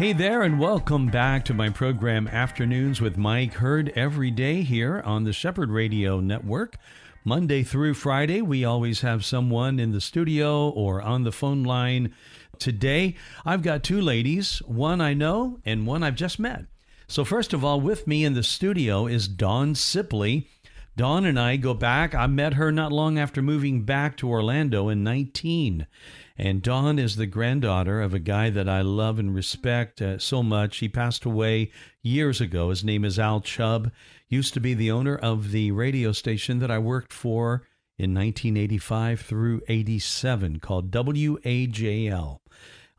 Hey 0.00 0.14
there, 0.14 0.40
and 0.40 0.58
welcome 0.58 1.08
back 1.08 1.44
to 1.44 1.52
my 1.52 1.68
program 1.68 2.26
Afternoons 2.26 3.02
with 3.02 3.18
Mike, 3.18 3.52
heard 3.52 3.92
every 3.94 4.30
day 4.30 4.62
here 4.62 5.02
on 5.04 5.24
the 5.24 5.32
Shepherd 5.34 5.68
Radio 5.68 6.20
Network. 6.20 6.78
Monday 7.22 7.62
through 7.62 7.92
Friday, 7.92 8.40
we 8.40 8.64
always 8.64 9.02
have 9.02 9.26
someone 9.26 9.78
in 9.78 9.92
the 9.92 10.00
studio 10.00 10.70
or 10.70 11.02
on 11.02 11.24
the 11.24 11.32
phone 11.32 11.64
line. 11.64 12.14
Today, 12.58 13.14
I've 13.44 13.60
got 13.60 13.82
two 13.82 14.00
ladies, 14.00 14.60
one 14.60 15.02
I 15.02 15.12
know 15.12 15.60
and 15.66 15.86
one 15.86 16.02
I've 16.02 16.14
just 16.14 16.38
met. 16.38 16.64
So, 17.06 17.22
first 17.22 17.52
of 17.52 17.62
all, 17.62 17.78
with 17.78 18.06
me 18.06 18.24
in 18.24 18.32
the 18.32 18.42
studio 18.42 19.06
is 19.06 19.28
Dawn 19.28 19.74
Sipley. 19.74 20.46
Dawn 20.96 21.26
and 21.26 21.38
I 21.38 21.56
go 21.56 21.74
back. 21.74 22.14
I 22.14 22.26
met 22.26 22.54
her 22.54 22.72
not 22.72 22.90
long 22.90 23.18
after 23.18 23.42
moving 23.42 23.82
back 23.82 24.16
to 24.16 24.30
Orlando 24.30 24.88
in 24.88 25.04
19. 25.04 25.86
And 26.40 26.62
Dawn 26.62 26.98
is 26.98 27.16
the 27.16 27.26
granddaughter 27.26 28.00
of 28.00 28.14
a 28.14 28.18
guy 28.18 28.48
that 28.48 28.66
I 28.66 28.80
love 28.80 29.18
and 29.18 29.34
respect 29.34 30.00
uh, 30.00 30.18
so 30.18 30.42
much. 30.42 30.78
He 30.78 30.88
passed 30.88 31.26
away 31.26 31.70
years 32.00 32.40
ago. 32.40 32.70
His 32.70 32.82
name 32.82 33.04
is 33.04 33.18
Al 33.18 33.42
Chubb. 33.42 33.92
Used 34.26 34.54
to 34.54 34.60
be 34.60 34.72
the 34.72 34.90
owner 34.90 35.14
of 35.14 35.50
the 35.50 35.70
radio 35.72 36.12
station 36.12 36.58
that 36.60 36.70
I 36.70 36.78
worked 36.78 37.12
for 37.12 37.66
in 37.98 38.14
1985 38.14 39.20
through 39.20 39.60
87 39.68 40.60
called 40.60 40.90
WAJL. 40.90 42.38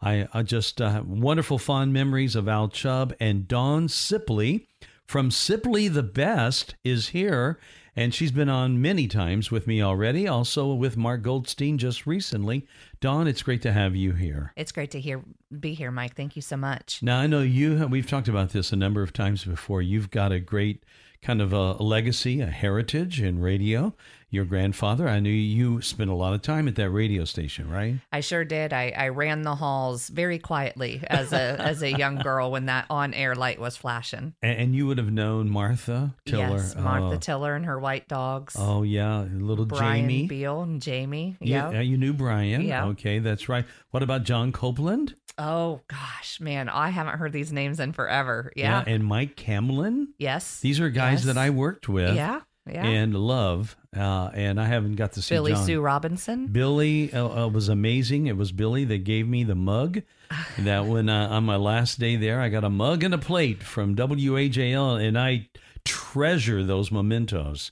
I, 0.03 0.27
I 0.31 0.43
just 0.43 0.79
uh, 0.79 1.01
wonderful 1.03 1.57
fond 1.57 1.93
memories 1.93 2.35
of 2.35 2.47
Al 2.47 2.67
Chubb 2.67 3.15
and 3.19 3.47
Dawn 3.47 3.87
Sipley 3.87 4.67
from 5.07 5.31
Sipley 5.31 5.91
the 5.91 6.03
Best 6.03 6.75
is 6.83 7.07
here 7.07 7.59
and 7.95 8.13
she's 8.13 8.31
been 8.31 8.49
on 8.49 8.81
many 8.81 9.07
times 9.07 9.51
with 9.51 9.67
me 9.67 9.81
already, 9.81 10.27
also 10.27 10.73
with 10.73 10.97
Mark 10.97 11.21
Goldstein 11.21 11.77
just 11.77 12.05
recently. 12.07 12.65
Dawn, 12.99 13.27
it's 13.27 13.43
great 13.43 13.61
to 13.63 13.71
have 13.71 13.95
you 13.95 14.13
here. 14.13 14.53
It's 14.55 14.71
great 14.71 14.91
to 14.91 14.99
hear 14.99 15.21
be 15.59 15.73
here, 15.73 15.91
Mike. 15.91 16.15
Thank 16.15 16.35
you 16.35 16.41
so 16.41 16.57
much. 16.57 17.03
Now 17.03 17.19
I 17.19 17.27
know 17.27 17.41
you. 17.41 17.87
We've 17.87 18.07
talked 18.07 18.27
about 18.27 18.51
this 18.51 18.71
a 18.71 18.77
number 18.77 19.01
of 19.01 19.13
times 19.13 19.43
before. 19.43 19.81
You've 19.81 20.11
got 20.11 20.31
a 20.31 20.39
great 20.39 20.83
kind 21.21 21.41
of 21.41 21.53
a 21.53 21.73
legacy, 21.73 22.41
a 22.41 22.47
heritage 22.47 23.21
in 23.21 23.39
radio 23.39 23.93
your 24.31 24.45
grandfather. 24.45 25.07
I 25.09 25.19
knew 25.19 25.29
you 25.29 25.81
spent 25.81 26.09
a 26.09 26.15
lot 26.15 26.33
of 26.33 26.41
time 26.41 26.69
at 26.69 26.75
that 26.75 26.89
radio 26.89 27.25
station, 27.25 27.69
right? 27.69 27.97
I 28.13 28.21
sure 28.21 28.45
did. 28.45 28.71
I, 28.71 28.93
I 28.95 29.09
ran 29.09 29.41
the 29.41 29.55
halls 29.55 30.07
very 30.07 30.39
quietly 30.39 31.03
as 31.05 31.33
a 31.33 31.37
as 31.59 31.83
a 31.83 31.91
young 31.91 32.15
girl 32.17 32.49
when 32.49 32.65
that 32.67 32.85
on 32.89 33.13
air 33.13 33.35
light 33.35 33.59
was 33.59 33.75
flashing. 33.75 34.33
And, 34.41 34.57
and, 34.57 34.75
you 34.75 34.87
would 34.87 34.97
have 34.97 35.11
known 35.11 35.49
Martha 35.49 36.15
Tiller. 36.25 36.57
Yes, 36.57 36.75
Martha 36.77 37.15
oh. 37.15 37.19
Tiller 37.19 37.55
and 37.55 37.65
her 37.65 37.77
white 37.77 38.07
dogs. 38.07 38.55
Oh 38.57 38.83
yeah, 38.83 39.25
little 39.33 39.65
Brian 39.65 40.03
Jamie 40.03 40.27
Beal 40.27 40.61
and 40.61 40.81
Jamie. 40.81 41.35
Yeah, 41.41 41.67
uh, 41.67 41.81
you 41.81 41.97
knew 41.97 42.13
Brian. 42.13 42.61
Yeah. 42.61 42.85
Okay, 42.85 43.19
that's 43.19 43.49
right. 43.49 43.65
What 43.91 44.01
about 44.01 44.23
John 44.23 44.53
Copeland? 44.53 45.15
Oh 45.37 45.81
gosh, 45.89 46.39
man, 46.39 46.69
I 46.69 46.89
haven't 46.89 47.17
heard 47.17 47.33
these 47.33 47.51
names 47.51 47.81
in 47.81 47.91
forever. 47.91 48.53
Yeah. 48.55 48.83
yeah 48.87 48.93
and 48.93 49.05
Mike 49.05 49.35
Camlin. 49.35 50.07
Yes. 50.17 50.61
These 50.61 50.79
are 50.79 50.89
guys 50.89 51.25
yes. 51.25 51.25
that 51.25 51.37
I 51.37 51.49
worked 51.49 51.89
with. 51.89 52.15
Yeah 52.15 52.41
yeah. 52.69 52.85
and 52.85 53.15
love. 53.15 53.75
Uh, 53.95 54.29
and 54.33 54.59
I 54.59 54.67
haven't 54.67 54.95
got 54.95 55.13
to 55.13 55.21
see 55.21 55.35
Billy 55.35 55.51
John. 55.51 55.65
Sue 55.65 55.81
Robinson. 55.81 56.47
Billy 56.47 57.11
uh, 57.13 57.45
uh, 57.45 57.47
was 57.49 57.67
amazing. 57.67 58.27
It 58.27 58.37
was 58.37 58.53
Billy 58.53 58.85
that 58.85 59.03
gave 59.03 59.27
me 59.27 59.43
the 59.43 59.55
mug. 59.55 60.01
that 60.59 60.85
when 60.85 61.09
uh, 61.09 61.27
on 61.27 61.43
my 61.43 61.57
last 61.57 61.99
day 61.99 62.15
there, 62.15 62.39
I 62.39 62.47
got 62.47 62.63
a 62.63 62.69
mug 62.69 63.03
and 63.03 63.13
a 63.13 63.17
plate 63.17 63.61
from 63.61 63.95
WAJL, 63.95 65.05
and 65.05 65.19
I 65.19 65.49
treasure 65.83 66.63
those 66.63 66.91
mementos. 66.91 67.71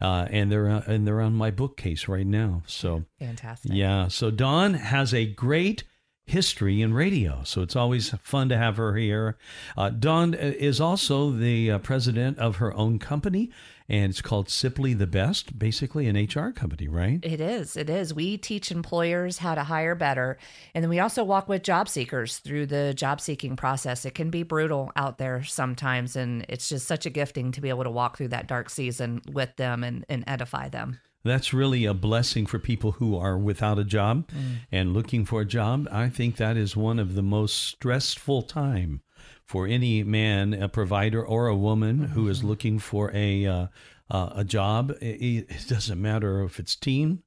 Uh, 0.00 0.26
and 0.30 0.50
they're 0.50 0.68
uh, 0.68 0.82
and 0.86 1.06
they're 1.06 1.20
on 1.20 1.34
my 1.34 1.50
bookcase 1.50 2.08
right 2.08 2.26
now. 2.26 2.62
So 2.66 3.04
fantastic. 3.18 3.70
Yeah. 3.72 4.08
So 4.08 4.30
Dawn 4.30 4.74
has 4.74 5.12
a 5.12 5.26
great 5.26 5.84
history 6.30 6.80
in 6.80 6.94
radio. 6.94 7.42
So 7.44 7.60
it's 7.60 7.76
always 7.76 8.10
fun 8.22 8.48
to 8.48 8.56
have 8.56 8.76
her 8.76 8.96
here. 8.96 9.36
Uh, 9.76 9.90
Dawn 9.90 10.32
is 10.32 10.80
also 10.80 11.30
the 11.30 11.72
uh, 11.72 11.78
president 11.78 12.38
of 12.38 12.56
her 12.56 12.72
own 12.74 12.98
company, 12.98 13.50
and 13.90 14.08
it's 14.08 14.22
called 14.22 14.46
Sipley 14.46 14.96
the 14.96 15.08
Best, 15.08 15.58
basically 15.58 16.06
an 16.06 16.14
HR 16.16 16.52
company, 16.52 16.86
right? 16.86 17.18
It 17.24 17.40
is. 17.40 17.76
It 17.76 17.90
is. 17.90 18.14
We 18.14 18.38
teach 18.38 18.70
employers 18.70 19.38
how 19.38 19.56
to 19.56 19.64
hire 19.64 19.96
better. 19.96 20.38
And 20.76 20.84
then 20.84 20.88
we 20.88 21.00
also 21.00 21.24
walk 21.24 21.48
with 21.48 21.64
job 21.64 21.88
seekers 21.88 22.38
through 22.38 22.66
the 22.66 22.94
job 22.94 23.20
seeking 23.20 23.56
process. 23.56 24.04
It 24.04 24.14
can 24.14 24.30
be 24.30 24.44
brutal 24.44 24.92
out 24.94 25.18
there 25.18 25.42
sometimes, 25.42 26.14
and 26.14 26.46
it's 26.48 26.68
just 26.68 26.86
such 26.86 27.04
a 27.04 27.10
gifting 27.10 27.50
to 27.50 27.60
be 27.60 27.68
able 27.68 27.82
to 27.82 27.90
walk 27.90 28.16
through 28.16 28.28
that 28.28 28.46
dark 28.46 28.70
season 28.70 29.22
with 29.32 29.56
them 29.56 29.82
and, 29.82 30.06
and 30.08 30.22
edify 30.28 30.68
them. 30.68 31.00
That's 31.24 31.52
really 31.52 31.84
a 31.84 31.92
blessing 31.92 32.46
for 32.46 32.60
people 32.60 32.92
who 32.92 33.18
are 33.18 33.36
without 33.36 33.78
a 33.78 33.84
job 33.84 34.30
mm. 34.30 34.58
and 34.70 34.94
looking 34.94 35.24
for 35.24 35.40
a 35.40 35.44
job. 35.44 35.88
I 35.90 36.08
think 36.08 36.36
that 36.36 36.56
is 36.56 36.76
one 36.76 37.00
of 37.00 37.16
the 37.16 37.22
most 37.22 37.56
stressful 37.56 38.42
time 38.42 39.02
for 39.50 39.66
any 39.66 40.04
man, 40.04 40.54
a 40.54 40.68
provider 40.68 41.26
or 41.26 41.48
a 41.48 41.56
woman 41.56 41.98
mm-hmm. 41.98 42.12
who 42.12 42.28
is 42.28 42.44
looking 42.44 42.78
for 42.78 43.10
a 43.12 43.44
uh, 43.44 43.66
uh, 44.08 44.30
a 44.36 44.44
job. 44.44 44.92
It, 45.00 45.48
it, 45.50 45.66
doesn't 45.66 46.00
matter 46.00 46.44
if 46.44 46.60
it's 46.60 46.76
teen, 46.76 47.24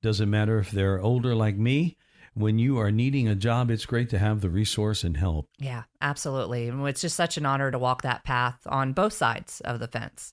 doesn't 0.00 0.30
matter 0.30 0.60
if 0.60 0.70
they're 0.70 1.00
older 1.00 1.34
like 1.34 1.56
me. 1.56 1.96
When 2.34 2.60
you 2.60 2.78
are 2.78 2.92
needing 2.92 3.26
a 3.26 3.34
job, 3.34 3.72
it's 3.72 3.86
great 3.86 4.08
to 4.10 4.20
have 4.20 4.40
the 4.40 4.50
resource 4.50 5.02
and 5.02 5.16
help. 5.16 5.48
Yeah, 5.58 5.82
absolutely. 6.00 6.68
It's 6.68 7.00
just 7.00 7.16
such 7.16 7.36
an 7.38 7.44
honor 7.44 7.72
to 7.72 7.78
walk 7.78 8.02
that 8.02 8.22
path 8.22 8.60
on 8.66 8.92
both 8.92 9.12
sides 9.12 9.60
of 9.62 9.80
the 9.80 9.88
fence 9.88 10.32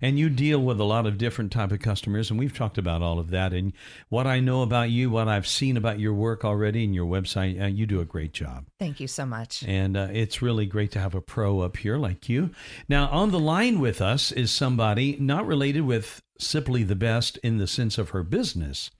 and 0.00 0.18
you 0.18 0.28
deal 0.28 0.60
with 0.60 0.80
a 0.80 0.84
lot 0.84 1.06
of 1.06 1.18
different 1.18 1.52
type 1.52 1.72
of 1.72 1.80
customers 1.80 2.30
and 2.30 2.38
we've 2.38 2.56
talked 2.56 2.78
about 2.78 3.02
all 3.02 3.18
of 3.18 3.30
that. 3.30 3.52
And 3.52 3.72
what 4.08 4.26
i 4.26 4.40
know 4.40 4.62
about 4.62 4.90
you 4.90 5.10
what 5.10 5.28
i've 5.28 5.46
seen 5.46 5.76
about 5.76 5.98
your 5.98 6.14
work 6.14 6.44
already 6.44 6.84
and 6.84 6.94
your 6.94 7.06
website 7.06 7.60
uh, 7.60 7.66
you 7.66 7.86
do 7.86 8.00
a 8.00 8.04
great 8.04 8.32
job. 8.32 8.66
Thank 8.78 9.00
you 9.00 9.08
so 9.08 9.26
much. 9.26 9.62
And 9.66 9.96
uh, 9.96 10.08
it's 10.12 10.42
really 10.42 10.66
great 10.66 10.92
to 10.92 11.00
have 11.00 11.14
a 11.14 11.20
pro 11.20 11.60
up 11.60 11.78
here 11.78 11.96
like 11.96 12.28
you. 12.28 12.50
Now 12.88 13.08
on 13.08 13.30
the 13.30 13.38
line 13.38 13.80
with 13.80 14.00
us 14.00 14.32
is 14.32 14.50
somebody 14.50 15.16
not 15.18 15.46
related 15.46 15.82
with 15.82 16.22
Sipley 16.40 16.86
the 16.86 16.96
Best 16.96 17.36
in 17.38 17.58
the 17.58 17.66
sense 17.66 17.98
of 17.98 18.10
her 18.10 18.22
business 18.22 18.90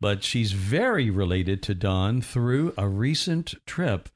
but 0.00 0.24
she's 0.24 0.50
very 0.50 1.10
related 1.10 1.62
to 1.62 1.76
Dawn 1.76 2.20
through 2.20 2.74
a 2.76 2.88
recent 2.88 3.54
trip 3.66 4.08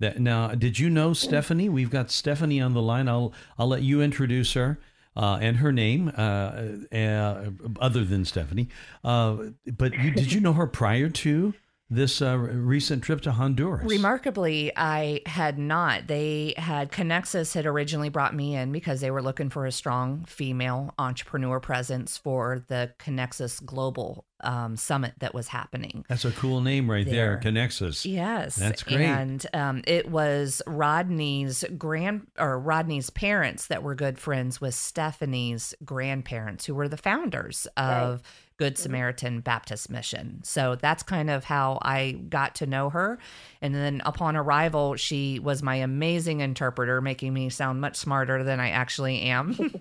that 0.00 0.18
now 0.18 0.48
did 0.48 0.78
you 0.78 0.88
know 0.88 1.10
Stephany? 1.10 1.68
We've 1.70 1.90
got 1.90 2.08
Stephany 2.08 2.64
on 2.64 2.72
the 2.72 2.82
line. 2.82 3.08
I'll 3.08 3.32
I'll 3.58 3.68
let 3.68 3.82
you 3.82 4.00
introduce 4.00 4.54
her 4.54 4.78
uh, 5.16 5.38
and 5.40 5.58
her 5.58 5.72
name, 5.72 6.12
uh, 6.16 6.52
uh, 6.92 7.50
other 7.80 8.04
than 8.04 8.24
Stephany. 8.24 8.68
Uh, 9.02 9.36
but 9.76 9.94
you, 9.94 10.10
did 10.10 10.32
you 10.32 10.40
know 10.40 10.52
her 10.52 10.66
prior 10.66 11.08
to 11.08 11.54
this 11.90 12.22
uh, 12.22 12.36
recent 12.36 13.02
trip 13.02 13.20
to 13.22 13.32
Honduras? 13.32 13.90
Remarkably, 13.90 14.72
I 14.76 15.20
had 15.26 15.58
not. 15.58 16.06
They 16.06 16.54
had 16.56 16.90
Connexus 16.90 17.54
had 17.54 17.66
originally 17.66 18.08
brought 18.08 18.34
me 18.34 18.54
in 18.56 18.72
because 18.72 19.00
they 19.00 19.10
were 19.10 19.22
looking 19.22 19.50
for 19.50 19.66
a 19.66 19.72
strong 19.72 20.24
female 20.24 20.94
entrepreneur 20.98 21.60
presence 21.60 22.16
for 22.16 22.64
the 22.68 22.92
Connexus 22.98 23.64
Global 23.64 24.24
um, 24.40 24.76
summit 24.76 25.14
that 25.18 25.34
was 25.34 25.48
happening. 25.48 26.04
That's 26.08 26.24
a 26.24 26.32
cool 26.32 26.60
name 26.60 26.90
right 26.90 27.04
there, 27.04 27.40
there 27.40 27.52
Connexus. 27.52 28.04
Yes, 28.04 28.56
that's 28.56 28.82
great. 28.82 29.00
And 29.00 29.46
um, 29.52 29.82
it 29.86 30.10
was 30.10 30.62
Rodney's 30.66 31.64
grand 31.76 32.26
or 32.38 32.58
Rodney's 32.58 33.10
parents 33.10 33.66
that 33.68 33.82
were 33.82 33.94
good 33.94 34.18
friends 34.18 34.60
with 34.60 34.74
Stephany's 34.74 35.74
grandparents, 35.84 36.66
who 36.66 36.74
were 36.74 36.88
the 36.88 36.96
founders 36.96 37.66
of. 37.76 38.10
Right 38.12 38.20
Good 38.56 38.78
Samaritan 38.78 39.40
Baptist 39.40 39.90
Mission. 39.90 40.40
So 40.44 40.76
that's 40.76 41.02
kind 41.02 41.28
of 41.28 41.42
how 41.42 41.80
I 41.82 42.12
got 42.12 42.54
to 42.56 42.66
know 42.66 42.88
her. 42.90 43.18
And 43.60 43.74
then 43.74 44.00
upon 44.04 44.36
arrival, 44.36 44.94
she 44.94 45.40
was 45.40 45.60
my 45.60 45.76
amazing 45.76 46.40
interpreter, 46.40 47.00
making 47.00 47.34
me 47.34 47.50
sound 47.50 47.80
much 47.80 47.96
smarter 47.96 48.44
than 48.44 48.60
I 48.60 48.70
actually 48.70 49.22
am. 49.22 49.74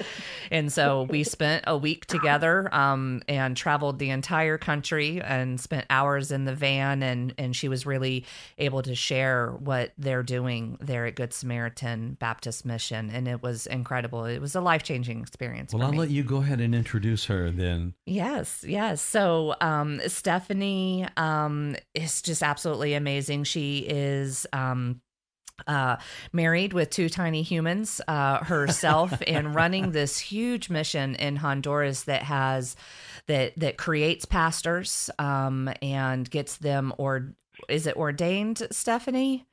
and 0.52 0.72
so 0.72 1.04
we 1.04 1.24
spent 1.24 1.64
a 1.66 1.76
week 1.76 2.06
together 2.06 2.72
um, 2.72 3.22
and 3.26 3.56
traveled 3.56 3.98
the 3.98 4.10
entire 4.10 4.58
country 4.58 5.20
and 5.20 5.60
spent 5.60 5.86
hours 5.90 6.30
in 6.30 6.44
the 6.44 6.54
van. 6.54 7.02
And, 7.02 7.34
and 7.36 7.56
she 7.56 7.68
was 7.68 7.84
really 7.84 8.26
able 8.58 8.82
to 8.82 8.94
share 8.94 9.56
what 9.58 9.92
they're 9.98 10.22
doing 10.22 10.78
there 10.80 11.06
at 11.06 11.16
Good 11.16 11.32
Samaritan 11.32 12.16
Baptist 12.20 12.64
Mission. 12.64 13.10
And 13.10 13.26
it 13.26 13.42
was 13.42 13.66
incredible. 13.66 14.24
It 14.24 14.40
was 14.40 14.54
a 14.54 14.60
life 14.60 14.84
changing 14.84 15.20
experience. 15.20 15.74
Well, 15.74 15.82
I'll 15.82 15.92
me. 15.92 15.98
let 15.98 16.10
you 16.10 16.22
go 16.22 16.36
ahead 16.36 16.60
and 16.60 16.76
introduce 16.76 17.24
her 17.24 17.50
then. 17.50 17.94
Yes, 18.20 18.64
yes. 18.68 19.00
So 19.00 19.54
um, 19.62 19.98
Stephany 20.04 21.08
um, 21.18 21.74
is 21.94 22.20
just 22.20 22.42
absolutely 22.42 22.92
amazing. 22.92 23.44
She 23.44 23.78
is. 23.78 24.46
Um, 24.52 25.00
uh, 25.66 25.98
married 26.32 26.72
with 26.72 26.88
two 26.88 27.10
tiny 27.10 27.42
humans 27.42 28.00
uh, 28.08 28.42
herself 28.42 29.12
and 29.26 29.54
running 29.54 29.92
this 29.92 30.18
huge 30.18 30.70
mission 30.70 31.14
in 31.16 31.36
Honduras 31.36 32.04
that 32.04 32.22
has 32.22 32.76
that 33.26 33.52
that 33.58 33.76
creates 33.76 34.24
pastors 34.24 35.10
um, 35.18 35.70
and 35.82 36.30
gets 36.30 36.56
them 36.56 36.94
or 36.96 37.34
is 37.68 37.86
it 37.86 37.94
ordained, 37.96 38.56
Stephany? 38.72 39.44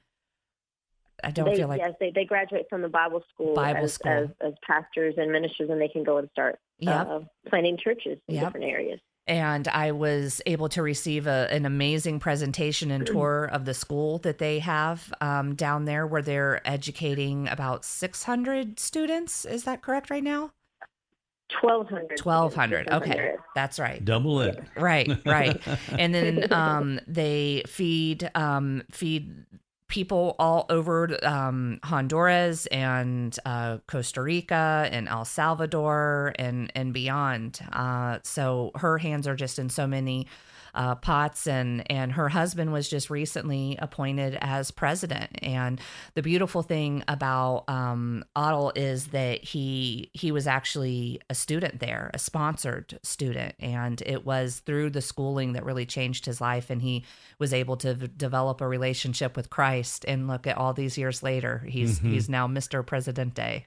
I 1.21 1.31
don't 1.31 1.49
they, 1.49 1.57
feel 1.57 1.67
like 1.67 1.81
yes, 1.81 1.93
they, 1.99 2.11
they 2.11 2.23
graduate 2.23 2.67
from 2.69 2.83
the 2.83 2.89
Bible 2.89 3.21
school, 3.33 3.53
Bible 3.53 3.83
as, 3.83 3.93
school. 3.93 4.11
As, 4.11 4.29
as 4.39 4.53
pastors 4.65 5.15
and 5.17 5.29
ministers, 5.29 5.69
and 5.69 5.81
they 5.81 5.89
can 5.89 6.05
go 6.05 6.19
and 6.19 6.29
start 6.31 6.57
Yep. 6.79 7.07
uh, 7.07 7.19
planting 7.49 7.77
churches 7.77 8.19
in 8.27 8.35
Yep. 8.35 8.43
different 8.45 8.65
areas. 8.67 8.99
and 9.29 9.67
I 9.67 9.91
was 9.91 10.41
able 10.45 10.69
to 10.69 10.81
receive 10.81 11.27
a, 11.27 11.47
an 11.51 11.65
amazing 11.65 12.19
presentation 12.19 12.91
and 12.91 13.05
tour 13.13 13.49
of 13.51 13.65
the 13.65 13.73
school 13.73 14.19
that 14.19 14.37
they 14.37 14.59
have 14.59 15.13
um, 15.19 15.53
down 15.55 15.83
there, 15.85 16.07
where 16.07 16.21
they're 16.21 16.61
educating 16.65 17.47
about 17.49 17.83
600 17.83 18.79
students. 18.79 19.43
Is 19.43 19.63
that 19.65 19.81
correct 19.81 20.09
right 20.09 20.23
now? 20.23 20.51
Twelve 21.49 21.87
hundred. 21.89 22.19
1,200. 22.21 22.89
Okay, 22.91 23.35
that's 23.55 23.79
right. 23.79 24.03
Double 24.03 24.41
it. 24.41 24.61
Right, 24.75 25.09
right. 25.25 25.61
and 25.97 26.13
then 26.13 26.51
um, 26.53 26.99
they 27.07 27.63
feed 27.67 28.29
um, 28.35 28.83
feed 28.91 29.45
people 29.87 30.35
all 30.37 30.65
over 30.69 31.17
um, 31.25 31.79
Honduras 31.83 32.65
and 32.67 33.37
uh, 33.45 33.77
Costa 33.87 34.21
Rica 34.21 34.89
and 34.91 35.07
El 35.07 35.25
Salvador 35.25 36.33
and 36.37 36.71
and 36.75 36.93
beyond. 36.93 37.59
Uh, 37.71 38.19
so 38.23 38.71
her 38.75 38.97
hands 38.97 39.27
are 39.27 39.35
just 39.35 39.59
in 39.59 39.69
so 39.69 39.87
many 39.87 40.27
uh, 40.77 40.95
pots, 40.95 41.47
and 41.47 41.89
and 41.91 42.11
her 42.13 42.29
husband 42.29 42.71
was 42.71 42.87
just 42.87 43.09
recently 43.09 43.75
appointed 43.79 44.37
as 44.39 44.69
president. 44.69 45.31
And 45.41 45.81
the 46.13 46.21
beautiful 46.21 46.61
thing 46.61 47.03
about 47.07 47.65
um, 47.67 48.23
Otto 48.35 48.71
is 48.75 49.07
that 49.07 49.43
he 49.43 50.11
he 50.13 50.31
was 50.31 50.45
actually 50.45 51.19
a 51.29 51.35
student 51.35 51.79
there, 51.79 52.11
a 52.13 52.19
sponsored 52.19 52.99
student, 53.01 53.55
and 53.59 54.01
it 54.05 54.23
was 54.25 54.59
through 54.59 54.91
the 54.91 55.01
schooling 55.01 55.53
that 55.53 55.65
really 55.65 55.85
changed 55.85 56.27
his 56.27 56.39
life, 56.39 56.69
and 56.69 56.81
he 56.81 57.03
was 57.39 57.53
able 57.53 57.75
to 57.77 57.95
v- 57.95 58.07
develop 58.15 58.61
a 58.61 58.67
relationship 58.67 59.35
with 59.35 59.49
Christ. 59.49 60.05
And 60.07 60.27
look 60.27 60.45
at 60.45 60.57
all 60.57 60.73
these 60.73 60.95
years 60.95 61.23
later, 61.23 61.65
he's 61.67 61.97
he's 61.99 62.29
now 62.29 62.47
Mr. 62.47 62.85
Presidente. 62.85 63.65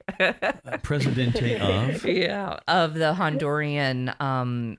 Presidente 0.81 1.59
of. 1.59 2.05
yeah, 2.05 2.59
of 2.69 2.93
the 2.93 3.13
Honduran 3.13 4.19
um, 4.21 4.77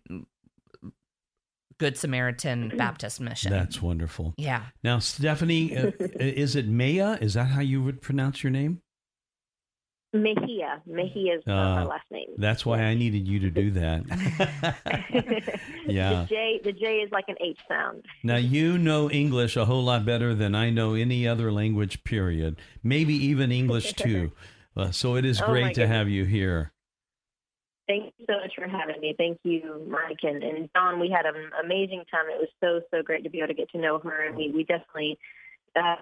Good 1.82 1.99
Samaritan 1.99 2.73
Baptist 2.76 3.20
Mission. 3.20 3.50
That's 3.50 3.82
wonderful. 3.82 4.34
yeah. 4.37 4.67
Now, 4.84 4.99
Stephany, 4.99 5.76
uh, 5.76 5.90
is 6.19 6.55
it 6.55 6.69
Maya? 6.69 7.19
Is 7.20 7.34
that 7.34 7.46
how 7.46 7.61
you 7.61 7.82
would 7.82 8.00
pronounce 8.00 8.44
your 8.44 8.52
name? 8.52 8.81
Mejia. 10.14 10.82
Mejia 10.87 11.37
is 11.38 11.43
uh, 11.49 11.50
Uh, 11.52 11.75
my 11.76 11.84
last 11.84 12.05
name. 12.11 12.29
That's 12.38 12.64
why 12.64 12.82
I 12.82 12.94
needed 12.94 13.26
you 13.26 13.40
to 13.40 13.50
do 13.50 13.70
that. 13.73 14.02
yeah. 15.87 16.23
The 16.23 16.26
J 16.29 16.61
the 16.62 16.73
J 16.73 16.96
is 16.99 17.11
like 17.11 17.25
an 17.29 17.37
H 17.40 17.58
sound. 17.67 18.05
Now, 18.23 18.37
you 18.37 18.79
know 18.79 19.11
English 19.11 19.56
a 19.56 19.64
whole 19.64 19.82
lot 19.82 20.05
better 20.05 20.34
than 20.34 20.55
I 20.55 20.70
know 20.70 20.94
any 20.94 21.26
other 21.26 21.50
language, 21.50 22.05
period. 22.05 22.58
Maybe 22.82 23.14
even 23.14 23.50
English, 23.50 23.94
too. 23.94 24.31
Uh, 24.75 24.90
so 24.90 25.17
it 25.17 25.25
is 25.26 25.38
Oh, 25.43 25.46
great 25.49 25.64
my 25.64 25.73
to 25.75 25.87
have 25.87 26.08
you 26.08 26.25
here. 26.25 26.73
Thank 27.88 28.14
you 28.19 28.26
so 28.29 28.37
much 28.40 28.52
for 28.56 28.69
having 28.69 29.00
me. 29.00 29.14
Thank 29.19 29.38
you, 29.43 29.87
Mike 29.88 30.19
and, 30.23 30.43
and 30.43 30.73
Dawn. 30.73 31.00
We 31.00 31.11
had 31.11 31.26
an 31.26 31.50
amazing 31.62 32.05
time. 32.11 32.26
It 32.29 32.38
was 32.38 32.49
so 32.62 32.81
so 32.94 33.02
great 33.02 33.25
to 33.25 33.31
be 33.31 33.38
able 33.38 33.49
to 33.49 33.55
get 33.55 33.70
to 33.70 33.79
know 33.79 33.99
her, 33.99 34.26
and 34.26 34.37
we 34.37 34.50
we 34.50 34.64
definitely. 34.64 35.19
Uh, 35.75 35.96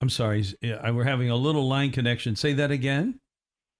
I'm 0.00 0.10
sorry. 0.10 0.44
yeah, 0.60 0.90
We're 0.90 1.04
having 1.04 1.30
a 1.30 1.36
little 1.36 1.68
line 1.68 1.92
connection. 1.92 2.36
Say 2.36 2.52
that 2.54 2.70
again. 2.70 3.20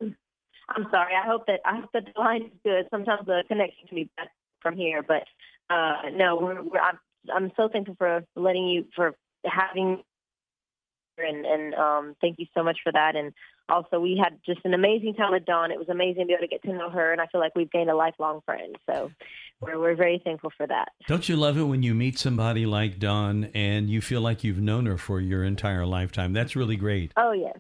I'm 0.00 0.87
sorry. 0.90 1.14
I 1.14 1.26
hope 1.26 1.46
that 1.46 1.60
I 1.64 1.81
hope 1.81 1.90
that 1.93 2.05
the 2.14 2.20
line 2.20 2.43
is 2.43 2.52
good. 2.64 2.87
Sometimes 2.90 3.26
the 3.26 3.43
connection 3.49 3.88
can 3.88 3.96
be 3.96 4.10
bad 4.16 4.28
from 4.60 4.76
here, 4.76 5.02
but 5.02 5.25
uh, 5.70 6.10
no, 6.14 6.37
we're, 6.37 6.62
we're 6.62 6.81
I'm 6.81 6.99
I'm 7.34 7.52
so 7.56 7.69
thankful 7.69 7.96
for 7.99 8.22
letting 8.37 8.69
you 8.69 8.87
for 8.94 9.14
having 9.44 10.02
and 11.19 11.44
and 11.46 11.75
um, 11.75 12.16
thank 12.20 12.38
you 12.38 12.46
so 12.55 12.62
much 12.62 12.78
for 12.82 12.93
that. 12.93 13.16
And 13.16 13.32
also, 13.69 14.00
we 14.00 14.20
had 14.23 14.38
just 14.47 14.61
an 14.65 14.75
amazing 14.75 15.15
time 15.15 15.32
with 15.32 15.44
Dawn. 15.44 15.70
It 15.70 15.79
was 15.79 15.88
amazing 15.88 16.23
to 16.23 16.26
be 16.26 16.32
able 16.32 16.43
to 16.43 16.49
get 16.49 16.62
to 16.62 16.73
know 16.73 16.91
her, 16.91 17.12
and 17.12 17.20
I 17.20 17.26
feel 17.26 17.41
like 17.41 17.55
we've 17.55 17.70
gained 17.70 17.91
a 17.91 17.97
lifelong 17.97 18.41
friend. 18.44 18.76
So 18.87 19.11
we're 19.61 19.79
we're 19.79 19.97
very 19.97 20.20
thankful 20.25 20.50
for 20.56 20.67
that. 20.67 20.88
Don't 21.06 21.29
you 21.29 21.37
love 21.37 21.59
it 21.59 21.65
when 21.65 21.82
you 21.82 21.94
meet 21.94 22.19
somebody 22.19 22.67
like 22.67 22.99
Dawn 22.99 23.50
and 23.55 23.91
you 23.91 24.00
feel 24.00 24.20
like 24.20 24.44
you've 24.44 24.61
known 24.61 24.87
her 24.87 24.97
for 24.97 25.20
your 25.20 25.44
entire 25.44 25.85
lifetime? 25.85 26.32
That's 26.32 26.56
really 26.56 26.76
great. 26.76 27.12
Oh 27.17 27.32
yes, 27.32 27.59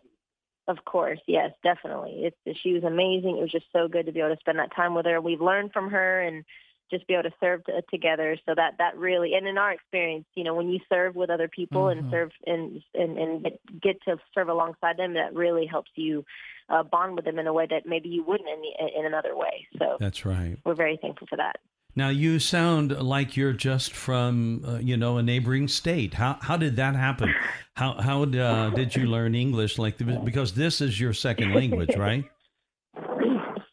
of 0.66 0.84
course, 0.84 1.20
yes, 1.26 1.50
definitely. 1.62 2.24
It's 2.24 2.58
she 2.60 2.72
was 2.72 2.84
amazing. 2.84 3.36
It 3.38 3.42
was 3.42 3.52
just 3.52 3.66
so 3.72 3.88
good 3.88 4.06
to 4.06 4.12
be 4.12 4.20
able 4.20 4.34
to 4.34 4.40
spend 4.40 4.58
that 4.58 4.74
time 4.74 4.94
with 4.94 5.06
her. 5.06 5.20
We've 5.20 5.40
learned 5.40 5.72
from 5.72 5.90
her 5.90 6.20
and 6.20 6.44
just 6.90 7.06
be 7.06 7.14
able 7.14 7.24
to 7.24 7.34
serve 7.40 7.64
t- 7.64 7.72
together. 7.90 8.36
So 8.46 8.54
that 8.54 8.74
that 8.78 8.96
really, 8.96 9.34
and 9.34 9.46
in 9.46 9.58
our 9.58 9.72
experience, 9.72 10.26
you 10.34 10.44
know, 10.44 10.54
when 10.54 10.68
you 10.68 10.80
serve 10.88 11.14
with 11.16 11.30
other 11.30 11.48
people 11.48 11.82
Mhm. 11.84 11.92
and 11.98 12.10
serve 12.10 12.30
and 12.46 12.82
and 12.94 13.18
and 13.18 13.48
get- 13.82 14.00
to 14.02 14.18
serve 14.34 14.48
alongside 14.48 14.96
them, 14.96 15.14
that 15.14 15.34
really 15.34 15.66
helps 15.66 15.90
you 15.94 16.24
uh, 16.70 16.82
bond 16.82 17.16
with 17.16 17.24
them 17.24 17.38
in 17.38 17.46
a 17.46 17.52
way 17.52 17.66
that 17.68 17.86
maybe 17.86 18.08
you 18.10 18.22
wouldn't 18.22 18.48
in 18.48 18.60
the, 18.60 18.98
in 18.98 19.06
another 19.06 19.34
way. 19.34 19.66
So 19.78 19.96
That's 19.98 20.26
right. 20.26 20.58
we're 20.66 20.74
very 20.74 20.98
thankful 21.00 21.26
for 21.26 21.36
that. 21.36 21.56
Now 21.96 22.10
you 22.10 22.38
sound 22.38 22.92
like 23.02 23.36
you're 23.38 23.54
just 23.54 23.94
from, 23.94 24.62
uh, 24.66 24.78
you 24.78 24.96
know, 24.96 25.16
a 25.16 25.22
neighboring 25.22 25.66
state. 25.68 26.14
How 26.14 26.36
how 26.42 26.56
did 26.56 26.76
that 26.76 26.94
happen? 26.94 27.34
How 27.74 27.92
how 28.00 28.22
uh, 28.24 28.70
did 28.70 28.94
you 28.96 29.06
learn 29.06 29.34
English? 29.34 29.78
Like 29.78 29.96
because 30.24 30.52
this 30.54 30.80
is 30.80 31.00
your 31.00 31.12
second 31.12 31.54
language, 31.54 31.96
right? 31.96 32.24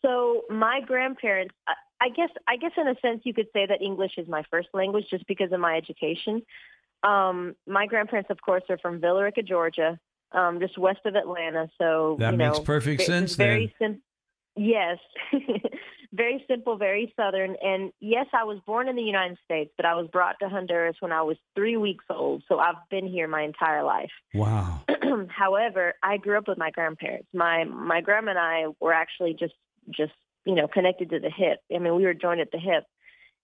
So 0.02 0.44
my 0.52 0.82
grandparents, 0.86 1.56
I- 2.02 2.10
guess, 2.10 2.30
I 2.48 2.58
guess 2.58 2.72
in 2.78 2.88
a 2.88 2.96
sense 3.02 3.22
you 3.24 3.34
could 3.34 3.48
say 3.54 3.66
that 3.66 3.82
English 3.82 4.14
is 4.18 4.28
my 4.28 4.44
first 4.52 4.70
language 4.74 5.06
just 5.10 5.26
because 5.28 5.52
of 5.52 5.60
my 5.60 5.76
education. 5.78 6.42
Um, 7.04 7.56
my 7.68 7.86
grandparents, 7.86 8.30
of 8.30 8.42
course, 8.42 8.64
are 8.70 8.78
from 8.78 9.00
Villa 9.00 9.24
Rica, 9.24 9.44
Georgia, 9.44 10.00
um, 10.32 10.60
just 10.60 10.78
west 10.78 11.00
of 11.06 11.16
Atlanta. 11.16 11.70
So 11.78 12.18
That 12.20 12.36
makes 12.36 12.58
know, 12.58 12.64
perfect 12.64 13.04
sense 13.04 13.36
Very 13.36 13.74
then. 13.80 14.02
sim- 14.56 14.64
yes, 14.64 14.98
very 16.14 16.44
simple, 16.48 16.78
very 16.78 17.14
southern. 17.16 17.56
And 17.62 17.92
yes, 18.00 18.26
I 18.34 18.44
was 18.46 18.60
born 18.66 18.88
in 18.88 18.96
the 18.96 19.04
United 19.04 19.38
States, 19.44 19.72
but 19.78 19.86
I 19.86 19.96
was 19.96 20.08
brought 20.08 20.36
to 20.42 20.50
Honduras 20.50 20.96
when 21.00 21.12
I 21.12 21.22
was 21.22 21.38
three 21.56 21.78
weeks 21.78 22.06
old. 22.10 22.44
So 22.48 22.58
I've 22.60 22.76
been 22.90 23.08
here 23.08 23.28
my 23.28 23.44
entire 23.44 23.84
life. 23.84 24.12
Wow. 24.34 24.82
However, 25.30 25.94
I 26.04 26.18
grew 26.18 26.38
up 26.38 26.48
with 26.48 26.58
my 26.58 26.72
grandparents. 26.72 27.28
My 27.34 27.64
my 27.64 28.02
grandma 28.02 28.32
and 28.32 28.40
I 28.40 28.66
were 28.82 28.92
actually 28.94 29.34
just 29.34 29.54
just 29.90 30.12
you 30.46 30.56
know 30.56 30.68
connected 30.68 31.10
to 31.12 31.20
the 31.20 31.30
hip. 31.30 31.60
I 31.74 31.80
mean, 31.80 31.96
we 31.96 32.04
were 32.04 32.14
joined 32.14 32.42
at 32.42 32.52
the 32.52 32.60
hip, 32.60 32.86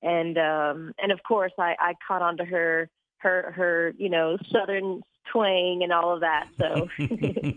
and 0.01 0.38
um, 0.38 0.93
and 1.01 1.12
of 1.12 1.22
course, 1.24 1.51
I 1.58 1.75
I 1.79 1.93
caught 2.08 2.22
on 2.22 2.38
to 2.38 2.46
her 2.46 2.89
her 3.17 3.51
her 3.55 3.93
you 3.98 4.10
know 4.10 4.38
southern 4.51 5.01
twang 5.31 5.81
and 5.84 5.91
all 5.91 6.13
of 6.13 6.22
that. 6.22 6.48
So, 6.58 6.88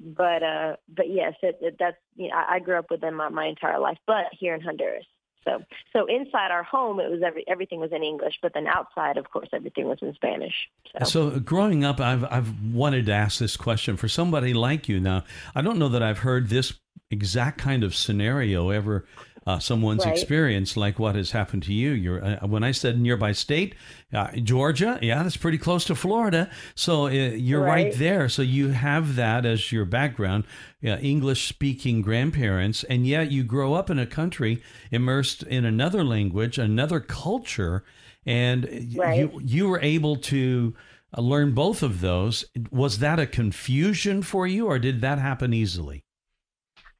but 0.00 0.42
uh, 0.42 0.76
but 0.88 1.10
yes, 1.10 1.34
it, 1.42 1.58
it, 1.60 1.76
that's 1.78 1.96
you 2.16 2.28
know, 2.28 2.36
I, 2.36 2.56
I 2.56 2.58
grew 2.58 2.78
up 2.78 2.90
with 2.90 3.00
them 3.00 3.14
my, 3.14 3.28
my 3.28 3.46
entire 3.46 3.78
life, 3.78 3.98
but 4.06 4.26
here 4.32 4.54
in 4.54 4.60
Honduras. 4.60 5.06
So 5.44 5.62
so 5.92 6.06
inside 6.06 6.50
our 6.50 6.62
home, 6.62 7.00
it 7.00 7.10
was 7.10 7.20
every 7.24 7.44
everything 7.46 7.80
was 7.80 7.92
in 7.92 8.02
English, 8.02 8.38
but 8.42 8.52
then 8.54 8.66
outside, 8.66 9.18
of 9.18 9.30
course, 9.30 9.48
everything 9.52 9.86
was 9.86 9.98
in 10.00 10.14
Spanish. 10.14 10.54
So. 10.98 11.04
So 11.04 11.40
growing 11.40 11.84
up, 11.84 12.00
I've 12.00 12.24
I've 12.24 12.72
wanted 12.72 13.06
to 13.06 13.12
ask 13.12 13.38
this 13.38 13.56
question 13.56 13.96
for 13.96 14.08
somebody 14.08 14.54
like 14.54 14.88
you. 14.88 15.00
Now, 15.00 15.24
I 15.54 15.60
don't 15.60 15.78
know 15.78 15.90
that 15.90 16.02
I've 16.02 16.18
heard 16.18 16.48
this 16.48 16.72
exact 17.10 17.58
kind 17.58 17.84
of 17.84 17.94
scenario 17.94 18.70
ever. 18.70 19.04
Uh, 19.46 19.58
someone's 19.58 20.06
Right. 20.06 20.12
experience 20.14 20.74
like 20.74 20.98
what 20.98 21.14
has 21.16 21.32
happened 21.32 21.64
to 21.64 21.72
you. 21.74 21.90
You're 21.90 22.24
uh, 22.24 22.46
when 22.46 22.64
I 22.64 22.70
said 22.72 22.98
nearby 22.98 23.32
state, 23.32 23.74
uh, 24.10 24.28
Georgia. 24.36 24.98
Yeah, 25.02 25.22
that's 25.22 25.36
pretty 25.36 25.58
close 25.58 25.84
to 25.84 25.94
Florida. 25.94 26.48
So 26.74 27.08
uh, 27.08 27.10
you're 27.10 27.60
right. 27.60 27.88
Right. 27.88 27.94
there. 27.94 28.30
So 28.30 28.40
you 28.40 28.68
have 28.68 29.16
that 29.16 29.44
as 29.44 29.70
your 29.70 29.84
background, 29.84 30.44
uh, 30.82 30.96
English 30.96 31.46
speaking 31.46 32.00
grandparents, 32.00 32.84
and 32.84 33.06
yet 33.06 33.30
you 33.30 33.44
grow 33.44 33.74
up 33.74 33.90
in 33.90 33.98
a 33.98 34.06
country 34.06 34.62
immersed 34.90 35.42
in 35.42 35.66
another 35.66 36.02
language, 36.04 36.56
another 36.56 37.00
culture, 37.00 37.84
and 38.24 38.64
Right. 38.96 39.18
you 39.18 39.40
you 39.44 39.68
were 39.68 39.80
able 39.82 40.16
to 40.16 40.74
uh, 41.16 41.20
learn 41.20 41.52
both 41.52 41.82
of 41.82 42.00
those. 42.00 42.46
Was 42.70 43.00
that 43.00 43.18
a 43.20 43.26
confusion 43.26 44.22
for 44.22 44.46
you, 44.46 44.64
or 44.68 44.78
did 44.78 45.02
that 45.02 45.18
happen 45.18 45.52
easily? 45.52 46.03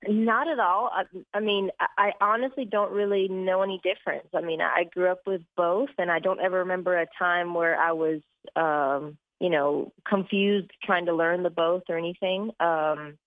Not 0.08 0.48
at 0.48 0.58
all. 0.58 0.90
I, 0.92 1.04
I 1.32 1.40
mean, 1.40 1.70
I, 1.80 2.12
honestly 2.20 2.64
don't 2.64 2.92
really 2.92 3.28
know 3.28 3.62
any 3.62 3.80
difference. 3.82 4.28
I 4.34 4.40
mean, 4.40 4.60
I 4.60 4.84
grew 4.84 5.10
up 5.10 5.26
with 5.26 5.42
both, 5.56 5.90
and 5.98 6.10
I 6.10 6.18
don't 6.18 6.40
ever 6.40 6.58
remember 6.60 6.98
a 6.98 7.06
time 7.18 7.54
where 7.54 7.76
I 7.76 7.92
was, 7.92 8.20
um, 8.56 9.16
you 9.40 9.50
know, 9.50 9.92
confused 10.08 10.70
trying 10.82 11.06
to 11.06 11.14
learn 11.14 11.42
the 11.42 11.50
both 11.50 11.84
or 11.88 11.98
anything. 11.98 12.50
Um, 12.60 13.18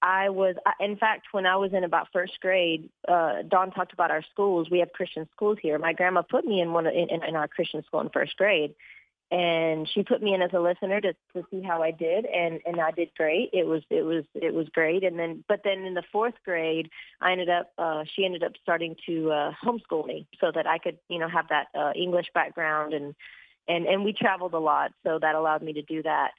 I 0.00 0.28
was, 0.28 0.54
in 0.78 0.96
fact, 0.96 1.26
when 1.32 1.46
I 1.46 1.56
was 1.56 1.72
in 1.72 1.82
about 1.82 2.08
first 2.12 2.38
grade, 2.40 2.88
uh, 3.08 3.42
Dawn 3.48 3.72
talked 3.72 3.92
about 3.92 4.10
our 4.10 4.22
schools. 4.30 4.68
We 4.70 4.78
have 4.78 4.92
Christian 4.92 5.28
schools 5.34 5.58
here. 5.60 5.78
My 5.78 5.92
grandma 5.92 6.22
put 6.22 6.44
me 6.44 6.60
in 6.60 6.72
one 6.72 6.86
in, 6.86 7.08
in 7.10 7.36
our 7.36 7.48
Christian 7.48 7.82
school 7.84 8.00
in 8.00 8.10
first 8.10 8.36
grade, 8.36 8.74
and 9.30 9.86
she 9.92 10.02
put 10.02 10.22
me 10.22 10.32
in 10.32 10.40
as 10.40 10.50
a 10.54 10.60
listener 10.60 11.00
to 11.00 11.12
to 11.34 11.44
see 11.50 11.60
how 11.60 11.82
I 11.82 11.90
did 11.90 12.24
and 12.24 12.60
and 12.64 12.80
I 12.80 12.90
did 12.92 13.10
great. 13.16 13.50
It 13.52 13.66
was 13.66 13.82
it 13.90 14.02
was 14.02 14.24
it 14.34 14.54
was 14.54 14.68
great 14.70 15.04
and 15.04 15.18
then 15.18 15.44
but 15.48 15.60
then 15.64 15.84
in 15.84 15.94
the 15.94 16.02
4th 16.14 16.34
grade 16.44 16.88
I 17.20 17.32
ended 17.32 17.50
up 17.50 17.70
uh 17.76 18.04
she 18.14 18.24
ended 18.24 18.42
up 18.42 18.52
starting 18.62 18.96
to 19.06 19.30
uh 19.30 19.52
homeschool 19.64 20.06
me 20.06 20.26
so 20.40 20.50
that 20.54 20.66
I 20.66 20.78
could, 20.78 20.98
you 21.08 21.18
know, 21.18 21.28
have 21.28 21.48
that 21.48 21.66
uh 21.78 21.92
English 21.94 22.28
background 22.34 22.94
and 22.94 23.14
and 23.68 23.86
and 23.86 24.04
we 24.04 24.14
traveled 24.14 24.54
a 24.54 24.58
lot 24.58 24.92
so 25.04 25.18
that 25.20 25.34
allowed 25.34 25.62
me 25.62 25.74
to 25.74 25.82
do 25.82 26.02
that. 26.04 26.30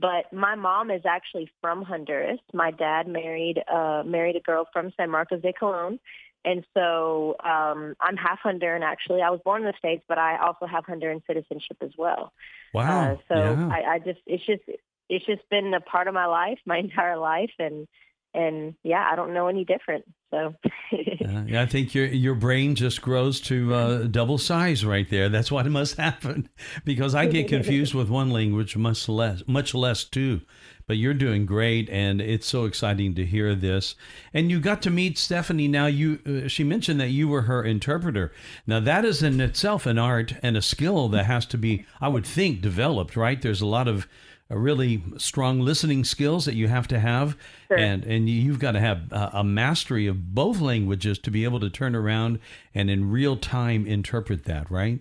But 0.00 0.32
my 0.32 0.54
mom 0.54 0.90
is 0.90 1.02
actually 1.04 1.50
from 1.60 1.82
Honduras. 1.82 2.38
My 2.54 2.70
dad 2.70 3.08
married 3.08 3.62
uh 3.70 4.04
married 4.06 4.36
a 4.36 4.40
girl 4.40 4.66
from 4.72 4.92
San 4.96 5.10
Marcos 5.10 5.42
de 5.42 5.52
Colon 5.52 6.00
and 6.44 6.64
so 6.74 7.36
um, 7.44 7.94
I'm 8.00 8.16
half 8.16 8.38
Honduran, 8.44 8.82
actually. 8.82 9.22
I 9.22 9.30
was 9.30 9.40
born 9.44 9.62
in 9.62 9.66
the 9.66 9.74
States, 9.78 10.04
but 10.08 10.18
I 10.18 10.38
also 10.38 10.66
have 10.66 10.84
Honduran 10.84 11.22
citizenship 11.26 11.78
as 11.82 11.90
well. 11.98 12.32
Wow. 12.72 13.12
Uh, 13.12 13.16
so 13.28 13.34
yeah. 13.34 13.68
I, 13.68 13.94
I 13.94 13.98
just, 13.98 14.20
it's 14.26 14.46
just, 14.46 14.62
it's 15.08 15.26
just 15.26 15.48
been 15.50 15.74
a 15.74 15.80
part 15.80 16.08
of 16.08 16.14
my 16.14 16.26
life, 16.26 16.58
my 16.64 16.78
entire 16.78 17.18
life. 17.18 17.52
And, 17.58 17.86
and 18.34 18.74
yeah, 18.82 19.06
I 19.10 19.16
don't 19.16 19.34
know 19.34 19.48
any 19.48 19.64
different. 19.64 20.04
So 20.30 20.54
uh, 20.92 21.44
yeah, 21.46 21.62
I 21.62 21.66
think 21.66 21.94
your 21.94 22.06
your 22.06 22.34
brain 22.34 22.74
just 22.74 23.00
grows 23.00 23.40
to 23.42 23.74
uh, 23.74 24.02
double 24.04 24.36
size 24.36 24.84
right 24.84 25.08
there. 25.08 25.28
That's 25.28 25.50
what 25.50 25.66
it 25.66 25.70
must 25.70 25.96
happen 25.98 26.48
because 26.84 27.14
I 27.14 27.26
get 27.26 27.48
confused 27.48 27.94
with 27.94 28.10
one 28.10 28.30
language 28.30 28.76
much 28.76 29.08
less, 29.08 29.42
much 29.46 29.74
less 29.74 30.04
two. 30.04 30.42
But 30.88 30.96
you're 30.96 31.14
doing 31.14 31.44
great, 31.44 31.88
and 31.90 32.20
it's 32.20 32.46
so 32.46 32.64
exciting 32.64 33.14
to 33.14 33.24
hear 33.26 33.54
this. 33.54 33.94
And 34.32 34.50
you 34.50 34.58
got 34.58 34.80
to 34.82 34.90
meet 34.90 35.16
Stephany. 35.16 35.68
Now, 35.68 35.84
you 35.86 36.18
uh, 36.26 36.48
she 36.48 36.64
mentioned 36.64 36.98
that 37.00 37.10
you 37.10 37.28
were 37.28 37.42
her 37.42 37.62
interpreter. 37.62 38.32
Now, 38.66 38.80
that 38.80 39.04
is 39.04 39.22
in 39.22 39.38
itself 39.40 39.84
an 39.84 39.98
art 39.98 40.32
and 40.42 40.56
a 40.56 40.62
skill 40.62 41.08
that 41.10 41.26
has 41.26 41.44
to 41.46 41.58
be, 41.58 41.84
I 42.00 42.08
would 42.08 42.26
think, 42.26 42.62
developed. 42.62 43.16
Right? 43.16 43.40
There's 43.40 43.60
a 43.60 43.66
lot 43.66 43.86
of 43.86 44.08
uh, 44.50 44.56
really 44.56 45.04
strong 45.18 45.60
listening 45.60 46.04
skills 46.04 46.46
that 46.46 46.54
you 46.54 46.68
have 46.68 46.88
to 46.88 46.98
have, 46.98 47.36
Sure. 47.68 47.76
and 47.76 48.02
and 48.04 48.28
you've 48.30 48.58
got 48.58 48.72
to 48.72 48.80
have 48.80 49.12
a, 49.12 49.30
a 49.34 49.44
mastery 49.44 50.06
of 50.06 50.34
both 50.34 50.58
languages 50.58 51.18
to 51.18 51.30
be 51.30 51.44
able 51.44 51.60
to 51.60 51.68
turn 51.68 51.94
around 51.94 52.38
and 52.74 52.88
in 52.88 53.10
real 53.10 53.36
time 53.36 53.86
interpret 53.86 54.46
that. 54.46 54.70
Right? 54.70 55.00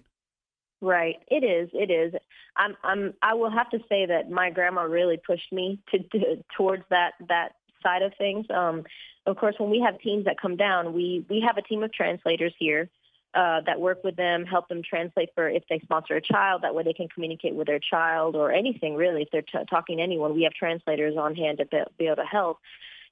Right. 0.81 1.15
It 1.29 1.43
is. 1.45 1.69
It 1.73 1.89
is. 1.89 2.13
I'm. 2.57 2.75
I'm. 2.83 3.13
I 3.21 3.33
will 3.35 3.51
have 3.51 3.69
to 3.71 3.79
say 3.87 4.05
that 4.07 4.29
my 4.29 4.49
grandma 4.49 4.83
really 4.83 5.17
pushed 5.17 5.51
me 5.51 5.79
to, 5.91 5.99
to 5.99 6.43
towards 6.55 6.83
that 6.89 7.13
that 7.29 7.55
side 7.83 8.01
of 8.01 8.13
things. 8.17 8.45
Um, 8.49 8.83
of 9.25 9.37
course, 9.37 9.55
when 9.57 9.69
we 9.69 9.81
have 9.81 9.99
teams 9.99 10.25
that 10.25 10.39
come 10.39 10.55
down, 10.55 10.93
we 10.93 11.25
we 11.29 11.41
have 11.41 11.57
a 11.57 11.61
team 11.61 11.83
of 11.83 11.93
translators 11.93 12.53
here 12.57 12.89
uh, 13.33 13.61
that 13.65 13.79
work 13.79 14.03
with 14.03 14.15
them, 14.15 14.45
help 14.45 14.67
them 14.67 14.81
translate 14.81 15.29
for 15.35 15.47
if 15.47 15.63
they 15.69 15.79
sponsor 15.79 16.15
a 16.15 16.21
child. 16.21 16.63
That 16.63 16.73
way, 16.73 16.83
they 16.83 16.93
can 16.93 17.07
communicate 17.07 17.53
with 17.53 17.67
their 17.67 17.79
child 17.79 18.35
or 18.35 18.51
anything 18.51 18.95
really. 18.95 19.23
If 19.23 19.29
they're 19.31 19.41
t- 19.41 19.65
talking 19.69 19.97
to 19.97 20.03
anyone, 20.03 20.33
we 20.33 20.43
have 20.43 20.53
translators 20.53 21.15
on 21.17 21.35
hand 21.35 21.59
to 21.59 21.65
be, 21.65 21.77
be 21.99 22.05
able 22.07 22.17
to 22.17 22.23
help. 22.25 22.59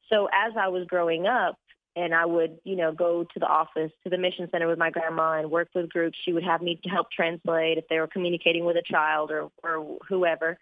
So 0.09 0.27
as 0.33 0.53
I 0.59 0.69
was 0.69 0.87
growing 0.87 1.27
up, 1.27 1.59
and 1.95 2.13
I 2.13 2.25
would, 2.25 2.59
you 2.63 2.75
know, 2.75 2.91
go 2.91 3.23
to 3.23 3.39
the 3.39 3.45
office, 3.45 3.91
to 4.03 4.09
the 4.09 4.17
mission 4.17 4.49
center 4.51 4.67
with 4.67 4.77
my 4.77 4.91
grandma 4.91 5.39
and 5.39 5.49
work 5.49 5.69
with 5.73 5.89
groups. 5.89 6.17
She 6.23 6.33
would 6.33 6.43
have 6.43 6.61
me 6.61 6.79
to 6.83 6.89
help 6.89 7.11
translate 7.11 7.77
if 7.77 7.87
they 7.87 7.99
were 7.99 8.07
communicating 8.07 8.65
with 8.65 8.75
a 8.75 8.81
child 8.81 9.31
or, 9.31 9.49
or 9.63 9.97
whoever. 10.07 10.57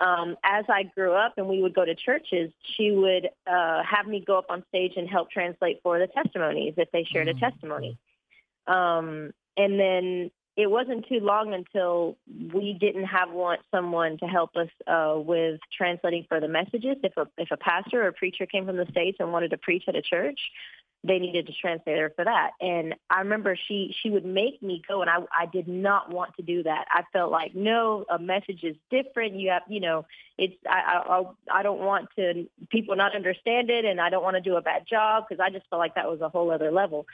Um, 0.00 0.36
as 0.42 0.64
I 0.68 0.82
grew 0.82 1.12
up 1.12 1.34
and 1.36 1.46
we 1.46 1.62
would 1.62 1.74
go 1.74 1.84
to 1.84 1.94
churches, 1.94 2.50
she 2.76 2.90
would 2.90 3.30
uh, 3.46 3.82
have 3.88 4.06
me 4.06 4.24
go 4.26 4.36
up 4.36 4.46
on 4.50 4.64
stage 4.68 4.94
and 4.96 5.08
help 5.08 5.30
translate 5.30 5.80
for 5.82 5.98
the 5.98 6.08
testimonies 6.08 6.74
if 6.76 6.90
they 6.90 7.04
shared 7.04 7.28
a 7.28 7.34
testimony. 7.34 7.96
Um, 8.66 9.32
and 9.56 9.78
then 9.78 10.30
it 10.56 10.70
wasn't 10.70 11.06
too 11.08 11.18
long 11.20 11.52
until 11.52 12.16
we 12.28 12.76
didn't 12.78 13.04
have 13.04 13.30
want 13.30 13.60
someone 13.70 14.18
to 14.18 14.26
help 14.26 14.54
us 14.56 14.68
uh, 14.86 15.14
with 15.16 15.60
translating 15.76 16.26
for 16.28 16.40
the 16.40 16.48
messages. 16.48 16.96
If 17.02 17.16
a 17.16 17.26
if 17.36 17.50
a 17.50 17.56
pastor 17.56 18.04
or 18.04 18.08
a 18.08 18.12
preacher 18.12 18.46
came 18.46 18.66
from 18.66 18.76
the 18.76 18.86
states 18.90 19.16
and 19.18 19.32
wanted 19.32 19.50
to 19.50 19.58
preach 19.58 19.84
at 19.88 19.96
a 19.96 20.02
church, 20.02 20.38
they 21.02 21.18
needed 21.18 21.48
a 21.48 21.52
translator 21.52 22.12
for 22.14 22.24
that. 22.24 22.52
And 22.60 22.94
I 23.10 23.20
remember 23.20 23.58
she 23.68 23.94
she 24.00 24.10
would 24.10 24.24
make 24.24 24.62
me 24.62 24.80
go, 24.86 25.02
and 25.02 25.10
I 25.10 25.18
I 25.36 25.46
did 25.46 25.66
not 25.66 26.12
want 26.12 26.36
to 26.36 26.42
do 26.42 26.62
that. 26.62 26.86
I 26.88 27.02
felt 27.12 27.32
like 27.32 27.56
no, 27.56 28.04
a 28.08 28.18
message 28.20 28.62
is 28.62 28.76
different. 28.90 29.34
You 29.34 29.50
have 29.50 29.62
you 29.68 29.80
know 29.80 30.06
it's 30.38 30.54
I 30.68 31.02
I 31.50 31.58
I 31.58 31.62
don't 31.64 31.80
want 31.80 32.10
to 32.16 32.48
people 32.70 32.94
not 32.94 33.16
understand 33.16 33.70
it, 33.70 33.84
and 33.84 34.00
I 34.00 34.08
don't 34.08 34.22
want 34.22 34.36
to 34.36 34.40
do 34.40 34.56
a 34.56 34.62
bad 34.62 34.86
job 34.88 35.24
because 35.28 35.44
I 35.44 35.50
just 35.50 35.68
felt 35.68 35.80
like 35.80 35.96
that 35.96 36.08
was 36.08 36.20
a 36.20 36.28
whole 36.28 36.52
other 36.52 36.70
level. 36.70 37.06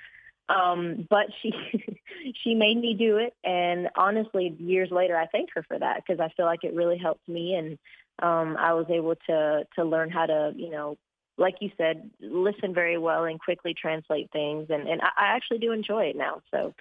Um, 0.50 1.06
but 1.08 1.26
she 1.40 1.52
she 2.42 2.54
made 2.54 2.76
me 2.76 2.94
do 2.98 3.18
it, 3.18 3.34
and 3.44 3.88
honestly, 3.96 4.54
years 4.58 4.90
later, 4.90 5.16
I 5.16 5.26
thank 5.26 5.50
her 5.54 5.62
for 5.62 5.78
that 5.78 6.02
because 6.04 6.20
I 6.20 6.32
feel 6.36 6.46
like 6.46 6.64
it 6.64 6.74
really 6.74 6.98
helped 6.98 7.26
me, 7.28 7.54
and 7.54 7.78
um, 8.20 8.56
I 8.56 8.72
was 8.74 8.86
able 8.90 9.14
to 9.28 9.66
to 9.76 9.84
learn 9.84 10.10
how 10.10 10.26
to, 10.26 10.52
you 10.56 10.70
know, 10.70 10.96
like 11.38 11.56
you 11.60 11.70
said, 11.78 12.10
listen 12.20 12.74
very 12.74 12.98
well 12.98 13.24
and 13.24 13.38
quickly 13.38 13.74
translate 13.80 14.30
things, 14.32 14.66
and 14.70 14.88
and 14.88 15.00
I, 15.02 15.36
actually 15.36 15.58
do 15.58 15.72
enjoy 15.72 16.06
it 16.06 16.16
now. 16.16 16.42
So, 16.50 16.74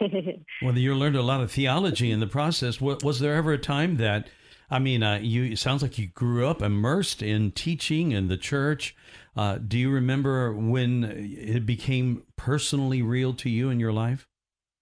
Well, 0.62 0.76
you 0.76 0.94
learned 0.94 1.16
a 1.16 1.22
lot 1.22 1.40
of 1.40 1.50
theology 1.50 2.10
in 2.10 2.20
the 2.20 2.26
process. 2.26 2.80
Was 2.80 3.20
there 3.20 3.34
ever 3.34 3.52
a 3.52 3.58
time 3.58 3.96
that, 3.96 4.28
I 4.70 4.78
mean, 4.78 5.02
uh, 5.02 5.18
you 5.18 5.44
it 5.44 5.58
sounds 5.58 5.82
like 5.82 5.98
you 5.98 6.08
grew 6.08 6.46
up 6.46 6.62
immersed 6.62 7.22
in 7.22 7.52
teaching 7.52 8.12
and 8.12 8.28
the 8.28 8.36
church. 8.36 8.94
Uh, 9.36 9.58
do 9.58 9.78
you 9.78 9.90
remember 9.90 10.52
when 10.52 11.04
it 11.04 11.64
became 11.64 12.24
personally 12.36 13.02
real 13.02 13.32
to 13.34 13.48
you 13.48 13.70
in 13.70 13.80
your 13.80 13.92
life? 13.92 14.28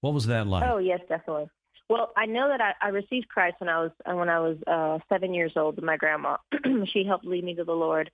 What 0.00 0.14
was 0.14 0.26
that 0.26 0.46
like? 0.46 0.68
oh 0.68 0.78
yes, 0.78 1.00
definitely. 1.08 1.48
Well, 1.88 2.12
I 2.16 2.26
know 2.26 2.48
that 2.48 2.60
I, 2.60 2.72
I 2.82 2.88
received 2.88 3.28
Christ 3.28 3.56
when 3.58 3.68
I 3.68 3.80
was 3.80 3.92
when 4.04 4.28
I 4.28 4.40
was 4.40 4.56
uh, 4.66 4.98
seven 5.08 5.32
years 5.34 5.52
old 5.56 5.80
my 5.82 5.96
grandma. 5.96 6.36
she 6.92 7.04
helped 7.04 7.24
lead 7.24 7.44
me 7.44 7.54
to 7.54 7.64
the 7.64 7.72
Lord, 7.72 8.10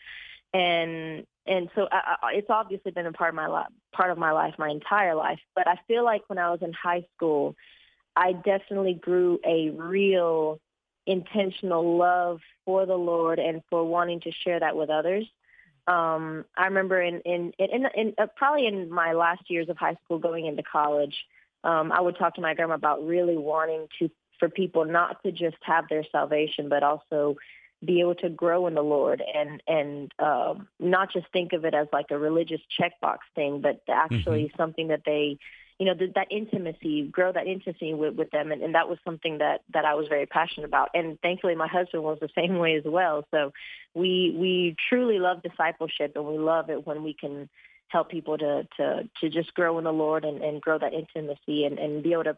and 0.53 1.25
and 1.47 1.71
so 1.75 1.89
I, 1.91 2.17
I, 2.23 2.33
it's 2.35 2.51
obviously 2.51 2.93
been 2.93 3.07
a 3.07 3.13
part 3.13 3.31
of 3.31 3.35
my 3.35 3.47
life, 3.47 3.69
part 3.95 4.11
of 4.11 4.19
my 4.19 4.33
life, 4.33 4.55
my 4.59 4.69
entire 4.69 5.15
life. 5.15 5.41
But 5.55 5.69
I 5.69 5.77
feel 5.89 6.05
like 6.05 6.23
when 6.29 6.39
I 6.39 6.51
was 6.51 6.61
in 6.61 6.73
high 6.75 7.07
school, 7.17 7.57
I 8.15 8.33
definitely 8.33 8.95
grew 8.95 9.41
a 9.45 9.71
real 9.71 10.61
intentional 11.07 11.97
love 11.97 12.41
for 12.65 12.87
the 12.87 12.97
Lord 12.97 13.39
and 13.39 13.63
for 13.71 13.85
wanting 13.85 14.21
to 14.21 14.31
share 14.45 14.61
that 14.61 14.77
with 14.77 14.91
others. 14.91 15.27
Um, 15.87 16.45
I 16.57 16.67
remember 16.67 17.03
in 17.03 17.21
in 17.23 17.53
in, 17.59 17.87
in 17.95 18.15
uh, 18.19 18.27
probably 18.37 18.67
in 18.67 18.91
my 18.91 19.13
last 19.13 19.51
years 19.51 19.69
of 19.69 19.77
high 19.77 19.97
school, 20.05 20.19
going 20.19 20.47
into 20.47 20.63
college, 20.63 21.17
um, 21.65 21.91
I 21.91 22.01
would 22.01 22.17
talk 22.17 22.37
to 22.37 22.41
my 22.41 22.55
grandma 22.55 22.75
about 22.75 23.05
really 23.05 23.37
wanting 23.37 23.89
to 23.99 24.11
for 24.39 24.49
people 24.49 24.85
not 24.85 25.23
to 25.25 25.33
just 25.33 25.57
have 25.63 25.89
their 25.89 26.05
salvation, 26.11 26.69
but 26.69 26.83
also 26.83 27.37
be 27.85 28.01
able 28.01 28.15
to 28.15 28.29
grow 28.29 28.67
in 28.67 28.75
the 28.75 28.83
Lord 28.83 29.23
and 29.35 29.63
and 29.67 30.13
um, 30.19 30.69
not 30.79 31.13
just 31.13 31.27
think 31.33 31.53
of 31.53 31.65
it 31.65 31.75
as 31.75 31.89
like 31.93 32.07
a 32.11 32.19
religious 32.19 32.61
checkbox 32.81 33.19
thing, 33.35 33.61
but 33.61 33.83
actually 33.89 34.53
something 34.57 34.89
that 34.89 35.03
they, 35.05 35.39
you 35.83 35.89
know, 35.89 35.95
th- 35.95 36.15
that 36.15 36.29
intimacy, 36.31 37.09
grow 37.11 37.33
that 37.33 37.49
intimacy 37.49 37.93
with, 37.93 38.15
with 38.15 38.31
them, 38.31 38.53
and, 38.53 38.63
and 38.63 38.77
that 38.77 38.89
was 38.89 38.99
something 39.05 39.39
that 39.39 39.63
that 39.75 39.85
I 39.85 39.95
was 39.95 40.07
very 40.07 40.27
passionate 40.27 40.65
about. 40.65 40.91
And 40.95 41.19
thankfully, 41.23 41.57
my 41.57 41.67
husband 41.67 42.05
was 42.05 42.19
the 42.21 42.29
same 42.37 42.59
way 42.59 42.77
as 42.77 42.85
well. 42.87 43.27
So 43.33 43.53
we 43.93 44.33
we 44.39 44.77
truly 44.89 45.19
love 45.19 45.43
discipleship, 45.43 46.13
and 46.15 46.25
we 46.25 46.39
love 46.39 46.71
it 46.71 46.87
when 46.87 47.03
we 47.03 47.15
can 47.15 47.49
help 47.89 48.11
people 48.11 48.39
to 48.39 48.69
to 48.77 49.09
to 49.21 49.29
just 49.29 49.53
grow 49.55 49.77
in 49.79 49.85
the 49.85 49.93
Lord 49.93 50.25
and, 50.25 50.41
and 50.41 50.63
grow 50.63 50.79
that 50.79 50.95
intimacy 50.95 51.65
and, 51.65 51.81
and 51.81 52.01
be 52.01 52.13
able 52.13 52.25
to 52.25 52.37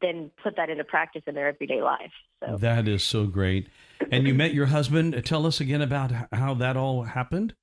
then 0.00 0.30
put 0.42 0.56
that 0.56 0.70
into 0.70 0.84
practice 0.84 1.22
in 1.26 1.34
their 1.34 1.48
everyday 1.48 1.82
life. 1.82 2.12
So 2.40 2.56
That 2.56 2.88
is 2.88 3.04
so 3.04 3.26
great. 3.26 3.68
And 4.10 4.26
you 4.26 4.32
met 4.32 4.54
your 4.54 4.66
husband. 4.66 5.22
Tell 5.26 5.44
us 5.44 5.60
again 5.60 5.82
about 5.82 6.10
how 6.32 6.54
that 6.54 6.78
all 6.78 7.02
happened. 7.02 7.54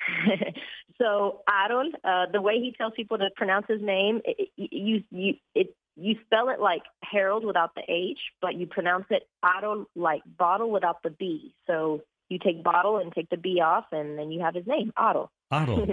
so 0.98 1.40
Aaron, 1.50 1.92
uh, 2.04 2.26
the 2.32 2.40
way 2.40 2.54
he 2.60 2.74
tells 2.76 2.92
people 2.94 3.18
to 3.18 3.28
pronounce 3.36 3.66
his 3.68 3.80
name, 3.80 4.20
it, 4.24 4.50
you 4.56 5.02
you 5.10 5.34
it 5.54 5.74
you 5.96 6.16
spell 6.26 6.48
it 6.48 6.60
like 6.60 6.82
Harold 7.02 7.44
without 7.44 7.74
the 7.74 7.82
H, 7.88 8.18
but 8.40 8.54
you 8.54 8.66
pronounce 8.66 9.06
it 9.10 9.26
Aaron 9.44 9.86
like 9.94 10.22
bottle 10.38 10.70
without 10.70 11.02
the 11.02 11.10
B. 11.10 11.54
So 11.66 12.02
you 12.28 12.38
take 12.38 12.62
bottle 12.62 12.98
and 12.98 13.12
take 13.12 13.28
the 13.30 13.36
B 13.36 13.60
off, 13.60 13.86
and 13.92 14.18
then 14.18 14.30
you 14.30 14.40
have 14.40 14.54
his 14.54 14.66
name, 14.66 14.92
Otto. 14.96 15.30
Otto. 15.50 15.86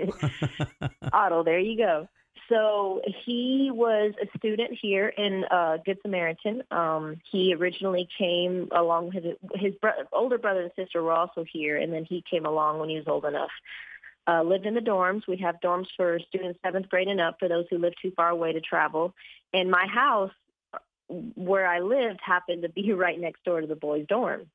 Otto, 1.14 1.44
there 1.44 1.60
you 1.60 1.78
go. 1.78 2.08
So 2.50 3.02
he 3.26 3.70
was 3.72 4.14
a 4.22 4.38
student 4.38 4.78
here 4.82 5.08
in 5.08 5.46
uh, 5.50 5.78
Good 5.86 6.00
Samaritan. 6.02 6.64
Um, 6.70 7.22
he 7.32 7.54
originally 7.58 8.10
came 8.18 8.68
along 8.76 9.12
with 9.14 9.24
his, 9.24 9.36
his 9.56 9.74
bro- 9.76 9.92
older 10.12 10.38
brother 10.38 10.62
and 10.64 10.72
sister 10.76 11.02
were 11.02 11.14
also 11.14 11.46
here, 11.50 11.78
and 11.78 11.94
then 11.94 12.04
he 12.04 12.24
came 12.30 12.46
along 12.46 12.80
when 12.80 12.90
he 12.90 12.98
was 12.98 13.08
old 13.08 13.26
enough. 13.26 13.52
Uh, 14.28 14.44
lived 14.44 14.66
in 14.68 14.76
the 14.76 14.82
dorms. 14.82 15.24
We 15.28 15.38
have 15.38 15.56
dorms 15.64 15.88
for 15.98 16.20
students 16.28 16.60
seventh 16.64 16.90
grade 16.90 17.08
and 17.08 17.20
up 17.20 17.38
for 17.40 17.48
those 17.48 17.66
who 17.70 17.80
live 17.80 17.94
too 18.02 18.12
far 18.16 18.30
away 18.30 18.54
to 18.54 18.62
travel. 18.62 19.14
And 19.52 19.70
my 19.72 19.88
house, 19.88 20.32
where 21.36 21.68
I 21.68 21.80
lived, 21.80 22.20
happened 22.24 22.62
to 22.62 22.70
be 22.70 22.94
right 23.06 23.20
next 23.20 23.44
door 23.44 23.62
to 23.62 23.68
the 23.68 23.76
boys' 23.76 24.06
dorm. 24.08 24.46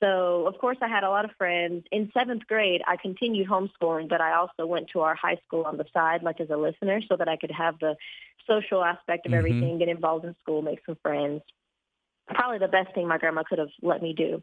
So, 0.00 0.46
of 0.46 0.58
course, 0.58 0.78
I 0.80 0.88
had 0.88 1.02
a 1.04 1.10
lot 1.10 1.24
of 1.24 1.32
friends. 1.38 1.84
In 1.90 2.10
seventh 2.12 2.46
grade, 2.46 2.82
I 2.86 2.96
continued 2.96 3.48
homeschooling, 3.48 4.08
but 4.08 4.20
I 4.20 4.34
also 4.34 4.64
went 4.66 4.88
to 4.92 5.00
our 5.00 5.14
high 5.16 5.38
school 5.46 5.64
on 5.64 5.76
the 5.76 5.86
side, 5.92 6.22
like 6.22 6.40
as 6.40 6.50
a 6.50 6.56
listener, 6.56 7.00
so 7.08 7.16
that 7.16 7.28
I 7.28 7.36
could 7.36 7.50
have 7.50 7.78
the 7.80 7.96
social 8.46 8.84
aspect 8.84 9.26
of 9.26 9.32
Mhm. 9.32 9.38
everything, 9.38 9.78
get 9.78 9.88
involved 9.88 10.24
in 10.24 10.34
school, 10.40 10.62
make 10.62 10.84
some 10.86 10.96
friends. 10.96 11.42
probably 12.34 12.58
the 12.58 12.68
best 12.68 12.92
thing 12.94 13.08
my 13.08 13.16
grandma 13.16 13.42
could 13.42 13.58
have 13.58 13.70
let 13.80 14.02
me 14.02 14.12
do. 14.12 14.42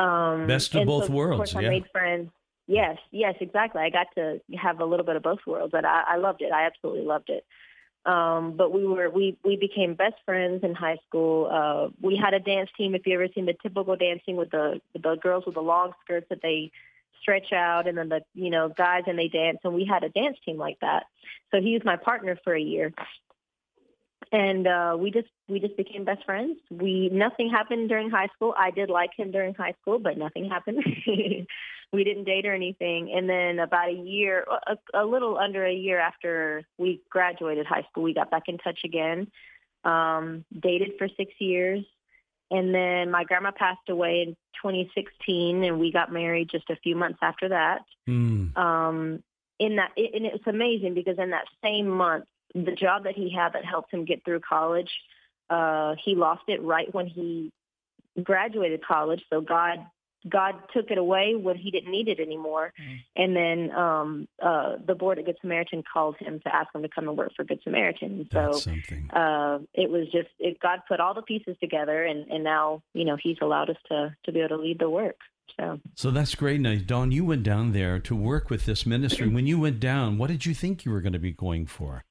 Um, 0.00 0.46
Best 0.46 0.72
of 0.76 0.86
both 0.86 1.06
so, 1.06 1.12
worlds, 1.12 1.50
Of 1.50 1.54
course, 1.54 1.62
yeah. 1.62 1.68
I 1.68 1.72
made 1.72 1.90
friends. 1.90 2.30
Yes, 2.68 2.98
yes, 3.10 3.34
exactly. 3.40 3.80
I 3.80 3.88
got 3.88 4.08
to 4.16 4.40
have 4.60 4.80
a 4.80 4.84
little 4.84 5.06
bit 5.06 5.16
of 5.16 5.22
both 5.22 5.38
worlds, 5.46 5.72
and 5.74 5.86
I, 5.86 6.02
I 6.06 6.16
loved 6.16 6.42
it. 6.42 6.52
I 6.52 6.66
absolutely 6.66 7.02
loved 7.02 7.30
it. 7.30 7.44
Um, 8.04 8.56
but 8.56 8.72
we 8.72 8.86
were 8.86 9.08
we 9.10 9.38
we 9.42 9.56
became 9.56 9.94
best 9.94 10.16
friends 10.26 10.62
in 10.62 10.74
high 10.74 10.98
school. 11.08 11.48
Uh, 11.50 11.88
we 12.00 12.16
had 12.22 12.34
a 12.34 12.38
dance 12.38 12.68
team. 12.76 12.94
If 12.94 13.06
you 13.06 13.14
ever 13.14 13.26
seen 13.34 13.46
the 13.46 13.54
typical 13.62 13.96
dancing 13.96 14.36
with 14.36 14.50
the 14.50 14.80
the 14.94 15.16
girls 15.16 15.44
with 15.46 15.54
the 15.54 15.62
long 15.62 15.92
skirts 16.04 16.26
that 16.28 16.42
they 16.42 16.70
stretch 17.22 17.52
out, 17.54 17.88
and 17.88 17.96
then 17.96 18.10
the 18.10 18.20
you 18.34 18.50
know 18.50 18.68
guys 18.68 19.04
and 19.06 19.18
they 19.18 19.28
dance, 19.28 19.58
and 19.64 19.72
we 19.74 19.86
had 19.86 20.04
a 20.04 20.10
dance 20.10 20.36
team 20.44 20.58
like 20.58 20.78
that. 20.80 21.04
So 21.50 21.62
he 21.62 21.72
was 21.72 21.82
my 21.86 21.96
partner 21.96 22.38
for 22.44 22.54
a 22.54 22.60
year, 22.60 22.92
and 24.30 24.66
uh, 24.66 24.96
we 24.98 25.10
just 25.10 25.28
we 25.48 25.58
just 25.58 25.76
became 25.78 26.04
best 26.04 26.24
friends. 26.26 26.58
We 26.70 27.08
nothing 27.10 27.50
happened 27.50 27.88
during 27.88 28.10
high 28.10 28.28
school. 28.36 28.54
I 28.56 28.72
did 28.72 28.90
like 28.90 29.10
him 29.16 29.30
during 29.30 29.54
high 29.54 29.74
school, 29.80 29.98
but 29.98 30.18
nothing 30.18 30.50
happened. 30.50 30.84
we 31.92 32.04
didn't 32.04 32.24
date 32.24 32.46
or 32.46 32.54
anything. 32.54 33.12
And 33.14 33.28
then 33.28 33.58
about 33.58 33.88
a 33.88 33.92
year, 33.92 34.46
a, 34.66 34.76
a 34.94 35.04
little 35.04 35.38
under 35.38 35.64
a 35.64 35.72
year 35.72 35.98
after 35.98 36.62
we 36.76 37.00
graduated 37.08 37.66
high 37.66 37.86
school, 37.90 38.02
we 38.02 38.14
got 38.14 38.30
back 38.30 38.44
in 38.48 38.58
touch 38.58 38.80
again. 38.84 39.28
Um, 39.84 40.44
dated 40.58 40.92
for 40.98 41.08
six 41.16 41.32
years, 41.38 41.84
and 42.50 42.74
then 42.74 43.10
my 43.10 43.24
grandma 43.24 43.52
passed 43.52 43.88
away 43.88 44.22
in 44.22 44.36
2016, 44.62 45.64
and 45.64 45.78
we 45.78 45.92
got 45.92 46.12
married 46.12 46.50
just 46.50 46.68
a 46.68 46.76
few 46.76 46.96
months 46.96 47.20
after 47.22 47.50
that 47.50 47.82
Mm. 48.08 48.56
um, 48.56 49.22
in 49.58 49.76
that, 49.76 49.92
and 49.96 50.26
it's 50.26 50.46
amazing 50.46 50.94
because 50.94 51.18
in 51.18 51.30
that 51.30 51.44
same 51.62 51.88
month, 51.88 52.24
the 52.54 52.72
job 52.72 53.04
that 53.04 53.14
he 53.14 53.30
had 53.30 53.52
that 53.52 53.64
helped 53.64 53.92
him 53.92 54.04
get 54.04 54.24
through 54.24 54.40
college, 54.40 54.90
uh, 55.50 55.94
he 56.02 56.14
lost 56.14 56.42
it 56.48 56.62
right 56.62 56.92
when 56.94 57.06
he 57.06 57.52
graduated 58.22 58.84
college. 58.84 59.22
So 59.30 59.40
God, 59.40 59.84
God 60.28 60.54
took 60.74 60.90
it 60.90 60.98
away 60.98 61.34
when 61.34 61.56
he 61.56 61.70
didn't 61.70 61.90
need 61.90 62.08
it 62.08 62.20
anymore. 62.20 62.72
Mm. 62.80 62.98
And 63.16 63.36
then 63.36 63.76
um, 63.76 64.28
uh, 64.42 64.76
the 64.84 64.94
board 64.94 65.18
at 65.18 65.26
Good 65.26 65.36
Samaritan 65.40 65.82
called 65.90 66.16
him 66.18 66.40
to 66.40 66.54
ask 66.54 66.74
him 66.74 66.82
to 66.82 66.88
come 66.88 67.08
and 67.08 67.16
work 67.16 67.32
for 67.36 67.44
Good 67.44 67.60
Samaritan. 67.62 68.28
So 68.32 68.40
That's 68.40 68.64
something. 68.64 69.10
uh, 69.10 69.58
it 69.74 69.90
was 69.90 70.06
just 70.10 70.28
it, 70.38 70.58
God 70.60 70.80
put 70.88 71.00
all 71.00 71.14
the 71.14 71.22
pieces 71.22 71.56
together, 71.60 72.04
and, 72.04 72.28
and 72.30 72.42
now 72.42 72.82
you 72.94 73.04
know 73.04 73.16
He's 73.22 73.36
allowed 73.40 73.70
us 73.70 73.76
to 73.88 74.16
to 74.24 74.32
be 74.32 74.40
able 74.40 74.56
to 74.56 74.62
lead 74.62 74.78
the 74.78 74.90
work. 74.90 75.16
So. 75.56 75.80
So 75.94 76.10
that's 76.10 76.34
great. 76.34 76.60
Now, 76.60 76.76
Dawn, 76.76 77.10
you 77.10 77.24
went 77.24 77.42
down 77.42 77.72
there 77.72 77.98
to 78.00 78.14
work 78.14 78.50
with 78.50 78.66
this 78.66 78.86
ministry. 78.86 79.28
When 79.28 79.46
you 79.46 79.58
went 79.58 79.80
down, 79.80 80.18
what 80.18 80.28
did 80.28 80.46
you 80.46 80.54
think 80.54 80.84
you 80.84 80.92
were 80.92 81.00
going 81.00 81.14
to 81.14 81.18
be 81.18 81.32
going 81.32 81.66
for? 81.66 82.04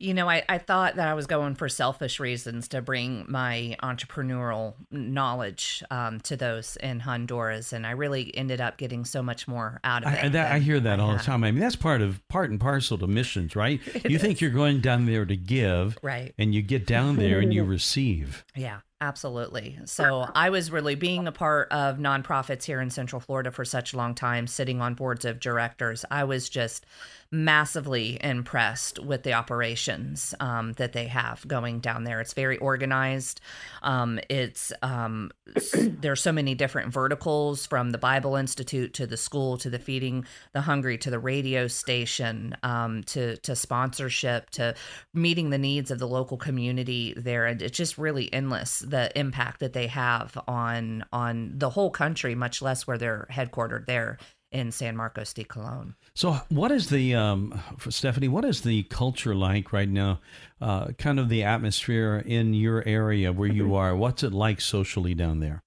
You 0.00 0.14
know, 0.14 0.28
I, 0.30 0.44
I 0.48 0.58
thought 0.58 0.94
that 0.94 1.08
I 1.08 1.14
was 1.14 1.26
going 1.26 1.56
for 1.56 1.68
selfish 1.68 2.20
reasons 2.20 2.68
to 2.68 2.80
bring 2.80 3.24
my 3.28 3.76
entrepreneurial 3.82 4.74
knowledge 4.92 5.82
um, 5.90 6.20
to 6.20 6.36
those 6.36 6.76
in 6.76 7.00
Honduras, 7.00 7.72
and 7.72 7.86
I 7.86 7.90
really 7.92 8.32
ended 8.36 8.60
up 8.60 8.76
getting 8.76 9.04
so 9.04 9.22
much 9.22 9.48
more 9.48 9.80
out 9.82 10.04
of 10.06 10.12
it. 10.12 10.16
I, 10.22 10.26
I- 10.26 10.28
that, 10.28 10.52
I 10.52 10.58
hear 10.60 10.78
that 10.80 11.00
I 11.00 11.02
all 11.02 11.12
the 11.12 11.18
time. 11.18 11.42
I 11.42 11.50
mean, 11.50 11.60
that's 11.60 11.76
part 11.76 12.00
of 12.00 12.20
part 12.28 12.50
and 12.50 12.60
parcel 12.60 12.96
to 12.98 13.06
missions, 13.06 13.56
right? 13.56 13.80
It 13.98 14.10
you 14.10 14.18
think 14.18 14.40
you're 14.40 14.50
going 14.52 14.80
down 14.80 15.06
there 15.06 15.24
to 15.26 15.36
give, 15.36 15.98
Right. 16.02 16.32
and 16.38 16.54
you 16.54 16.62
get 16.62 16.86
down 16.86 17.16
there 17.16 17.40
and 17.40 17.52
you 17.52 17.64
receive. 17.78 18.44
Yeah, 18.54 18.80
absolutely. 19.00 19.78
So 19.84 20.26
I 20.34 20.50
was 20.50 20.70
really 20.70 20.94
being 20.94 21.26
a 21.26 21.32
part 21.32 21.70
of 21.70 21.98
nonprofits 21.98 22.64
here 22.64 22.80
in 22.80 22.90
Central 22.90 23.20
Florida 23.20 23.50
for 23.50 23.64
such 23.64 23.92
a 23.92 23.96
long 23.96 24.14
time, 24.14 24.46
sitting 24.46 24.80
on 24.80 24.94
boards 24.94 25.24
of 25.24 25.40
directors. 25.40 26.04
I 26.10 26.24
was 26.24 26.48
just 26.48 26.86
massively 27.30 28.18
impressed 28.22 28.98
with 28.98 29.22
the 29.22 29.34
operations 29.34 30.34
um, 30.40 30.72
that 30.74 30.94
they 30.94 31.06
have 31.06 31.46
going 31.46 31.78
down 31.80 32.04
there. 32.04 32.20
It's 32.20 32.32
very 32.32 32.56
organized. 32.56 33.40
Um, 33.82 34.18
it's 34.30 34.72
um, 34.82 35.30
there's 35.74 36.22
so 36.22 36.32
many 36.32 36.54
different 36.54 36.92
verticals 36.92 37.66
from 37.66 37.90
the 37.90 37.98
Bible 37.98 38.34
Institute 38.36 38.94
to 38.94 39.06
the 39.06 39.16
school 39.16 39.58
to 39.58 39.68
the 39.68 39.78
feeding 39.78 40.24
the 40.52 40.62
hungry 40.62 40.96
to 40.98 41.10
the 41.10 41.18
radio 41.18 41.66
station 41.66 42.56
um, 42.62 43.02
to 43.04 43.36
to 43.38 43.54
sponsorship 43.54 44.48
to 44.50 44.74
meeting 45.12 45.50
the 45.50 45.58
needs 45.58 45.90
of 45.90 45.98
the 45.98 46.08
local 46.08 46.38
community 46.38 47.12
there 47.16 47.46
and 47.46 47.60
it's 47.60 47.76
just 47.76 47.98
really 47.98 48.32
endless 48.32 48.78
the 48.88 49.16
impact 49.18 49.60
that 49.60 49.72
they 49.72 49.86
have 49.86 50.38
on 50.46 51.04
on 51.12 51.52
the 51.56 51.70
whole 51.70 51.90
country 51.90 52.34
much 52.34 52.62
less 52.62 52.86
where 52.86 52.98
they're 52.98 53.26
headquartered 53.30 53.86
there 53.86 54.18
in 54.50 54.72
San 54.72 54.96
Marcos 54.96 55.32
de 55.34 55.44
Colon. 55.44 55.94
So, 56.14 56.40
what 56.48 56.70
is 56.70 56.88
the 56.88 57.14
um, 57.14 57.60
for 57.76 57.90
Stephany? 57.90 58.28
What 58.28 58.44
is 58.44 58.62
the 58.62 58.84
culture 58.84 59.34
like 59.34 59.72
right 59.72 59.88
now? 59.88 60.20
Uh, 60.60 60.88
kind 60.98 61.18
of 61.18 61.28
the 61.28 61.44
atmosphere 61.44 62.22
in 62.24 62.54
your 62.54 62.86
area 62.86 63.32
where 63.32 63.48
you 63.48 63.74
are. 63.74 63.94
What's 63.94 64.22
it 64.22 64.32
like 64.32 64.60
socially 64.60 65.14
down 65.14 65.40
there? 65.40 65.62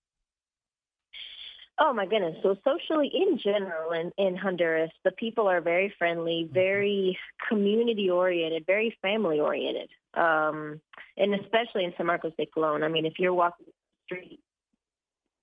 Oh 1.83 1.93
my 1.93 2.05
goodness. 2.05 2.35
So 2.43 2.55
socially 2.63 3.11
in 3.11 3.39
general 3.43 3.91
in, 3.91 4.11
in 4.17 4.35
Honduras, 4.35 4.91
the 5.03 5.11
people 5.11 5.47
are 5.47 5.61
very 5.61 5.91
friendly, 5.97 6.47
very 6.51 7.17
community 7.49 8.07
oriented, 8.09 8.65
very 8.67 8.95
family 9.01 9.39
oriented. 9.39 9.89
Um, 10.13 10.81
and 11.17 11.33
especially 11.35 11.85
in 11.85 11.93
San 11.97 12.05
Marcos 12.05 12.33
de 12.37 12.45
Colon. 12.45 12.83
I 12.83 12.87
mean, 12.87 13.05
if 13.05 13.13
you're 13.17 13.33
walking 13.33 13.67
the 13.67 13.73
street, 14.05 14.39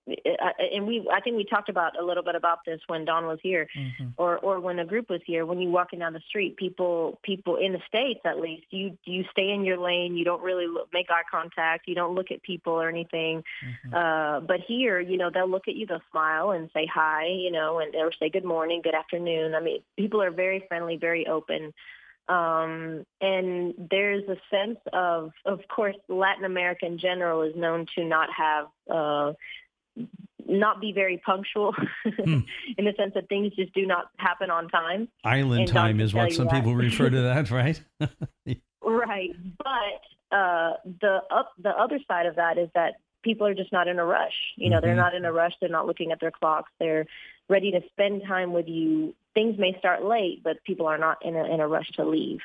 uh, 0.08 0.50
and 0.74 0.86
we, 0.86 1.06
I 1.12 1.20
think 1.20 1.36
we 1.36 1.44
talked 1.44 1.68
about 1.68 1.98
a 2.00 2.04
little 2.04 2.22
bit 2.22 2.34
about 2.34 2.60
this 2.64 2.80
when 2.86 3.04
Dawn 3.04 3.26
was 3.26 3.38
here, 3.42 3.68
or 4.16 4.38
or 4.38 4.60
when 4.60 4.78
a 4.78 4.84
group 4.84 5.10
was 5.10 5.20
here. 5.26 5.44
When 5.44 5.60
you 5.60 5.68
walking 5.68 5.98
down 5.98 6.12
the 6.14 6.22
street, 6.28 6.56
people 6.56 7.18
people 7.22 7.56
in 7.56 7.72
the 7.72 7.80
states 7.86 8.20
at 8.24 8.40
least, 8.40 8.66
you 8.70 8.96
you 9.04 9.24
stay 9.30 9.50
in 9.50 9.64
your 9.64 9.78
lane. 9.78 10.16
You 10.16 10.24
don't 10.24 10.42
really 10.42 10.66
look, 10.66 10.88
make 10.92 11.10
eye 11.10 11.22
contact. 11.30 11.88
You 11.88 11.94
don't 11.94 12.14
look 12.14 12.30
at 12.30 12.42
people 12.42 12.74
or 12.74 12.88
anything. 12.88 13.44
Uh, 13.94 14.40
but 14.40 14.60
here, 14.66 14.98
you 15.00 15.18
know, 15.18 15.30
they'll 15.32 15.50
look 15.50 15.68
at 15.68 15.76
you, 15.76 15.86
they'll 15.86 16.00
smile 16.10 16.52
and 16.52 16.70
say 16.72 16.86
hi, 16.92 17.26
you 17.26 17.50
know, 17.50 17.78
and 17.78 17.94
or 17.94 18.10
say 18.18 18.30
good 18.30 18.44
morning, 18.44 18.80
good 18.82 18.94
afternoon. 18.94 19.54
I 19.54 19.60
mean, 19.60 19.82
people 19.96 20.22
are 20.22 20.30
very 20.30 20.64
friendly, 20.68 20.96
very 20.96 21.26
open. 21.26 21.74
Um, 22.28 23.04
and 23.20 23.74
there's 23.90 24.24
a 24.28 24.36
sense 24.50 24.78
of, 24.92 25.32
of 25.46 25.60
course, 25.68 25.96
Latin 26.08 26.44
America 26.44 26.84
in 26.86 26.98
general 26.98 27.42
is 27.42 27.56
known 27.56 27.86
to 27.96 28.04
not 28.04 28.28
have, 28.36 28.66
uh, 28.92 29.32
not 30.46 30.80
be 30.80 30.92
very 30.92 31.18
punctual 31.24 31.74
Hmm. 32.04 32.40
in 32.78 32.84
the 32.84 32.92
sense 32.96 33.14
that 33.14 33.28
things 33.28 33.54
just 33.54 33.72
do 33.74 33.86
not 33.86 34.10
happen 34.18 34.50
on 34.50 34.68
time. 34.68 35.08
Island 35.24 35.60
And 35.62 35.68
time 35.68 36.00
is 36.00 36.14
what 36.14 36.32
some 36.32 36.46
that. 36.46 36.54
people 36.54 36.74
refer 36.74 37.10
to 37.10 37.20
that, 37.22 37.50
right? 37.62 37.80
Right. 38.82 39.30
But 39.58 40.36
uh, 40.36 40.72
the 41.00 41.20
up 41.30 41.52
the 41.62 41.70
other 41.70 41.98
side 42.06 42.26
of 42.26 42.36
that 42.36 42.58
is 42.58 42.68
that 42.74 42.94
people 43.22 43.46
are 43.46 43.54
just 43.54 43.72
not 43.72 43.88
in 43.88 43.98
a 43.98 44.04
rush. 44.04 44.32
You 44.56 44.70
know, 44.70 44.78
Mhm. 44.78 44.82
they're 44.82 44.94
not 44.94 45.14
in 45.14 45.24
a 45.24 45.32
rush. 45.32 45.52
They're 45.60 45.68
not 45.70 45.86
looking 45.86 46.12
at 46.12 46.20
their 46.20 46.30
clocks. 46.30 46.70
They're 46.78 47.06
ready 47.48 47.70
to 47.72 47.80
spend 47.92 48.22
time 48.26 48.52
with 48.52 48.68
you. 48.68 49.14
Things 49.38 49.56
may 49.56 49.78
start 49.78 50.04
late, 50.04 50.42
but 50.42 50.56
people 50.64 50.86
are 50.88 50.98
not 50.98 51.24
in 51.24 51.36
a 51.36 51.44
in 51.44 51.60
a 51.60 51.68
rush 51.68 51.88
to 51.92 52.04
leave. 52.04 52.40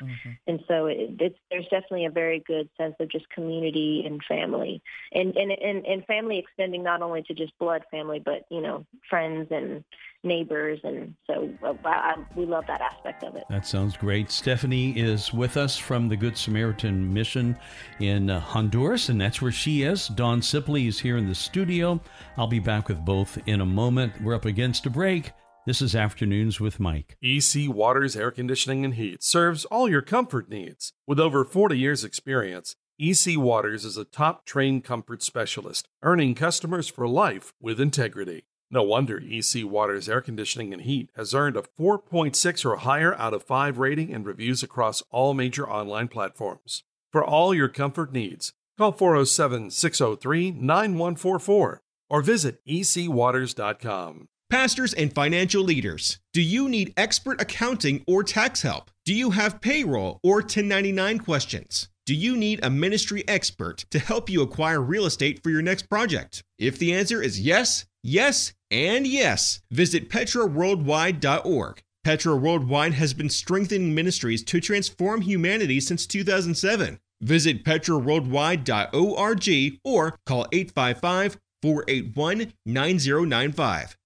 And 0.46 0.60
so 0.68 0.86
it, 0.86 1.16
it's 1.20 1.40
there's 1.50 1.64
definitely 1.64 2.06
a 2.06 2.12
very 2.12 2.44
good 2.46 2.70
sense 2.78 2.94
of 3.00 3.10
just 3.10 3.28
community 3.32 4.04
and 4.06 4.22
family, 4.30 4.80
and 5.12 5.36
and 5.36 5.52
and, 5.52 5.84
and 5.88 6.06
family 6.06 6.38
extending 6.38 6.84
not 6.84 7.02
only 7.02 7.24
to 7.24 7.34
just 7.34 7.58
blood 7.58 7.82
family, 7.90 8.22
but 8.24 8.46
you 8.52 8.62
know 8.62 8.86
friends 9.10 9.48
and 9.50 9.84
neighbors, 10.24 10.82
and 10.84 11.16
so 11.26 11.50
uh, 11.64 11.74
I, 11.84 12.14
we 12.36 12.46
love 12.46 12.66
that 12.68 12.82
aspect 12.82 13.24
of 13.24 13.36
it. 13.38 13.46
That 13.50 13.66
sounds 13.66 13.98
great. 13.98 14.28
Stephany 14.28 14.96
is 14.96 15.34
with 15.34 15.58
us 15.58 15.76
from 15.76 16.10
the 16.10 16.16
Good 16.16 16.38
Samaritan 16.38 17.12
Mission 17.12 17.58
in 18.02 18.30
uh, 18.30 18.40
Honduras, 18.40 19.10
and 19.10 19.20
that's 19.20 19.42
where 19.42 19.52
she 19.52 19.82
is. 19.82 20.10
Dawn 20.10 20.42
Sipley 20.42 20.88
is 20.88 21.00
here 21.00 21.18
in 21.18 21.28
the 21.28 21.34
studio. 21.34 22.00
I'll 22.38 22.46
be 22.46 22.60
back 22.60 22.88
with 22.88 23.04
both 23.04 23.40
in 23.48 23.62
a 23.62 23.66
moment. 23.66 24.22
We're 24.22 24.36
up 24.36 24.46
against 24.46 24.86
a 24.86 24.92
break. 24.92 25.32
This 25.66 25.82
is 25.82 25.96
Afternoons 25.96 26.60
with 26.60 26.78
Mike. 26.78 27.16
EC 27.24 27.70
Waters 27.70 28.18
Air 28.18 28.32
Conditioning 28.32 28.84
and 28.84 28.96
Heat 28.96 29.24
serves 29.24 29.64
all 29.64 29.88
your 29.88 30.02
comfort 30.02 30.50
needs. 30.50 30.92
With 31.08 31.22
over 31.22 31.46
40 31.46 31.80
years' 31.80 32.04
experience, 32.04 32.76
EC 33.00 33.38
Waters 33.38 33.86
is 33.86 33.96
a 33.96 34.04
top 34.04 34.46
trained 34.46 34.84
comfort 34.84 35.24
specialist, 35.24 35.88
earning 36.02 36.36
customers 36.36 36.90
for 36.90 37.08
life 37.08 37.54
with 37.62 37.80
integrity. 37.80 38.44
No 38.70 38.84
wonder 38.84 39.24
EC 39.26 39.64
Waters 39.64 40.10
Air 40.10 40.20
Conditioning 40.20 40.74
and 40.74 40.82
Heat 40.82 41.10
has 41.16 41.34
earned 41.34 41.56
a 41.56 41.64
4.6 41.80 42.66
or 42.66 42.76
higher 42.76 43.16
out 43.16 43.34
of 43.34 43.44
5 43.44 43.78
rating 43.78 44.14
and 44.14 44.26
reviews 44.26 44.64
across 44.64 45.02
all 45.12 45.34
major 45.34 45.66
online 45.70 46.10
platforms. 46.10 46.84
For 47.10 47.24
all 47.24 47.56
your 47.56 47.70
comfort 47.70 48.12
needs, 48.12 48.52
call 48.78 48.92
407 48.92 49.72
603 49.72 50.52
9144 50.52 51.82
or 52.10 52.22
visit 52.22 52.60
ecwaters.com. 52.68 54.28
Pastors 54.54 54.94
and 54.94 55.10
financial 55.12 55.64
leaders, 55.64 56.20
do 56.32 56.40
you 56.40 56.70
need 56.70 56.94
expert 56.96 57.42
accounting 57.42 58.04
or 58.06 58.24
tax 58.24 58.62
help? 58.62 58.92
Do 59.04 59.12
you 59.12 59.32
have 59.32 59.62
payroll 59.62 60.20
or 60.22 60.36
1099 60.36 61.18
questions? 61.18 61.90
Do 62.06 62.14
you 62.14 62.38
need 62.38 62.64
a 62.64 62.70
ministry 62.70 63.28
expert 63.28 63.86
to 63.90 63.98
help 63.98 64.30
you 64.30 64.44
acquire 64.44 64.80
real 64.80 65.08
estate 65.08 65.42
for 65.42 65.50
your 65.50 65.64
next 65.64 65.90
project? 65.90 66.44
If 66.60 66.78
the 66.78 66.94
answer 66.94 67.20
is 67.20 67.42
yes, 67.42 67.88
yes, 68.04 68.54
and 68.70 69.08
yes, 69.08 69.64
visit 69.72 70.12
petraworldwide.org. 70.12 71.82
Petra 72.04 72.36
Worldwide 72.36 72.94
has 72.94 73.16
been 73.16 73.32
strengthening 73.32 73.96
ministries 73.96 74.44
to 74.44 74.62
transform 74.62 75.22
humanity 75.22 75.80
since 75.80 76.06
2007. 76.06 77.00
Visit 77.22 77.66
petraworldwide.org 77.66 79.80
or 79.84 80.16
call 80.28 80.46
855 80.52 81.40
481 81.64 82.54
9095. 82.68 83.98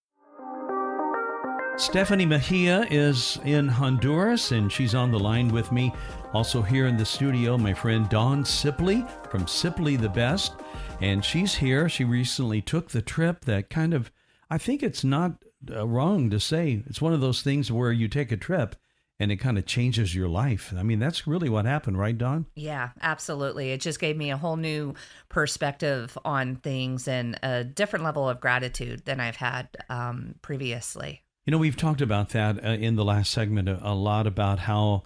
Stephany 1.78 2.28
Mejia 2.28 2.88
is 2.90 3.38
in 3.46 3.68
Honduras 3.68 4.52
and 4.52 4.72
she's 4.72 4.96
on 4.96 5.12
the 5.12 5.20
line 5.20 5.50
with 5.50 5.72
me. 5.72 5.94
Also, 6.34 6.60
here 6.60 6.88
in 6.88 6.98
the 6.98 7.06
studio, 7.06 7.56
my 7.56 7.72
friend 7.72 8.10
Dawn 8.10 8.44
Sipley 8.44 9.08
from 9.30 9.46
Sipley 9.46 9.96
the 9.96 10.10
Best. 10.10 10.54
And 11.02 11.24
she's 11.24 11.54
here. 11.54 11.88
She 11.88 12.04
recently 12.04 12.64
took 12.64 12.90
the 12.90 13.04
trip 13.04 13.46
that 13.46 13.70
kind 13.70 13.94
of, 13.94 14.12
I 14.50 14.58
think 14.58 14.82
it's 14.82 15.04
not 15.04 15.34
uh, 15.70 15.88
wrong 15.88 16.32
to 16.32 16.40
say, 16.40 16.82
it's 16.88 17.00
one 17.00 17.14
of 17.14 17.22
those 17.22 17.44
things 17.44 17.72
where 17.72 17.92
you 17.92 18.08
take 18.08 18.32
a 18.32 18.38
trip 18.38 18.76
and 19.20 19.32
it 19.32 19.38
kind 19.38 19.60
of 19.60 19.68
changes 19.68 20.16
your 20.16 20.28
life. 20.28 20.74
I 20.76 20.82
mean, 20.82 20.98
that's 20.98 21.28
really 21.28 21.48
what 21.48 21.66
happened, 21.66 22.00
right, 22.00 22.18
Dawn? 22.18 22.48
Yeah, 22.56 22.90
absolutely. 23.02 23.70
It 23.70 23.82
just 23.82 24.00
gave 24.00 24.18
me 24.18 24.32
a 24.32 24.38
whole 24.38 24.58
new 24.58 24.96
perspective 25.30 26.18
on 26.26 26.56
things 26.56 27.08
and 27.08 27.38
a 27.44 27.64
different 27.64 28.04
level 28.04 28.28
of 28.28 28.42
gratitude 28.42 29.06
than 29.06 29.20
I've 29.20 29.36
had 29.36 29.70
um, 29.90 30.36
previously. 30.42 31.22
You 31.48 31.52
know, 31.52 31.60
we've 31.60 31.78
talked 31.78 32.02
about 32.02 32.30
that 32.32 32.62
uh, 32.62 32.72
in 32.72 32.98
the 32.98 33.06
last 33.06 33.32
segment 33.32 33.70
a, 33.70 33.80
a 33.82 33.96
lot 33.96 34.28
about 34.28 34.60
how 34.60 35.04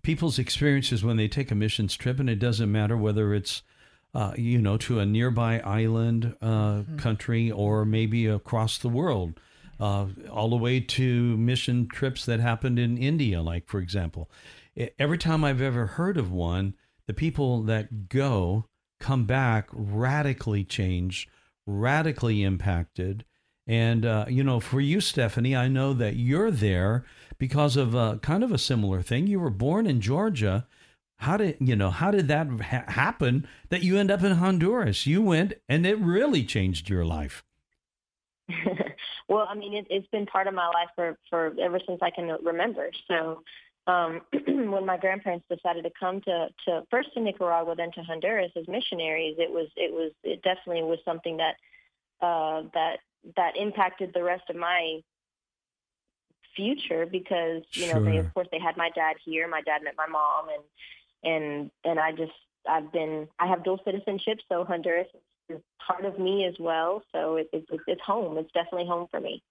people's 0.00 0.38
experiences 0.38 1.04
when 1.04 1.18
they 1.18 1.28
take 1.28 1.50
a 1.50 1.54
missions 1.54 1.94
trip, 1.96 2.18
and 2.18 2.30
it 2.30 2.38
doesn't 2.38 2.72
matter 2.72 2.96
whether 2.96 3.34
it's 3.34 3.62
uh, 4.14 4.32
you 4.36 4.58
know, 4.58 4.78
to 4.78 5.00
a 5.00 5.06
nearby 5.06 5.60
island 5.60 6.34
uh, 6.40 6.46
mm-hmm. 6.46 6.96
country 6.96 7.50
or 7.50 7.84
maybe 7.84 8.26
across 8.26 8.78
the 8.78 8.88
world 8.88 9.38
uh, 9.80 10.06
all 10.30 10.48
the 10.48 10.56
way 10.56 10.80
to 10.80 11.36
mission 11.36 11.86
trips 11.86 12.24
that 12.24 12.40
happened 12.40 12.78
in 12.78 12.96
India, 12.96 13.42
like, 13.42 13.68
for 13.68 13.78
example. 13.78 14.30
Every 14.98 15.18
time 15.18 15.44
I've 15.44 15.60
ever 15.60 15.86
heard 15.86 16.16
of 16.16 16.32
one, 16.32 16.74
the 17.06 17.12
people 17.12 17.62
that 17.64 18.08
go 18.08 18.64
come 18.98 19.24
back 19.24 19.68
radically 19.72 20.64
changed, 20.64 21.28
radically 21.66 22.42
impacted. 22.42 23.26
And, 23.72 24.04
uh, 24.04 24.26
you 24.28 24.44
know, 24.44 24.60
for 24.60 24.82
you, 24.82 24.98
Stephany, 24.98 25.56
I 25.56 25.66
know 25.66 25.94
that 25.94 26.16
you're 26.16 26.50
there 26.50 27.06
because 27.38 27.74
of 27.74 27.94
a, 27.94 28.18
kind 28.18 28.44
of 28.44 28.52
a 28.52 28.58
similar 28.58 29.00
thing. 29.00 29.26
You 29.26 29.40
were 29.40 29.48
born 29.48 29.86
in 29.86 30.02
Georgia. 30.02 30.66
How 31.20 31.38
did, 31.38 31.56
you 31.58 31.74
know, 31.74 31.88
how 31.88 32.10
did 32.10 32.28
that 32.28 32.48
ha- 32.60 32.84
happen 32.86 33.48
that 33.70 33.82
you 33.82 33.96
end 33.96 34.10
up 34.10 34.22
in 34.22 34.32
Honduras? 34.32 35.06
You 35.06 35.22
went 35.22 35.54
and 35.70 35.86
it 35.86 35.98
really 35.98 36.44
changed 36.44 36.90
your 36.90 37.06
life. 37.06 37.42
Well, 39.28 39.46
I 39.48 39.54
mean, 39.54 39.72
it, 39.72 39.86
it's 39.88 40.08
been 40.08 40.26
part 40.26 40.46
of 40.46 40.52
my 40.52 40.66
life 40.66 40.88
for, 40.94 41.16
for 41.30 41.54
ever 41.58 41.80
since 41.86 42.00
I 42.02 42.10
can 42.10 42.36
remember. 42.42 42.90
So 43.08 43.42
um, 43.86 44.20
when 44.46 44.84
my 44.84 44.98
grandparents 44.98 45.46
decided 45.48 45.84
to 45.84 45.90
come 45.98 46.20
to, 46.22 46.48
to 46.66 46.82
first 46.90 47.14
to 47.14 47.20
Nicaragua, 47.20 47.74
then 47.74 47.92
to 47.92 48.02
Honduras 48.02 48.52
as 48.56 48.68
missionaries, 48.68 49.36
it 49.38 49.50
was 49.50 49.68
it 49.74 49.90
was 49.90 50.12
it 50.22 50.42
definitely 50.42 50.82
was 50.82 50.98
something 51.06 51.38
that 51.38 51.54
uh, 52.20 52.64
that 52.74 52.98
that 53.36 53.56
impacted 53.56 54.12
the 54.14 54.22
rest 54.22 54.44
of 54.50 54.56
my 54.56 55.00
future 56.54 57.06
because 57.06 57.62
you 57.72 57.92
know 57.92 58.02
they 58.02 58.18
of 58.18 58.32
course 58.34 58.48
they 58.52 58.58
had 58.58 58.76
my 58.76 58.90
dad 58.94 59.16
here. 59.24 59.48
My 59.48 59.62
dad 59.62 59.82
met 59.82 59.94
my 59.96 60.06
mom, 60.06 60.48
and 60.48 61.32
and 61.34 61.70
and 61.84 62.00
I 62.00 62.12
just 62.12 62.32
I've 62.68 62.92
been 62.92 63.28
I 63.38 63.46
have 63.46 63.64
dual 63.64 63.80
citizenship, 63.84 64.38
so 64.48 64.64
Honduras 64.64 65.08
is 65.48 65.60
part 65.86 66.04
of 66.04 66.18
me 66.18 66.44
as 66.46 66.54
well. 66.58 67.02
So 67.12 67.36
it, 67.36 67.48
it, 67.52 67.64
it's 67.86 68.02
home. 68.02 68.38
It's 68.38 68.52
definitely 68.52 68.86
home 68.86 69.08
for 69.10 69.20
me. 69.20 69.42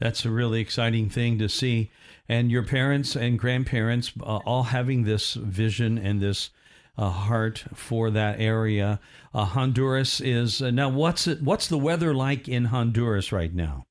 That's 0.00 0.24
a 0.24 0.30
really 0.30 0.60
exciting 0.60 1.08
thing 1.08 1.38
to 1.38 1.48
see. 1.48 1.90
And 2.28 2.50
your 2.50 2.64
parents 2.64 3.14
and 3.14 3.38
grandparents 3.38 4.12
uh, 4.20 4.38
all 4.44 4.64
having 4.64 5.04
this 5.04 5.34
vision 5.34 5.98
and 5.98 6.20
this 6.20 6.50
uh, 6.96 7.10
heart 7.10 7.64
for 7.74 8.10
that 8.10 8.40
area. 8.40 9.00
Uh, 9.32 9.44
Honduras 9.44 10.20
is 10.20 10.62
uh, 10.62 10.70
now. 10.70 10.88
What's 10.88 11.26
it? 11.26 11.42
What's 11.42 11.68
the 11.68 11.78
weather 11.78 12.14
like 12.14 12.48
in 12.48 12.66
Honduras 12.66 13.32
right 13.32 13.52
now? 13.52 13.84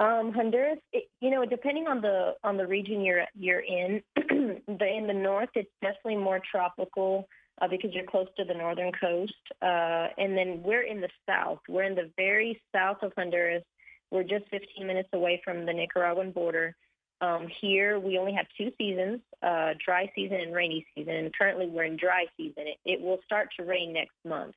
Um, 0.00 0.32
Honduras, 0.34 0.78
it, 0.92 1.04
you 1.20 1.30
know, 1.30 1.44
depending 1.46 1.86
on 1.86 2.00
the 2.00 2.34
on 2.42 2.56
the 2.56 2.66
region 2.66 3.00
you're 3.02 3.24
you're 3.34 3.60
in, 3.60 4.02
the 4.16 4.86
in 4.86 5.06
the 5.06 5.14
north, 5.14 5.50
it's 5.54 5.70
definitely 5.80 6.16
more 6.16 6.40
tropical 6.50 7.28
uh, 7.60 7.68
because 7.68 7.90
you're 7.92 8.04
close 8.04 8.26
to 8.36 8.44
the 8.44 8.54
northern 8.54 8.92
coast. 9.00 9.32
Uh, 9.62 10.08
and 10.18 10.36
then 10.36 10.62
we're 10.62 10.82
in 10.82 11.00
the 11.00 11.08
south. 11.28 11.60
We're 11.68 11.84
in 11.84 11.94
the 11.94 12.10
very 12.16 12.60
south 12.74 12.98
of 13.02 13.12
Honduras. 13.16 13.62
We're 14.10 14.24
just 14.24 14.44
15 14.50 14.86
minutes 14.86 15.08
away 15.12 15.40
from 15.44 15.66
the 15.66 15.72
Nicaraguan 15.72 16.32
border. 16.32 16.76
Um, 17.24 17.48
here, 17.60 17.98
we 17.98 18.18
only 18.18 18.32
have 18.32 18.46
two 18.58 18.70
seasons, 18.76 19.20
uh, 19.42 19.74
dry 19.84 20.10
season 20.14 20.40
and 20.40 20.54
rainy 20.54 20.86
season. 20.94 21.14
And 21.14 21.34
currently, 21.34 21.66
we're 21.66 21.84
in 21.84 21.96
dry 21.96 22.26
season. 22.36 22.64
It, 22.66 22.78
it 22.84 23.00
will 23.00 23.18
start 23.24 23.48
to 23.56 23.64
rain 23.64 23.92
next 23.92 24.16
month. 24.26 24.54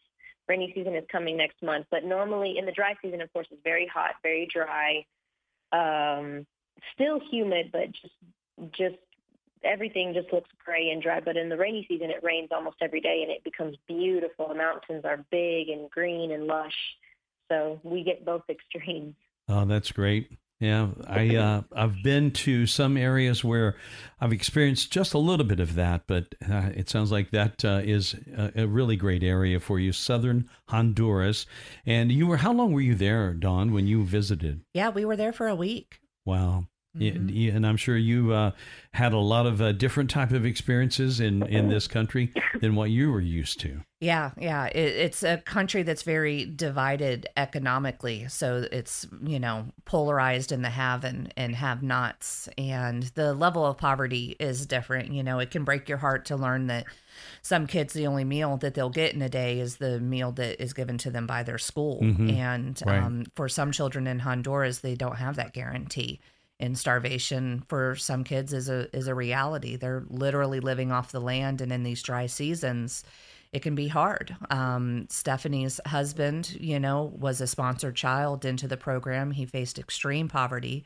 Rainy 0.47 0.71
season 0.75 0.95
is 0.95 1.06
coming 1.12 1.38
next 1.38 1.62
month. 1.62 1.86
But 1.91 2.03
normally, 2.03 2.58
in 2.58 2.65
the 2.65 2.71
dry 2.71 2.95
season, 3.01 3.21
of 3.21 3.32
course, 3.32 3.47
it's 3.51 3.62
very 3.63 3.88
hot, 3.88 4.15
very 4.21 4.47
dry, 4.51 5.06
um, 5.71 6.45
still 6.93 7.19
humid, 7.32 7.69
but 7.71 7.91
just 7.91 8.13
just 8.71 8.95
everything 9.63 10.13
just 10.13 10.34
looks 10.34 10.49
gray 10.65 10.89
and 10.89 11.01
dry. 11.01 11.19
But 11.19 11.38
in 11.38 11.49
the 11.49 11.58
rainy 11.58 11.86
season, 11.88 12.10
it 12.10 12.23
rains 12.23 12.49
almost 12.51 12.77
every 12.82 13.01
day, 13.01 13.21
and 13.21 13.32
it 13.32 13.43
becomes 13.43 13.77
beautiful. 13.88 14.47
The 14.49 14.56
mountains 14.56 15.06
are 15.06 15.23
big 15.32 15.69
and 15.69 15.89
green 15.89 16.32
and 16.32 16.47
lush, 16.47 16.75
so 17.49 17.80
we 17.84 18.03
get 18.03 18.25
both 18.25 18.43
extremes. 18.49 19.15
Oh, 19.47 19.63
that's 19.63 19.91
great. 19.91 20.32
Yeah, 20.60 20.88
I 21.06 21.36
uh, 21.36 21.62
I've 21.76 22.02
been 22.02 22.32
to 22.32 22.65
some 22.65 22.98
areas 22.98 23.43
where 23.43 23.76
I've 24.20 24.34
experienced 24.34 24.91
just 24.91 25.13
a 25.13 25.20
little 25.20 25.46
bit 25.46 25.60
of 25.60 25.76
that, 25.76 26.04
but 26.08 26.34
uh, 26.50 26.72
it 26.74 26.89
sounds 26.89 27.12
like 27.12 27.30
that 27.30 27.63
uh, 27.63 27.82
is 27.84 28.15
a, 28.36 28.63
a, 28.63 28.67
really 28.67 28.96
great 28.96 29.22
area 29.22 29.60
for 29.60 29.80
you, 29.80 29.91
southern 29.91 30.50
Honduras. 30.70 31.46
And 31.86 32.12
you 32.12 32.26
were 32.26 32.38
how 32.38 32.54
long 32.54 32.74
were 32.74 32.82
you 32.82 32.96
there, 32.96 33.36
Dawn, 33.36 33.72
when 33.72 33.86
you 33.86 34.04
visited? 34.04 34.62
Yeah, 34.74 34.89
we 34.89 35.06
were 35.06 35.15
there 35.15 35.34
for 35.34 35.48
a 35.48 35.56
week. 35.56 36.00
Wow. 36.26 36.65
Mm-hmm. 37.00 37.56
and 37.56 37.68
I'm 37.68 37.78
sure 37.78 37.98
you 37.98 38.34
uh, 38.34 38.52
had 38.92 39.14
a 39.14 39.20
lot 39.20 39.46
of 39.46 39.62
uh, 39.62 39.72
different 39.74 40.10
type 40.10 40.32
of 40.32 40.46
experiences 40.46 41.20
in, 41.20 41.46
in 41.48 41.70
this 41.70 41.88
country 41.88 42.34
than 42.62 42.76
what 42.76 42.90
you 42.90 43.12
were 43.12 43.22
used 43.22 43.60
to. 43.62 43.82
Yeah, 44.00 44.32
yeah. 44.38 44.66
It, 44.66 44.96
it's 44.96 45.24
a 45.24 45.38
country 45.38 45.84
that's 45.84 46.04
very 46.04 46.46
divided 46.46 47.28
economically. 47.36 48.28
So 48.28 48.68
it's, 48.72 49.08
you 49.24 49.40
know, 49.40 49.66
polarized 49.86 50.52
in 50.52 50.62
the 50.62 50.70
have 50.70 51.04
and, 51.04 51.34
and 51.36 51.56
have 51.56 51.82
nots. 51.82 52.48
And 52.58 53.04
the 53.16 53.34
level 53.34 53.66
of 53.66 53.78
poverty 53.78 54.36
is 54.40 54.66
different. 54.68 55.12
You 55.12 55.24
know, 55.24 55.40
it 55.40 55.50
can 55.50 55.64
break 55.64 55.90
your 55.90 55.98
heart 55.98 56.26
to 56.26 56.36
learn 56.36 56.68
that 56.68 56.86
some 57.42 57.66
kids, 57.66 57.94
the 57.94 58.06
only 58.08 58.24
meal 58.24 58.58
that 58.58 58.76
they'll 58.76 58.90
get 58.90 59.16
in 59.16 59.22
a 59.24 59.30
day 59.30 59.60
is 59.60 59.78
the 59.78 60.00
meal 60.00 60.32
that 60.34 60.62
is 60.62 60.74
given 60.74 61.00
to 61.00 61.10
them 61.10 61.26
by 61.26 61.42
their 61.42 61.58
school. 61.58 62.00
Mm-hmm. 62.02 62.30
And 62.30 62.84
right. 62.86 63.02
um, 63.02 63.26
for 63.36 63.50
some 63.50 63.72
children 63.72 64.06
in 64.06 64.20
Honduras, 64.20 64.80
they 64.80 64.96
don't 64.96 65.18
have 65.18 65.38
that 65.38 65.54
guarantee 65.54 66.20
and 66.60 66.78
starvation 66.78 67.63
for 67.67 67.96
some 67.96 68.24
kids 68.24 68.54
is 68.54 68.70
a 68.70 68.96
is 68.96 69.08
a 69.08 69.15
reality. 69.15 69.76
They're 69.76 70.06
literally 70.10 70.60
living 70.60 70.91
off 70.91 71.12
the 71.12 71.20
land, 71.20 71.62
and 71.62 71.72
in 71.72 71.84
these 71.84 72.02
dry 72.02 72.26
seasons, 72.26 73.04
it 73.54 73.62
can 73.62 73.76
be 73.76 73.88
hard. 73.88 74.36
Um, 74.50 75.08
Stephany's 75.10 75.80
husband, 75.86 76.56
you 76.60 76.80
know, 76.80 77.13
was 77.17 77.41
a 77.41 77.48
sponsored 77.48 77.96
child 77.96 78.43
into 78.46 78.67
the 78.67 78.78
program. 78.78 79.32
He 79.32 79.46
faced 79.46 79.80
extreme 79.80 80.28
poverty 80.28 80.86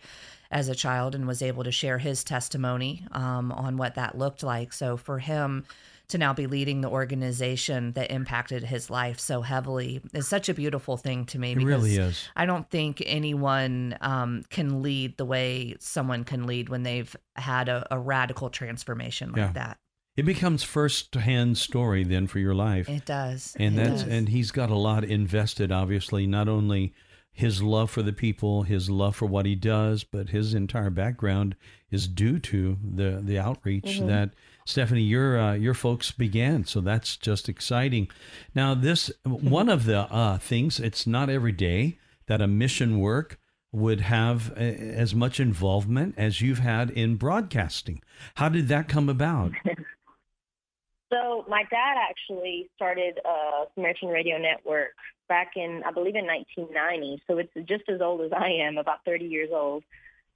as 0.51 0.67
a 0.67 0.75
child 0.75 1.15
and 1.15 1.27
was 1.27 1.41
able 1.41 1.63
to 1.63 1.71
share 1.71 1.97
his 1.97 2.23
testimony 2.23 3.05
um, 3.11 3.51
on 3.51 3.77
what 3.77 3.95
that 3.95 4.17
looked 4.17 4.43
like. 4.43 4.73
So 4.73 4.97
for 4.97 5.19
him 5.19 5.65
to 6.11 6.17
now 6.17 6.33
be 6.33 6.47
leading 6.47 6.81
the 6.81 6.89
organization 6.89 7.91
that 7.93 8.11
impacted 8.11 8.63
his 8.63 8.89
life 8.89 9.19
so 9.19 9.41
heavily 9.41 10.01
is 10.13 10.27
such 10.27 10.47
a 10.47 10.53
beautiful 10.53 10.97
thing 10.97 11.25
to 11.25 11.39
me. 11.39 11.51
It 11.53 11.57
really 11.57 11.97
is. 11.97 12.29
I 12.35 12.45
don't 12.45 12.69
think 12.69 13.01
anyone 13.05 13.97
um, 14.01 14.43
can 14.49 14.81
lead 14.81 15.17
the 15.17 15.25
way 15.25 15.75
someone 15.79 16.23
can 16.23 16.45
lead 16.45 16.69
when 16.69 16.83
they've 16.83 17.15
had 17.35 17.69
a, 17.69 17.87
a 17.91 17.99
radical 17.99 18.49
transformation 18.49 19.29
like 19.31 19.37
yeah. 19.37 19.51
that. 19.53 19.77
It 20.17 20.23
becomes 20.23 20.61
first-hand 20.61 21.57
story 21.57 22.03
then 22.03 22.27
for 22.27 22.39
your 22.39 22.53
life. 22.53 22.89
It 22.89 23.05
does, 23.05 23.55
and 23.57 23.79
it 23.79 23.83
that's 23.83 24.03
does. 24.03 24.11
and 24.11 24.27
he's 24.27 24.51
got 24.51 24.69
a 24.69 24.75
lot 24.75 25.05
invested. 25.05 25.71
Obviously, 25.71 26.27
not 26.27 26.49
only 26.49 26.93
his 27.31 27.63
love 27.63 27.89
for 27.89 28.03
the 28.03 28.11
people, 28.11 28.63
his 28.63 28.89
love 28.89 29.15
for 29.15 29.25
what 29.25 29.45
he 29.45 29.55
does, 29.55 30.03
but 30.03 30.29
his 30.29 30.53
entire 30.53 30.89
background 30.89 31.55
is 31.89 32.09
due 32.09 32.39
to 32.39 32.77
the 32.83 33.21
the 33.23 33.39
outreach 33.39 33.85
mm-hmm. 33.85 34.07
that 34.07 34.31
Stephany, 34.65 35.07
your 35.07 35.39
uh, 35.39 35.53
your 35.53 35.73
folks 35.73 36.11
began, 36.11 36.65
so 36.65 36.81
that's 36.81 37.17
just 37.17 37.49
exciting. 37.49 38.09
Now, 38.53 38.73
this 38.73 39.11
one 39.23 39.69
of 39.69 39.85
the 39.85 39.99
uh, 39.99 40.37
things. 40.37 40.79
It's 40.79 41.07
not 41.07 41.29
every 41.29 41.51
day 41.51 41.97
that 42.27 42.41
a 42.41 42.47
mission 42.47 42.99
work 42.99 43.39
would 43.71 44.01
have 44.01 44.51
a, 44.57 44.61
as 44.61 45.15
much 45.15 45.39
involvement 45.39 46.15
as 46.17 46.41
you've 46.41 46.59
had 46.59 46.89
in 46.91 47.15
broadcasting. 47.15 48.01
How 48.35 48.49
did 48.49 48.67
that 48.67 48.87
come 48.87 49.09
about? 49.09 49.53
so, 51.11 51.45
my 51.47 51.63
dad 51.69 51.95
actually 52.09 52.69
started 52.75 53.19
a 53.25 53.65
Samaritan 53.73 54.09
Radio 54.09 54.37
Network 54.37 54.93
back 55.31 55.53
in, 55.55 55.81
I 55.87 55.91
believe, 55.91 56.15
in 56.15 56.25
1990. 56.25 57.23
So 57.25 57.37
it's 57.37 57.53
just 57.65 57.87
as 57.87 58.01
old 58.01 58.19
as 58.19 58.33
I 58.33 58.49
am, 58.49 58.77
about 58.77 59.05
30 59.05 59.23
years 59.23 59.49
old. 59.53 59.81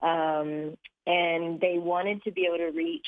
Um, 0.01 0.77
and 1.05 1.59
they 1.59 1.77
wanted 1.77 2.23
to 2.23 2.31
be 2.31 2.45
able 2.45 2.59
to 2.59 2.71
reach 2.71 3.05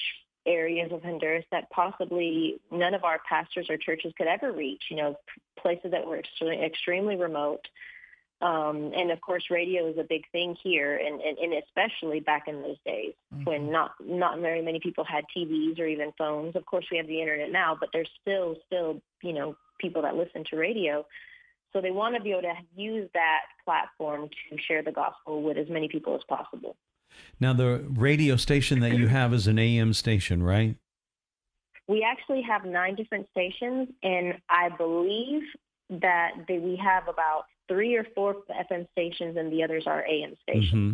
areas 0.48 0.92
of 0.92 1.04
Honduras 1.04 1.46
that 1.52 1.70
possibly 1.70 2.60
none 2.72 2.94
of 2.94 3.04
our 3.04 3.20
pastors 3.28 3.68
or 3.70 3.78
churches 3.78 4.14
could 4.18 4.28
ever 4.28 4.52
reach. 4.52 4.84
You 4.90 4.98
know, 4.98 5.16
places 5.60 5.92
that 5.92 6.08
were 6.08 6.18
extremely, 6.18 6.64
extremely 6.64 7.16
remote. 7.16 7.68
Um, 8.40 8.92
and 8.96 9.10
of 9.12 9.20
course, 9.20 9.46
radio 9.50 9.88
is 9.90 9.98
a 9.98 10.04
big 10.04 10.24
thing 10.32 10.56
here, 10.62 10.96
and, 10.96 11.20
and, 11.22 11.38
and 11.40 11.54
especially 11.64 12.20
back 12.20 12.48
in 12.48 12.62
those 12.62 12.78
days 12.86 13.14
mm-hmm. 13.34 13.46
when 13.46 13.72
not 13.72 13.94
not 14.00 14.40
very 14.40 14.62
many 14.62 14.80
people 14.80 15.04
had 15.04 15.26
TVs 15.36 15.80
or 15.80 15.88
even 15.88 16.14
phones. 16.18 16.56
Of 16.56 16.66
course, 16.66 16.86
we 16.92 16.98
have 16.98 17.08
the 17.08 17.20
internet 17.20 17.52
now, 17.52 17.76
but 17.80 17.90
there's 17.94 18.10
still 18.22 18.56
still 18.68 19.02
you 19.24 19.34
know 19.34 19.56
people 19.80 20.04
that 20.04 20.16
listen 20.16 20.44
to 20.52 20.56
radio. 20.56 21.06
So 21.74 21.82
they 21.82 21.92
want 21.92 22.16
to 22.16 22.22
be 22.22 22.32
able 22.32 22.44
to 22.44 22.54
use 22.76 23.10
that 23.14 23.42
platform 23.66 24.30
to 24.30 24.58
share 24.68 24.84
the 24.84 24.92
gospel 24.92 25.42
with 25.42 25.58
as 25.58 25.68
many 25.70 25.88
people 25.88 26.16
as 26.16 26.22
possible. 26.28 26.76
Now, 27.40 27.54
the 27.54 27.86
radio 27.90 28.36
station 28.36 28.80
that 28.82 28.96
you 28.96 29.08
have 29.10 29.34
is 29.34 29.48
an 29.48 29.60
AM 29.60 29.94
station, 29.94 30.44
right? 30.44 30.76
We 31.88 32.04
actually 32.04 32.42
have 32.42 32.66
nine 32.66 32.96
different 32.96 33.28
stations, 33.32 33.90
and 34.04 34.36
I 34.50 34.70
believe 34.70 35.44
that 35.90 36.32
they, 36.48 36.60
we 36.60 36.76
have 36.84 37.08
about 37.08 37.46
three 37.68 37.96
or 37.96 38.06
four 38.16 38.38
FM 38.50 38.88
stations, 38.92 39.38
and 39.38 39.52
the 39.52 39.64
others 39.64 39.84
are 39.88 40.06
AM 40.06 40.36
stations. 40.44 40.74
Mm-hmm. 40.74 40.92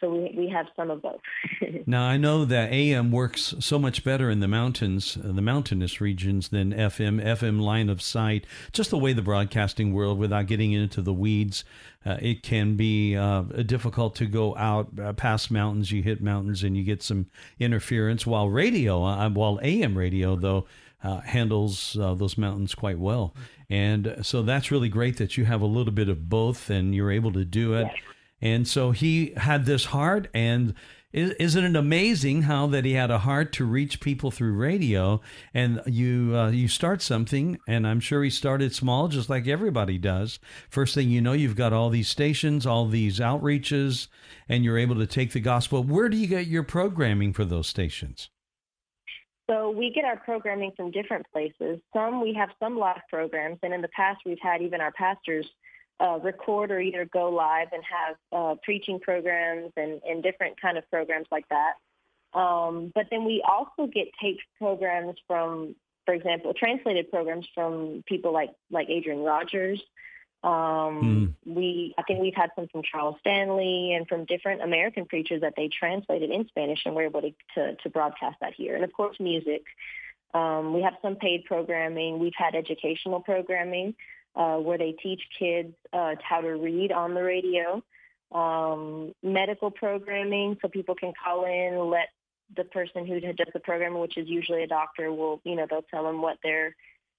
So 0.00 0.10
we, 0.10 0.32
we 0.36 0.48
have 0.48 0.66
some 0.76 0.90
of 0.90 1.02
both. 1.02 1.20
now, 1.86 2.04
I 2.04 2.16
know 2.16 2.44
that 2.44 2.72
AM 2.72 3.10
works 3.10 3.54
so 3.58 3.78
much 3.78 4.04
better 4.04 4.30
in 4.30 4.38
the 4.38 4.46
mountains, 4.46 5.16
uh, 5.16 5.32
the 5.32 5.42
mountainous 5.42 6.00
regions, 6.00 6.48
than 6.48 6.72
FM, 6.72 7.20
FM 7.20 7.60
line 7.60 7.88
of 7.88 8.00
sight. 8.00 8.46
Just 8.72 8.90
the 8.90 8.98
way 8.98 9.12
the 9.12 9.22
broadcasting 9.22 9.92
world, 9.92 10.18
without 10.18 10.46
getting 10.46 10.72
into 10.72 11.02
the 11.02 11.12
weeds, 11.12 11.64
uh, 12.06 12.16
it 12.22 12.44
can 12.44 12.76
be 12.76 13.16
uh, 13.16 13.42
difficult 13.42 14.14
to 14.16 14.26
go 14.26 14.56
out 14.56 14.88
uh, 15.00 15.12
past 15.14 15.50
mountains. 15.50 15.90
You 15.90 16.02
hit 16.02 16.22
mountains 16.22 16.62
and 16.62 16.76
you 16.76 16.84
get 16.84 17.02
some 17.02 17.26
interference. 17.58 18.24
While 18.24 18.48
radio, 18.48 19.02
uh, 19.04 19.28
while 19.30 19.58
AM 19.62 19.98
radio, 19.98 20.36
though, 20.36 20.66
uh, 21.02 21.20
handles 21.20 21.96
those 21.98 22.38
mountains 22.38 22.74
quite 22.74 22.98
well. 22.98 23.34
And 23.70 24.16
so 24.22 24.42
that's 24.42 24.70
really 24.70 24.88
great 24.88 25.16
that 25.18 25.36
you 25.36 25.44
have 25.44 25.60
a 25.60 25.66
little 25.66 25.92
bit 25.92 26.08
of 26.08 26.28
both 26.28 26.70
and 26.70 26.94
you're 26.94 27.10
able 27.10 27.32
to 27.32 27.44
do 27.44 27.74
it. 27.74 27.88
And 28.40 28.66
so 28.66 28.92
he 28.92 29.32
had 29.36 29.66
this 29.66 29.86
heart 29.86 30.28
and 30.32 30.74
isn't 31.10 31.64
it 31.64 31.74
amazing 31.74 32.42
how 32.42 32.66
that 32.66 32.84
he 32.84 32.92
had 32.92 33.10
a 33.10 33.20
heart 33.20 33.50
to 33.54 33.64
reach 33.64 34.00
people 34.00 34.30
through 34.30 34.52
radio? 34.52 35.22
And 35.54 35.80
you 35.86 36.36
uh, 36.36 36.50
you 36.50 36.68
start 36.68 37.00
something 37.00 37.58
and 37.66 37.86
i'm 37.86 38.00
sure 38.00 38.22
he 38.22 38.28
started 38.28 38.74
small 38.74 39.08
just 39.08 39.30
like 39.30 39.48
everybody 39.48 39.96
does. 39.96 40.38
First 40.68 40.94
thing 40.94 41.08
you 41.08 41.22
know 41.22 41.32
you've 41.32 41.56
got 41.56 41.72
all 41.72 41.88
these 41.88 42.08
stations 42.08 42.66
all 42.66 42.86
these 42.86 43.20
outreaches 43.20 44.08
and 44.48 44.64
you're 44.64 44.78
able 44.78 44.96
to 44.96 45.06
take 45.06 45.32
the 45.32 45.40
gospel. 45.40 45.82
Where 45.82 46.10
do 46.10 46.16
you 46.18 46.26
get 46.26 46.46
your 46.46 46.62
programming 46.62 47.32
for 47.32 47.44
those 47.44 47.66
stations? 47.66 48.28
So 49.50 49.70
we 49.70 49.90
get 49.94 50.04
our 50.04 50.18
programming 50.18 50.72
from 50.76 50.90
different 50.90 51.24
places. 51.32 51.80
Some 51.94 52.20
we 52.20 52.34
have 52.34 52.50
some 52.60 52.78
live 52.78 53.00
programs 53.08 53.58
and 53.62 53.72
in 53.72 53.80
the 53.80 53.88
past 53.96 54.20
we've 54.26 54.36
had 54.42 54.60
even 54.60 54.82
our 54.82 54.92
pastors 54.92 55.46
uh, 56.00 56.18
record 56.22 56.70
or 56.70 56.80
either 56.80 57.04
go 57.04 57.30
live 57.30 57.68
and 57.72 57.82
have 57.84 58.16
uh, 58.32 58.54
preaching 58.62 59.00
programs 59.00 59.72
and, 59.76 60.00
and 60.08 60.22
different 60.22 60.60
kind 60.60 60.78
of 60.78 60.88
programs 60.90 61.26
like 61.30 61.46
that. 61.48 61.74
Um, 62.38 62.92
but 62.94 63.06
then 63.10 63.24
we 63.24 63.42
also 63.46 63.90
get 63.90 64.08
taped 64.20 64.42
programs 64.58 65.16
from, 65.26 65.74
for 66.04 66.14
example, 66.14 66.52
translated 66.54 67.10
programs 67.10 67.46
from 67.54 68.04
people 68.06 68.32
like 68.32 68.50
like 68.70 68.88
Adrian 68.90 69.22
Rogers. 69.22 69.80
Um, 70.44 71.34
mm. 71.46 71.54
We 71.56 71.94
I 71.98 72.02
think 72.02 72.20
we've 72.20 72.34
had 72.34 72.50
some 72.54 72.68
from 72.68 72.82
Charles 72.82 73.16
Stanley 73.20 73.94
and 73.94 74.06
from 74.06 74.24
different 74.24 74.62
American 74.62 75.06
preachers 75.06 75.40
that 75.40 75.54
they 75.56 75.68
translated 75.68 76.30
in 76.30 76.46
Spanish 76.48 76.80
and 76.84 76.94
we're 76.94 77.06
able 77.06 77.22
to, 77.22 77.32
to, 77.54 77.74
to 77.76 77.90
broadcast 77.90 78.36
that 78.40 78.54
here. 78.54 78.76
And 78.76 78.84
of 78.84 78.92
course, 78.92 79.16
music. 79.18 79.64
Um, 80.34 80.74
we 80.74 80.82
have 80.82 80.94
some 81.00 81.16
paid 81.16 81.46
programming. 81.46 82.18
We've 82.18 82.36
had 82.36 82.54
educational 82.54 83.20
programming 83.20 83.94
uh, 84.38 84.56
where 84.56 84.78
they 84.78 84.92
teach 84.92 85.20
kids 85.38 85.74
uh, 85.92 86.14
how 86.22 86.40
to 86.40 86.50
read 86.50 86.92
on 86.92 87.12
the 87.12 87.22
radio, 87.22 87.82
um, 88.32 89.12
medical 89.22 89.70
programming, 89.70 90.56
so 90.62 90.68
people 90.68 90.94
can 90.94 91.12
call 91.22 91.44
in, 91.44 91.90
let 91.90 92.08
the 92.56 92.64
person 92.64 93.04
who 93.04 93.20
does 93.20 93.48
the 93.52 93.60
program, 93.60 93.98
which 93.98 94.16
is 94.16 94.28
usually 94.28 94.62
a 94.62 94.66
doctor, 94.66 95.12
will 95.12 95.40
you 95.44 95.56
know 95.56 95.66
they'll 95.68 95.82
tell 95.90 96.04
them 96.04 96.22
what 96.22 96.38
their 96.42 96.74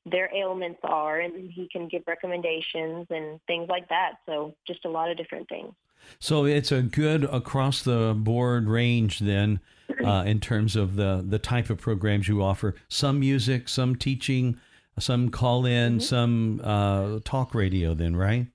their 0.05 0.33
ailments 0.33 0.79
are, 0.83 1.19
and 1.19 1.51
he 1.51 1.67
can 1.67 1.87
give 1.89 2.03
recommendations 2.07 3.05
and 3.09 3.39
things 3.47 3.67
like 3.69 3.89
that. 3.89 4.13
So 4.25 4.55
just 4.65 4.85
a 4.85 4.89
lot 4.89 5.11
of 5.11 5.17
different 5.17 5.49
things. 5.49 5.73
So 6.19 6.45
it's 6.45 6.71
a 6.71 6.81
good 6.81 7.25
across 7.25 7.83
the 7.83 8.15
board 8.17 8.69
range 8.69 9.19
then, 9.19 9.59
uh, 10.03 10.23
in 10.25 10.39
terms 10.39 10.77
of 10.77 10.95
the 10.95 11.23
the 11.27 11.39
type 11.39 11.69
of 11.69 11.79
programs 11.79 12.29
you 12.29 12.41
offer. 12.41 12.75
Some 12.87 13.19
music, 13.19 13.67
some 13.67 13.95
teaching, 13.97 14.57
some 14.99 15.29
call 15.29 15.65
in, 15.65 15.93
mm-hmm. 15.93 16.01
some 16.01 16.61
uh, 16.63 17.19
talk 17.23 17.55
radio, 17.55 17.93
then, 17.93 18.15
right? 18.15 18.47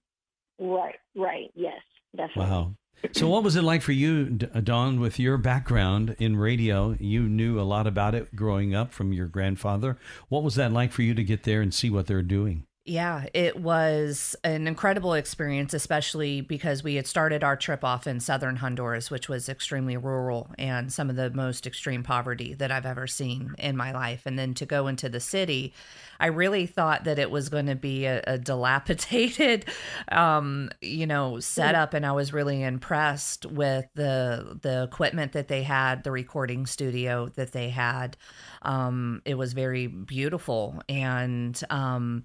Right, 0.58 0.96
right. 1.16 1.50
Yes, 1.54 1.80
definitely. 2.16 2.50
Wow. 2.50 2.74
So, 3.12 3.28
what 3.28 3.42
was 3.42 3.54
it 3.54 3.62
like 3.62 3.82
for 3.82 3.92
you, 3.92 4.24
Dawn, 4.30 4.98
with 4.98 5.18
your 5.18 5.36
background 5.36 6.16
in 6.18 6.36
radio? 6.36 6.96
You 6.98 7.24
knew 7.24 7.60
a 7.60 7.62
lot 7.62 7.86
about 7.86 8.14
it 8.14 8.34
growing 8.34 8.74
up 8.74 8.92
from 8.92 9.12
your 9.12 9.26
grandfather. 9.26 9.98
What 10.28 10.42
was 10.42 10.54
that 10.54 10.72
like 10.72 10.90
for 10.90 11.02
you 11.02 11.14
to 11.14 11.22
get 11.22 11.42
there 11.42 11.60
and 11.60 11.74
see 11.74 11.90
what 11.90 12.06
they're 12.06 12.22
doing? 12.22 12.64
Yeah, 12.86 13.24
it 13.32 13.56
was 13.58 14.36
an 14.44 14.66
incredible 14.68 15.14
experience, 15.14 15.72
especially 15.72 16.42
because 16.42 16.84
we 16.84 16.96
had 16.96 17.06
started 17.06 17.42
our 17.42 17.56
trip 17.56 17.82
off 17.82 18.06
in 18.06 18.20
southern 18.20 18.56
Honduras, 18.56 19.10
which 19.10 19.26
was 19.26 19.48
extremely 19.48 19.96
rural 19.96 20.50
and 20.58 20.92
some 20.92 21.08
of 21.08 21.16
the 21.16 21.30
most 21.30 21.66
extreme 21.66 22.02
poverty 22.02 22.52
that 22.52 22.70
I've 22.70 22.84
ever 22.84 23.06
seen 23.06 23.54
in 23.58 23.74
my 23.74 23.92
life. 23.92 24.26
And 24.26 24.38
then 24.38 24.52
to 24.54 24.66
go 24.66 24.86
into 24.86 25.08
the 25.08 25.18
city, 25.18 25.72
I 26.20 26.26
really 26.26 26.66
thought 26.66 27.04
that 27.04 27.18
it 27.18 27.30
was 27.30 27.48
going 27.48 27.64
to 27.68 27.74
be 27.74 28.04
a, 28.04 28.22
a 28.26 28.36
dilapidated, 28.50 29.64
um, 30.12 30.68
you 30.82 31.06
know, 31.06 31.40
setup, 31.40 31.94
and 31.94 32.04
I 32.04 32.12
was 32.12 32.34
really 32.34 32.62
impressed 32.62 33.46
with 33.46 33.86
the 33.94 34.58
the 34.60 34.82
equipment 34.82 35.32
that 35.32 35.48
they 35.48 35.62
had, 35.62 36.04
the 36.04 36.10
recording 36.10 36.66
studio 36.66 37.30
that 37.36 37.52
they 37.52 37.70
had. 37.70 38.18
Um, 38.60 39.22
it 39.24 39.36
was 39.38 39.54
very 39.54 39.86
beautiful 39.86 40.82
and. 40.86 41.58
Um, 41.70 42.24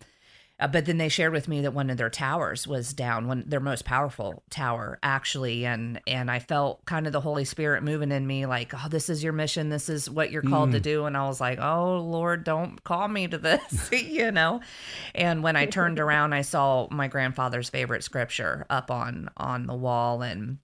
uh, 0.59 0.67
but 0.67 0.85
then 0.85 0.97
they 0.97 1.09
shared 1.09 1.33
with 1.33 1.47
me 1.47 1.61
that 1.61 1.73
one 1.73 1.89
of 1.89 1.97
their 1.97 2.09
towers 2.09 2.67
was 2.67 2.93
down, 2.93 3.27
one 3.27 3.43
their 3.47 3.59
most 3.59 3.85
powerful 3.85 4.43
tower 4.49 4.99
actually, 5.01 5.65
and 5.65 6.01
and 6.07 6.29
I 6.29 6.39
felt 6.39 6.85
kind 6.85 7.07
of 7.07 7.13
the 7.13 7.21
Holy 7.21 7.45
Spirit 7.45 7.83
moving 7.83 8.11
in 8.11 8.25
me, 8.27 8.45
like, 8.45 8.73
oh, 8.73 8.89
this 8.89 9.09
is 9.09 9.23
your 9.23 9.33
mission, 9.33 9.69
this 9.69 9.89
is 9.89 10.09
what 10.09 10.31
you're 10.31 10.41
called 10.41 10.69
mm. 10.69 10.73
to 10.73 10.79
do, 10.79 11.05
and 11.05 11.15
I 11.15 11.27
was 11.27 11.39
like, 11.39 11.59
oh 11.59 11.99
Lord, 11.99 12.43
don't 12.43 12.83
call 12.83 13.07
me 13.07 13.27
to 13.27 13.37
this, 13.37 13.89
you 13.91 14.31
know. 14.31 14.61
And 15.15 15.43
when 15.43 15.55
I 15.55 15.65
turned 15.65 15.99
around, 15.99 16.33
I 16.33 16.41
saw 16.41 16.87
my 16.91 17.07
grandfather's 17.07 17.69
favorite 17.69 18.03
scripture 18.03 18.65
up 18.69 18.91
on 18.91 19.29
on 19.37 19.65
the 19.65 19.75
wall, 19.75 20.21
and 20.21 20.57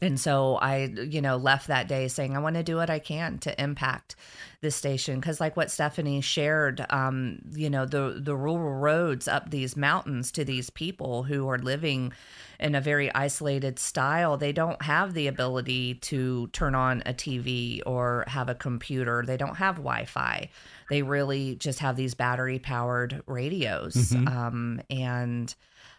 and 0.00 0.18
so 0.18 0.56
I, 0.56 0.84
you 0.84 1.20
know, 1.20 1.36
left 1.36 1.66
that 1.66 1.88
day 1.88 2.06
saying 2.06 2.36
I 2.36 2.40
want 2.40 2.54
to 2.54 2.62
do 2.62 2.76
what 2.76 2.88
I 2.88 3.00
can 3.00 3.38
to 3.38 3.60
impact 3.60 4.14
this 4.60 4.76
station 4.76 5.18
because, 5.18 5.40
like 5.40 5.56
what 5.56 5.68
Stephany 5.68 6.22
shared, 6.22 6.86
um, 6.90 7.40
you 7.52 7.68
know, 7.68 7.84
the 7.84 8.20
the 8.20 8.36
rural 8.36 8.78
roads 8.78 9.26
up 9.26 9.50
these 9.50 9.76
mountains 9.76 10.30
to 10.32 10.44
these 10.44 10.70
people 10.70 11.24
who 11.24 11.48
are 11.48 11.58
living 11.58 12.12
in 12.60 12.76
a 12.76 12.80
very 12.80 13.12
isolated 13.12 13.78
style, 13.78 14.36
they 14.36 14.52
don't 14.52 14.80
have 14.82 15.14
the 15.14 15.26
ability 15.26 15.94
to 15.94 16.46
turn 16.48 16.76
on 16.76 17.02
a 17.04 17.12
TV 17.14 17.80
or 17.84 18.24
have 18.28 18.48
a 18.48 18.54
computer. 18.54 19.24
They 19.26 19.36
don't 19.36 19.56
have 19.56 19.76
Wi-Fi. 19.76 20.48
They 20.90 21.02
really 21.02 21.56
just 21.56 21.80
have 21.80 21.96
these 21.96 22.14
battery 22.14 22.60
powered 22.60 23.22
radios, 23.26 23.94
mm-hmm. 23.94 24.28
um, 24.28 24.80
and 24.90 25.52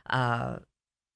uh, 0.10 0.58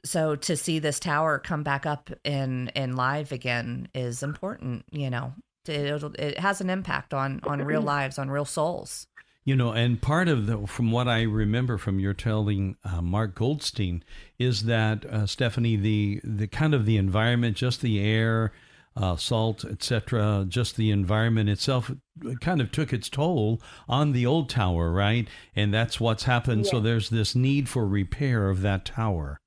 so 0.05 0.35
to 0.35 0.57
see 0.57 0.79
this 0.79 0.99
tower 0.99 1.39
come 1.39 1.63
back 1.63 1.85
up 1.85 2.09
in 2.23 2.69
in 2.75 2.95
live 2.95 3.31
again 3.31 3.87
is 3.93 4.23
important 4.23 4.85
you 4.91 5.09
know. 5.09 5.33
It, 5.65 6.03
it 6.19 6.39
has 6.39 6.59
an 6.59 6.69
impact 6.69 7.13
on 7.13 7.39
on 7.45 7.61
real 7.61 7.81
lives 7.81 8.19
on 8.19 8.29
real 8.29 8.45
souls. 8.45 9.07
You 9.45 9.55
know 9.55 9.71
and 9.71 10.01
part 10.01 10.27
of 10.27 10.45
the 10.45 10.67
from 10.67 10.91
what 10.91 11.07
i 11.07 11.23
remember 11.23 11.77
from 11.77 11.99
your 11.99 12.13
telling 12.13 12.77
uh, 12.83 13.01
mark 13.01 13.35
goldstein 13.35 14.03
is 14.39 14.63
that 14.63 15.05
uh, 15.05 15.23
Stephany 15.23 15.81
the 15.81 16.21
the 16.23 16.47
kind 16.47 16.73
of 16.73 16.85
the 16.85 16.97
environment 16.97 17.57
just 17.57 17.81
the 17.81 17.99
air 17.99 18.53
uh, 18.95 19.15
salt 19.15 19.65
etc 19.65 20.45
just 20.47 20.77
the 20.77 20.91
environment 20.91 21.49
itself 21.49 21.91
kind 22.39 22.61
of 22.61 22.71
took 22.71 22.93
its 22.93 23.09
toll 23.09 23.61
on 23.89 24.13
the 24.13 24.25
old 24.25 24.49
tower 24.49 24.91
right? 24.91 25.27
And 25.55 25.73
that's 25.73 25.99
what's 25.99 26.23
happened. 26.23 26.67
So 26.67 26.79
there's 26.79 27.09
this 27.09 27.35
need 27.35 27.67
for 27.67 27.85
repair 27.87 28.49
of 28.49 28.61
that 28.61 28.85
tower 28.85 29.39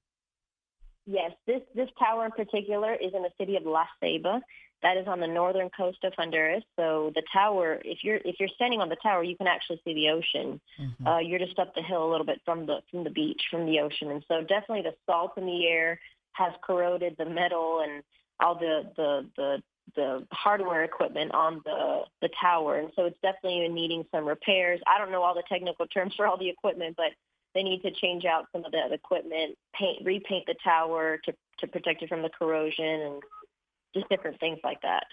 Yes, 1.06 1.32
this 1.46 1.62
this 1.74 1.88
tower 1.98 2.26
in 2.26 2.32
particular 2.32 2.92
is 2.94 3.14
in 3.14 3.22
the 3.22 3.30
city 3.38 3.56
of 3.56 3.64
La 3.64 3.86
Ceiba. 4.02 4.40
That 4.82 4.98
is 4.98 5.06
on 5.06 5.20
the 5.20 5.26
northern 5.26 5.70
coast 5.70 5.98
of 6.04 6.12
Honduras. 6.14 6.64
So 6.76 7.12
the 7.14 7.22
tower, 7.32 7.80
if 7.84 8.02
you're 8.02 8.16
if 8.24 8.36
you're 8.40 8.48
standing 8.56 8.80
on 8.80 8.88
the 8.88 8.96
tower, 9.02 9.22
you 9.22 9.36
can 9.36 9.46
actually 9.46 9.80
see 9.84 9.94
the 9.94 10.10
ocean. 10.10 10.60
Mm-hmm. 10.80 11.06
Uh, 11.06 11.18
you're 11.20 11.38
just 11.38 11.58
up 11.58 11.74
the 11.74 11.82
hill 11.82 12.08
a 12.08 12.10
little 12.10 12.26
bit 12.26 12.40
from 12.44 12.66
the 12.66 12.80
from 12.90 13.04
the 13.04 13.10
beach, 13.10 13.42
from 13.50 13.66
the 13.66 13.80
ocean, 13.80 14.10
and 14.10 14.24
so 14.28 14.40
definitely 14.40 14.82
the 14.82 14.94
salt 15.06 15.32
in 15.36 15.46
the 15.46 15.66
air 15.66 16.00
has 16.32 16.52
corroded 16.62 17.16
the 17.18 17.24
metal 17.24 17.80
and 17.82 18.02
all 18.40 18.56
the 18.56 18.82
the 18.96 19.26
the 19.36 19.62
the 19.94 20.26
hardware 20.32 20.82
equipment 20.82 21.32
on 21.32 21.62
the 21.64 22.02
the 22.20 22.28
tower, 22.40 22.78
and 22.78 22.90
so 22.96 23.04
it's 23.04 23.18
definitely 23.22 23.66
needing 23.68 24.04
some 24.10 24.26
repairs. 24.26 24.80
I 24.86 24.98
don't 24.98 25.12
know 25.12 25.22
all 25.22 25.34
the 25.34 25.44
technical 25.48 25.86
terms 25.86 26.14
for 26.16 26.26
all 26.26 26.36
the 26.36 26.50
equipment, 26.50 26.96
but 26.96 27.12
they 27.56 27.62
need 27.62 27.82
to 27.82 27.90
change 27.90 28.24
out 28.24 28.46
some 28.52 28.64
of 28.64 28.72
the 28.72 28.92
equipment, 28.92 29.56
paint, 29.74 30.04
repaint 30.04 30.44
the 30.46 30.54
tower 30.62 31.18
to 31.24 31.32
to 31.60 31.66
protect 31.66 32.02
it 32.02 32.08
from 32.08 32.22
the 32.22 32.28
corrosion, 32.28 32.84
and 32.84 33.22
just 33.94 34.08
different 34.10 34.38
things 34.38 34.58
like 34.62 34.80
that. 34.82 35.04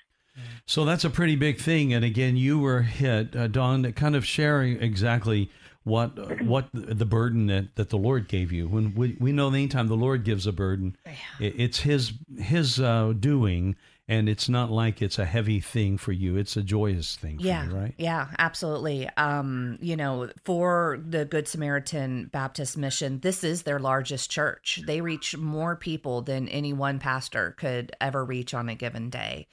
So 0.66 0.84
that's 0.84 1.04
a 1.04 1.10
pretty 1.10 1.36
big 1.36 1.60
thing. 1.60 1.94
And 1.94 2.04
again, 2.04 2.36
you 2.36 2.60
were 2.60 2.82
hit, 2.82 3.36
uh, 3.36 3.48
Dawn, 3.48 3.92
kind 3.94 4.16
of 4.16 4.26
sharing 4.26 4.82
exactly 4.82 5.50
what 5.84 6.18
uh, 6.18 6.36
what 6.44 6.70
the 6.74 7.06
burden 7.06 7.48
that, 7.48 7.76
that 7.76 7.90
the 7.90 7.98
Lord 7.98 8.28
gave 8.28 8.52
you. 8.52 8.68
When 8.68 8.96
we, 8.96 9.16
we 9.20 9.32
know 9.32 9.50
the 9.50 9.58
anytime 9.58 9.88
the 9.88 9.96
Lord 9.96 10.24
gives 10.24 10.48
a 10.48 10.52
burden, 10.52 10.98
it, 11.40 11.54
it's 11.58 11.80
His 11.80 12.14
His 12.38 12.80
uh, 12.80 13.14
doing, 13.20 13.76
and 14.08 14.28
it's 14.28 14.50
not 14.50 14.70
like 14.70 15.02
it's 15.02 15.18
a 15.18 15.26
heavy 15.26 15.60
thing 15.60 15.98
for 15.98 16.12
you. 16.12 16.36
It's 16.36 16.58
a 16.58 16.64
joyous 16.64 17.16
thing. 17.16 17.38
yeah, 17.40 17.68
you, 17.68 17.76
right? 17.76 17.94
Yeah, 17.98 18.28
absolutely. 18.38 19.10
Um, 19.16 19.78
you 19.82 19.96
know, 19.96 20.30
for 20.44 21.00
the 21.08 21.26
Good 21.26 21.48
Samaritan 21.48 22.30
Baptist 22.32 22.78
Mission, 22.78 23.20
this 23.20 23.44
is 23.44 23.64
their 23.64 23.80
largest 23.80 24.30
church. 24.30 24.82
They 24.86 25.02
reach 25.02 25.38
more 25.38 25.76
people 25.76 26.22
than 26.22 26.50
any 26.50 26.74
one 26.74 27.00
pastor 27.00 27.56
could 27.58 27.96
ever 28.02 28.26
reach 28.26 28.54
on 28.54 28.68
a 28.68 28.76
given 28.76 29.10
day. 29.10 29.48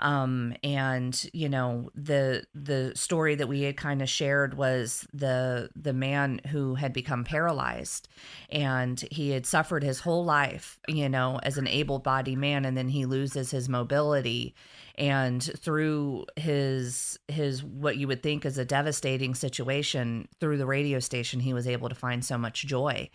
Um, 0.00 0.54
and 0.64 1.28
you 1.32 1.48
know 1.48 1.90
the 1.94 2.44
the 2.54 2.92
story 2.96 3.34
that 3.34 3.48
we 3.48 3.62
had 3.62 3.76
kind 3.76 4.00
of 4.02 4.08
shared 4.08 4.54
was 4.54 5.06
the 5.12 5.70
the 5.76 5.92
man 5.92 6.40
who 6.48 6.74
had 6.74 6.92
become 6.92 7.22
paralyzed 7.22 8.08
and 8.48 8.98
he 9.10 9.30
had 9.30 9.44
suffered 9.46 9.82
his 9.82 10.00
whole 10.00 10.24
life 10.24 10.78
you 10.88 11.08
know 11.08 11.38
as 11.42 11.58
an 11.58 11.68
able-bodied 11.68 12.38
man 12.38 12.64
and 12.64 12.76
then 12.76 12.88
he 12.88 13.06
loses 13.06 13.50
his 13.50 13.68
mobility. 13.68 14.54
And 14.96 15.42
through 15.42 16.26
his 16.36 17.18
his 17.28 17.64
what 17.64 17.96
you 17.96 18.06
would 18.08 18.22
think 18.22 18.44
is 18.44 18.58
a 18.58 18.64
devastating 18.66 19.34
situation 19.34 20.28
through 20.40 20.58
the 20.58 20.66
radio 20.66 20.98
station 20.98 21.40
he 21.40 21.54
was 21.54 21.66
able 21.66 21.88
to 21.88 21.94
find 21.94 22.22
so 22.22 22.36
much 22.36 22.66
joy 22.66 23.08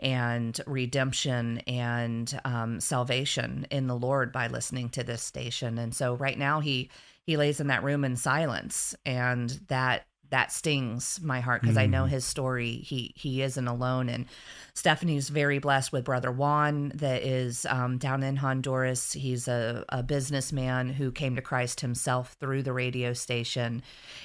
and 0.00 0.60
redemption 0.66 1.58
and 1.66 2.40
um, 2.44 2.80
salvation 2.80 3.66
in 3.70 3.86
the 3.86 3.96
lord 3.96 4.32
by 4.32 4.46
listening 4.48 4.88
to 4.90 5.02
this 5.04 5.22
station. 5.22 5.78
And 5.78 5.94
so 5.94 6.14
right 6.14 6.38
now 6.38 6.60
he 6.60 6.90
he 7.24 7.36
lays 7.36 7.60
in 7.60 7.68
that 7.68 7.84
room 7.84 8.04
in 8.04 8.16
silence 8.16 8.94
and 9.06 9.50
that 9.68 10.06
that 10.32 10.50
stings 10.50 11.20
my 11.22 11.40
heart 11.40 11.60
because 11.60 11.76
I 11.76 11.84
know 11.84 12.06
his 12.06 12.24
story. 12.24 12.76
He 12.76 13.12
he 13.14 13.42
isn't 13.42 13.68
alone, 13.68 14.08
and 14.08 14.24
Stephany's 14.72 15.28
very 15.28 15.58
blessed 15.58 15.92
with 15.92 16.06
brother 16.06 16.32
Juan 16.32 16.90
that 16.94 17.22
is 17.22 17.66
um, 17.66 17.98
down 17.98 18.22
in 18.22 18.36
Honduras. 18.36 19.12
He's 19.12 19.46
a, 19.46 19.84
a 19.90 20.02
businessman 20.02 20.88
who 20.88 21.12
came 21.12 21.36
to 21.36 21.42
Christ 21.42 21.82
himself 21.82 22.34
through 22.40 22.62
the 22.62 22.72
radio 22.72 23.12
station, 23.12 23.82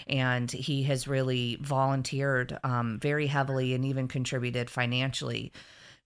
and 0.08 0.50
he 0.50 0.84
has 0.84 1.10
really 1.10 1.58
volunteered 1.60 2.58
um, 2.64 3.00
very 3.02 3.28
heavily 3.28 3.74
and 3.74 3.84
even 3.84 4.08
contributed 4.08 4.70
financially 4.70 5.52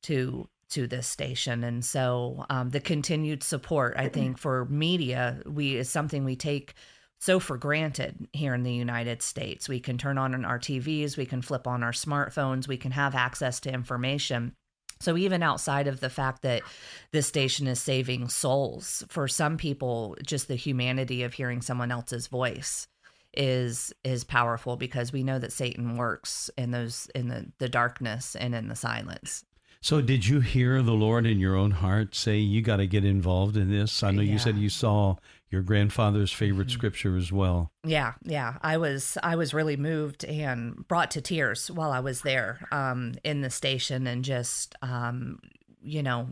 to 0.01 0.49
to 0.69 0.87
this 0.87 1.05
station 1.05 1.65
and 1.65 1.83
so 1.83 2.45
um, 2.49 2.69
the 2.69 2.79
continued 2.79 3.43
support 3.43 3.93
i 3.97 4.07
think 4.07 4.37
for 4.37 4.63
media 4.69 5.37
we 5.45 5.75
is 5.75 5.89
something 5.89 6.23
we 6.23 6.37
take 6.37 6.75
so 7.21 7.39
for 7.39 7.55
granted 7.55 8.27
here 8.33 8.55
in 8.55 8.63
the 8.63 8.73
United 8.73 9.21
States. 9.21 9.69
We 9.69 9.79
can 9.79 9.99
turn 9.99 10.17
on 10.17 10.43
our 10.43 10.57
TVs, 10.57 11.17
we 11.17 11.27
can 11.27 11.43
flip 11.43 11.67
on 11.67 11.83
our 11.83 11.91
smartphones, 11.91 12.67
we 12.67 12.77
can 12.77 12.91
have 12.91 13.13
access 13.13 13.59
to 13.61 13.73
information. 13.73 14.53
So 14.99 15.15
even 15.15 15.43
outside 15.43 15.87
of 15.87 15.99
the 15.99 16.09
fact 16.09 16.41
that 16.41 16.63
this 17.11 17.27
station 17.27 17.67
is 17.67 17.79
saving 17.79 18.29
souls, 18.29 19.03
for 19.07 19.27
some 19.27 19.57
people, 19.57 20.17
just 20.25 20.47
the 20.47 20.55
humanity 20.55 21.21
of 21.21 21.33
hearing 21.33 21.61
someone 21.61 21.91
else's 21.91 22.27
voice 22.27 22.87
is 23.33 23.93
is 24.03 24.25
powerful 24.25 24.75
because 24.75 25.13
we 25.13 25.23
know 25.23 25.39
that 25.39 25.53
Satan 25.53 25.95
works 25.95 26.49
in 26.57 26.71
those 26.71 27.07
in 27.15 27.29
the, 27.29 27.45
the 27.59 27.69
darkness 27.69 28.35
and 28.35 28.53
in 28.55 28.67
the 28.67 28.75
silence. 28.75 29.45
So, 29.83 29.99
did 29.99 30.27
you 30.27 30.41
hear 30.41 30.83
the 30.83 30.93
Lord 30.93 31.25
in 31.25 31.39
your 31.39 31.55
own 31.55 31.71
heart 31.71 32.13
say, 32.13 32.37
You 32.37 32.61
got 32.61 32.77
to 32.77 32.87
get 32.87 33.03
involved 33.03 33.57
in 33.57 33.71
this? 33.71 34.03
I 34.03 34.11
know 34.11 34.21
you 34.21 34.37
said 34.37 34.57
you 34.57 34.69
saw 34.69 35.15
your 35.49 35.63
grandfather's 35.63 36.31
favorite 36.31 36.69
scripture 36.69 37.17
as 37.17 37.31
well. 37.31 37.71
Yeah, 37.83 38.13
yeah. 38.23 38.57
I 38.61 38.77
was 38.77 39.17
I 39.23 39.35
was 39.35 39.53
really 39.53 39.77
moved 39.77 40.23
and 40.23 40.87
brought 40.87 41.11
to 41.11 41.21
tears 41.21 41.69
while 41.69 41.91
I 41.91 41.99
was 41.99 42.21
there 42.21 42.67
um 42.71 43.15
in 43.23 43.41
the 43.41 43.49
station 43.49 44.07
and 44.07 44.23
just 44.23 44.75
um 44.81 45.39
you 45.81 46.03
know 46.03 46.27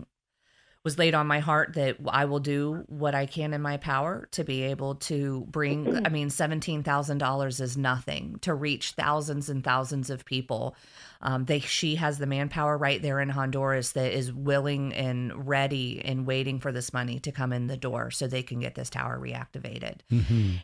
was 0.90 0.98
laid 0.98 1.14
on 1.14 1.28
my 1.28 1.38
heart 1.38 1.74
that 1.76 1.98
I 2.08 2.26
will 2.26 2.40
do 2.40 2.84
what 2.88 3.14
I 3.14 3.28
can 3.28 3.54
in 3.54 3.62
my 3.62 3.78
power 3.78 4.28
to 4.32 4.44
be 4.44 4.64
able 4.64 4.96
to 4.96 5.46
bring 5.52 6.04
I 6.04 6.10
mean 6.10 6.30
$17,000 6.30 7.62
is 7.62 7.78
nothing 7.78 8.40
to 8.42 8.56
reach 8.56 8.94
thousands 8.94 9.50
and 9.50 9.64
thousands 9.64 10.10
of 10.10 10.26
people. 10.26 10.76
Um 11.22 11.46
they 11.46 11.60
she 11.60 11.94
has 11.96 12.18
the 12.18 12.26
manpower 12.26 12.76
right 12.76 13.00
there 13.00 13.20
in 13.20 13.30
Honduras 13.30 13.92
that 13.92 14.12
is 14.18 14.34
willing 14.34 14.92
and 14.96 15.48
ready 15.48 16.02
and 16.04 16.26
waiting 16.26 16.60
for 16.60 16.72
this 16.72 16.92
money 16.92 17.20
to 17.20 17.32
come 17.32 17.54
in 17.54 17.68
the 17.68 17.78
door 17.78 18.10
so 18.10 18.26
they 18.26 18.42
can 18.42 18.60
get 18.60 18.74
this 18.74 18.90
tower 18.90 19.20
reactivated 19.20 19.98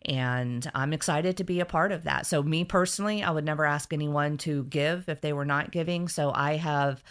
and 0.05 0.71
I'm 0.73 0.91
excited 0.91 1.37
to 1.37 1.43
be 1.43 1.59
a 1.59 1.65
part 1.65 1.91
of 1.91 2.05
that. 2.05 2.25
So, 2.25 2.41
me 2.41 2.63
personally, 2.63 3.21
I 3.21 3.29
would 3.29 3.45
never 3.45 3.63
ask 3.63 3.93
anyone 3.93 4.37
to 4.39 4.63
give 4.63 5.07
if 5.07 5.21
they 5.21 5.33
were 5.33 5.45
not 5.45 5.69
giving. 5.71 6.07
So, 6.07 6.31
I 6.33 6.55
have 6.55 7.03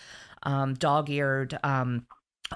um, 0.42 0.74
dog 0.74 1.11
eared 1.11 1.59
um, 1.62 2.07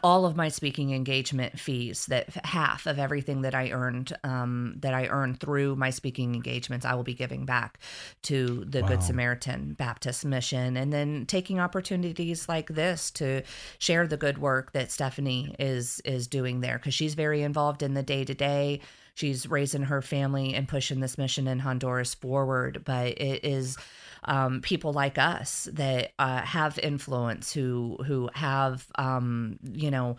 all 0.03 0.27
of 0.27 0.37
my 0.37 0.49
speaking 0.49 0.93
engagement 0.93 1.59
fees 1.59 2.07
that 2.07 2.29
half 2.45 2.87
of 2.87 2.99
everything 2.99 3.43
that 3.43 3.55
I 3.55 3.71
earned 3.71 4.17
um, 4.25 4.77
that 4.81 4.95
I 4.95 5.07
earned 5.07 5.41
through 5.41 5.77
my 5.77 5.91
speaking 5.91 6.35
engagements 6.35 6.85
I 6.87 6.95
will 6.95 7.05
be 7.05 7.15
giving 7.15 7.45
back 7.45 7.79
to 8.23 8.65
the 8.67 8.83
Wow. 8.83 8.89
Good 8.89 9.03
Samaritan 9.03 9.75
Baptist 9.75 10.25
Mission 10.25 10.77
and 10.77 10.93
then 10.93 11.27
taking 11.27 11.61
opportunities 11.61 12.49
like 12.49 12.69
this 12.69 13.11
to 13.13 13.43
share 13.79 14.07
the 14.07 14.17
good 14.17 14.39
work 14.39 14.73
that 14.73 14.89
Stephany 14.89 15.55
is 15.59 16.01
is 16.05 16.27
doing 16.27 16.61
there 16.61 16.79
because 16.79 16.95
she's 16.95 17.15
very 17.15 17.43
involved 17.43 17.83
in 17.83 17.95
the 17.95 18.03
day 18.03 18.25
to 18.25 18.35
day 18.35 18.81
she's 19.15 19.49
raising 19.49 19.83
her 19.83 20.01
family 20.01 20.55
and 20.55 20.69
pushing 20.69 21.01
this 21.01 21.19
mission 21.19 21.49
in 21.49 21.59
Honduras 21.59 22.15
forward 22.15 22.83
but 22.85 23.09
it 23.21 23.45
is 23.45 23.77
um, 24.25 24.61
people 24.61 24.93
like 24.93 25.19
us 25.19 25.69
that 25.73 26.13
uh, 26.19 26.43
have 26.43 26.79
influence 26.79 27.53
who 27.53 27.97
who 28.07 28.29
have 28.35 28.87
um, 28.97 29.59
you 29.63 29.91
know 29.91 30.17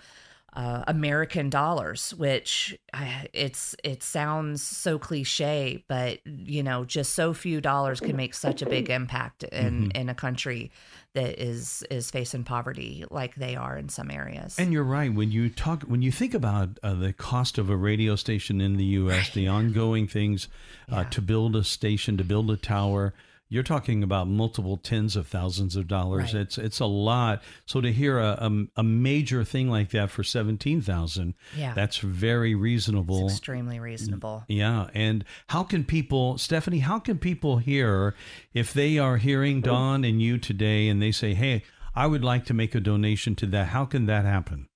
uh, 0.53 0.83
American 0.87 1.49
dollars, 1.49 2.13
which 2.15 2.77
uh, 2.93 3.21
it's 3.33 3.75
it 3.83 4.01
sounds 4.01 4.63
so 4.63 4.97
cliche, 4.97 5.83
but 5.87 6.19
you 6.25 6.63
know, 6.63 6.85
just 6.85 7.13
so 7.13 7.33
few 7.33 7.61
dollars 7.61 7.99
can 7.99 8.15
make 8.15 8.33
such 8.33 8.61
a 8.61 8.65
big 8.65 8.89
impact 8.89 9.43
in 9.43 9.91
in 9.91 10.09
a 10.09 10.15
country 10.15 10.71
that 11.13 11.41
is 11.41 11.83
is 11.91 12.09
facing 12.09 12.43
poverty 12.43 13.05
like 13.11 13.35
they 13.35 13.55
are 13.55 13.77
in 13.77 13.89
some 13.89 14.09
areas. 14.09 14.57
And 14.57 14.73
you're 14.73 14.83
right 14.83 15.13
when 15.13 15.31
you 15.31 15.49
talk 15.49 15.83
when 15.83 16.01
you 16.01 16.11
think 16.11 16.33
about 16.33 16.79
uh, 16.81 16.95
the 16.95 17.13
cost 17.13 17.57
of 17.57 17.69
a 17.69 17.77
radio 17.77 18.15
station 18.15 18.59
in 18.59 18.77
the 18.77 18.85
U.S., 18.85 19.29
the 19.29 19.47
ongoing 19.47 20.07
things 20.07 20.47
uh, 20.91 21.03
to 21.05 21.21
build 21.21 21.55
a 21.55 21.63
station, 21.63 22.17
to 22.17 22.23
build 22.23 22.49
a 22.49 22.57
tower. 22.57 23.13
You're 23.51 23.63
talking 23.63 24.03
about 24.03 24.27
multiple 24.27 24.77
tens 24.77 25.15
of 25.15 25.25
thousands 25.25 25.75
of 25.75 25.87
dollars. 25.87 26.33
Right. 26.35 26.41
It's 26.43 26.57
it's 26.59 26.79
a 26.79 26.85
lot. 26.85 27.41
So 27.65 27.81
to 27.81 27.91
hear 27.91 28.19
a, 28.19 28.37
a, 28.39 28.65
a 28.77 28.83
major 28.83 29.43
thing 29.43 29.71
like 29.71 29.89
that 29.89 30.11
for 30.11 30.23
seventeen 30.23 30.81
thousand, 30.81 31.33
Yeah. 31.57 31.73
that's 31.73 31.97
very 31.97 32.53
reasonable. 32.53 33.25
it's 33.25 33.33
extremely 33.33 33.79
reasonable. 33.79 34.43
Mm, 34.47 34.55
yeah, 34.55 34.87
and 34.93 35.25
how 35.47 35.63
can 35.63 35.83
people, 35.83 36.35
Stephany? 36.35 36.81
How 36.81 36.99
can 36.99 37.17
people 37.17 37.57
hear 37.57 38.13
if 38.53 38.71
they 38.71 38.99
are 38.99 39.17
hearing 39.17 39.57
oh. 39.59 39.61
Dawn 39.61 40.03
and 40.03 40.21
you 40.21 40.37
today, 40.37 40.87
and 40.87 41.01
they 41.01 41.11
say, 41.11 41.33
"Hey, 41.33 41.63
I 41.95 42.05
would 42.05 42.23
like 42.23 42.45
to 42.45 42.53
make 42.53 42.75
a 42.75 42.79
donation 42.79 43.35
to 43.37 43.47
that." 43.47 43.69
How 43.69 43.85
can 43.85 44.05
that 44.05 44.25
happen? 44.25 44.67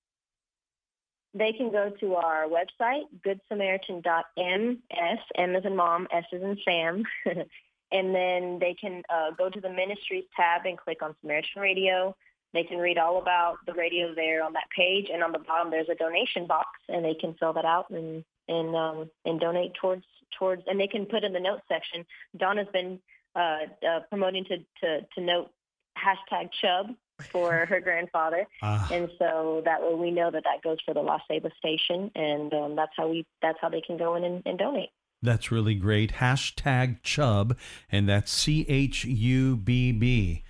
They 1.36 1.52
can 1.52 1.70
go 1.72 1.90
to 1.98 2.14
our 2.14 2.46
website, 2.46 3.02
goodsamaritan.ms, 3.26 5.18
M 5.36 5.56
as 5.56 5.64
in 5.64 5.76
mom, 5.76 6.06
S 6.12 6.24
as 6.32 6.42
in 6.42 6.56
Sam, 6.64 7.02
and 7.92 8.14
then 8.14 8.58
they 8.60 8.74
can 8.74 9.02
uh, 9.08 9.30
go 9.36 9.48
to 9.48 9.60
the 9.60 9.70
ministries 9.70 10.24
tab 10.36 10.66
and 10.66 10.78
click 10.78 11.02
on 11.02 11.14
Samaritan 11.20 11.62
Radio. 11.62 12.16
They 12.52 12.64
can 12.64 12.78
read 12.78 12.98
all 12.98 13.18
about 13.18 13.56
the 13.66 13.72
radio 13.72 14.14
there 14.14 14.44
on 14.44 14.52
that 14.52 14.68
page, 14.76 15.08
and 15.12 15.22
on 15.22 15.32
the 15.32 15.40
bottom 15.40 15.70
there's 15.70 15.88
a 15.88 15.94
donation 15.94 16.46
box, 16.46 16.68
and 16.88 17.04
they 17.04 17.14
can 17.14 17.34
fill 17.34 17.52
that 17.54 17.64
out 17.64 17.90
and 17.90 18.24
and 18.48 18.76
um, 18.76 19.10
and 19.24 19.40
donate 19.40 19.74
towards 19.74 20.04
towards, 20.38 20.62
and 20.66 20.78
they 20.78 20.86
can 20.86 21.06
put 21.06 21.24
in 21.24 21.32
the 21.32 21.40
notes 21.40 21.62
section. 21.68 22.04
Dawn 22.36 22.56
has 22.58 22.66
been 22.72 23.00
uh, 23.34 23.58
uh, 23.86 24.00
promoting 24.08 24.44
to, 24.44 24.58
to 24.58 25.06
to 25.14 25.20
note 25.20 25.50
hashtag 25.98 26.50
Chubb 26.60 26.94
for 27.30 27.52
her 27.68 27.80
grandfather. 27.80 28.46
Ah, 28.62 28.88
And 28.92 29.10
so 29.18 29.62
that 29.64 29.82
way 29.82 29.94
we 29.94 30.10
know 30.10 30.30
that 30.30 30.44
that 30.44 30.62
goes 30.62 30.78
for 30.84 30.94
the 30.94 31.02
Las 31.02 31.22
Vegas 31.28 31.52
station, 31.58 32.10
and 32.14 32.52
um, 32.54 32.76
that's 32.76 32.92
how 32.96 33.08
we 33.08 33.26
that's 33.42 33.58
how 33.60 33.68
they 33.68 33.80
can 33.80 33.96
go 33.96 34.14
in 34.14 34.24
and, 34.24 34.42
and 34.46 34.58
donate. 34.58 34.90
That's 35.24 35.50
really 35.50 35.74
great. 35.74 36.14
Hashtag 36.14 37.02
Chubb, 37.02 37.56
and 37.90 38.08
that's 38.08 38.30
C 38.30 38.64
H 38.68 39.04
U 39.04 39.56
B 39.56 39.92
B. 39.92 40.42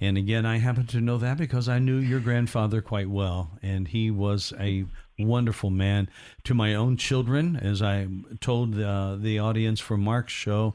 And 0.00 0.18
again, 0.18 0.44
I 0.44 0.58
happen 0.58 0.86
to 0.88 1.00
know 1.00 1.16
that 1.18 1.38
because 1.38 1.68
I 1.68 1.78
knew 1.78 1.98
your 1.98 2.18
grandfather 2.18 2.82
quite 2.82 3.08
well, 3.08 3.52
and 3.62 3.86
he 3.86 4.10
was 4.10 4.52
a 4.58 4.84
wonderful 5.16 5.70
man. 5.70 6.08
To 6.44 6.54
my 6.54 6.74
own 6.74 6.96
children, 6.96 7.56
as 7.56 7.80
I 7.80 8.08
told 8.40 8.80
uh, 8.80 9.16
the 9.16 9.38
audience 9.38 9.78
for 9.78 9.96
Mark's 9.96 10.32
show, 10.32 10.74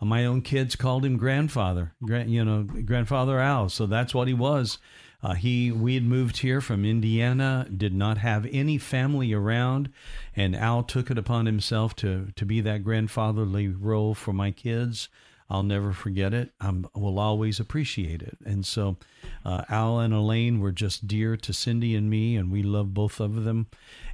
my 0.00 0.24
own 0.24 0.42
kids 0.42 0.74
called 0.74 1.04
him 1.04 1.16
grandfather, 1.16 1.92
grand, 2.02 2.30
you 2.30 2.44
know, 2.44 2.64
grandfather 2.64 3.38
Al. 3.38 3.68
So 3.68 3.86
that's 3.86 4.12
what 4.12 4.26
he 4.26 4.34
was. 4.34 4.78
Uh, 5.24 5.32
he 5.32 5.72
we 5.72 5.94
had 5.94 6.04
moved 6.04 6.38
here 6.38 6.60
from 6.60 6.84
Indiana, 6.84 7.66
did 7.74 7.94
not 7.94 8.18
have 8.18 8.46
any 8.52 8.76
family 8.76 9.32
around, 9.32 9.90
and 10.36 10.54
Al 10.54 10.82
took 10.82 11.10
it 11.10 11.16
upon 11.16 11.46
himself 11.46 11.96
to 11.96 12.28
to 12.36 12.44
be 12.44 12.60
that 12.60 12.84
grandfatherly 12.84 13.68
role 13.68 14.14
for 14.14 14.34
my 14.34 14.50
kids. 14.50 15.08
I'll 15.50 15.62
never 15.62 15.92
forget 15.92 16.32
it. 16.32 16.52
I 16.58 16.72
will 16.94 17.18
always 17.18 17.60
appreciate 17.60 18.22
it. 18.22 18.38
And 18.46 18.64
so, 18.64 18.96
uh, 19.44 19.62
Al 19.68 19.98
and 19.98 20.14
Elaine 20.14 20.58
were 20.58 20.72
just 20.72 21.06
dear 21.06 21.36
to 21.36 21.52
Cindy 21.52 21.94
and 21.94 22.08
me, 22.08 22.34
and 22.34 22.50
we 22.50 22.62
love 22.62 22.94
both 22.94 23.20
of 23.20 23.44
them. 23.44 23.66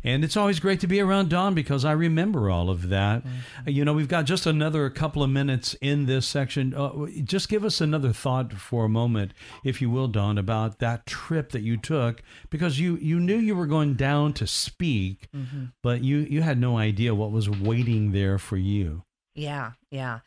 And 0.03 0.25
it's 0.25 0.37
always 0.37 0.59
great 0.59 0.81
to 0.81 0.89
be 0.89 1.01
around 1.01 1.31
Dawn 1.31 1.55
because 1.55 1.85
I 1.85 1.93
remember 1.93 2.51
all 2.51 2.69
of 2.69 2.89
that. 2.89 3.23
Mm-hmm. 3.23 3.71
You 3.71 3.85
know, 3.85 3.93
we've 3.93 4.09
got 4.09 4.25
just 4.25 4.45
another 4.45 4.91
couple 4.91 5.23
of 5.23 5.31
minutes 5.31 5.75
in 5.81 6.07
this 6.07 6.27
section. 6.27 6.75
Uh, 6.75 7.07
just 7.23 7.49
give 7.49 7.65
us 7.65 7.81
another 7.81 8.13
thought 8.13 8.53
for 8.55 8.85
a 8.85 8.89
moment, 8.89 9.33
if 9.63 9.81
you 9.81 9.89
will, 9.89 10.09
Dawn, 10.09 10.37
about 10.37 10.81
that 10.81 11.07
trip 11.07 11.53
that 11.53 11.63
you 11.63 11.77
took 11.77 12.23
because 12.51 12.81
you 12.81 12.97
you 12.97 13.21
knew 13.21 13.37
you 13.37 13.55
were 13.55 13.67
going 13.67 13.95
down 13.95 14.33
to 14.33 14.49
speak, 14.49 15.29
mm-hmm. 15.35 15.67
but 15.81 16.03
you 16.03 16.19
you 16.19 16.43
had 16.43 16.59
no 16.59 16.77
idea 16.77 17.15
what 17.15 17.31
was 17.31 17.49
waiting 17.49 18.11
there 18.11 18.39
for 18.39 18.57
you. 18.57 19.05
Yeah, 19.37 19.73
yeah 19.93 20.21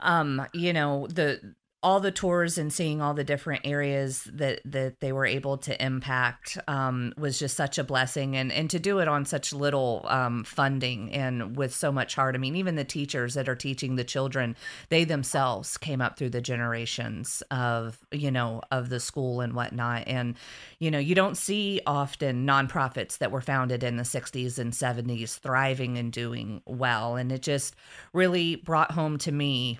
um, 0.00 0.46
you 0.52 0.72
know, 0.72 1.06
the 1.08 1.54
all 1.86 2.00
the 2.00 2.10
tours 2.10 2.58
and 2.58 2.72
seeing 2.72 3.00
all 3.00 3.14
the 3.14 3.22
different 3.22 3.64
areas 3.64 4.28
that 4.32 4.60
that 4.64 4.98
they 4.98 5.12
were 5.12 5.24
able 5.24 5.56
to 5.56 5.84
impact 5.84 6.58
um, 6.66 7.12
was 7.16 7.38
just 7.38 7.56
such 7.56 7.78
a 7.78 7.84
blessing. 7.84 8.34
And 8.34 8.50
and 8.50 8.68
to 8.70 8.80
do 8.80 8.98
it 8.98 9.06
on 9.06 9.24
such 9.24 9.52
little 9.52 10.04
um, 10.08 10.42
funding 10.42 11.12
and 11.12 11.56
with 11.56 11.72
so 11.72 11.92
much 11.92 12.16
heart. 12.16 12.34
I 12.34 12.38
mean 12.38 12.56
even 12.56 12.74
the 12.74 12.82
teachers 12.84 13.34
that 13.34 13.48
are 13.48 13.54
teaching 13.54 13.94
the 13.94 14.02
children 14.02 14.56
they 14.88 15.04
themselves 15.04 15.76
came 15.78 16.00
up 16.00 16.18
through 16.18 16.30
the 16.30 16.40
generations 16.40 17.40
of 17.52 18.04
you 18.10 18.32
know 18.32 18.62
of 18.72 18.88
the 18.88 18.98
school 18.98 19.40
and 19.40 19.52
whatnot. 19.52 20.08
And 20.08 20.34
you 20.80 20.90
know 20.90 20.98
you 20.98 21.14
don't 21.14 21.36
see 21.36 21.80
often 21.86 22.44
nonprofits 22.44 23.18
that 23.18 23.30
were 23.30 23.40
founded 23.40 23.84
in 23.84 23.96
the 23.96 24.02
60s 24.02 24.58
and 24.58 24.72
70s 24.72 25.38
thriving 25.38 25.98
and 25.98 26.10
doing 26.10 26.62
well. 26.66 27.14
And 27.14 27.30
it 27.30 27.42
just 27.42 27.76
really 28.12 28.56
brought 28.56 28.90
home 28.90 29.18
to 29.18 29.30
me 29.30 29.78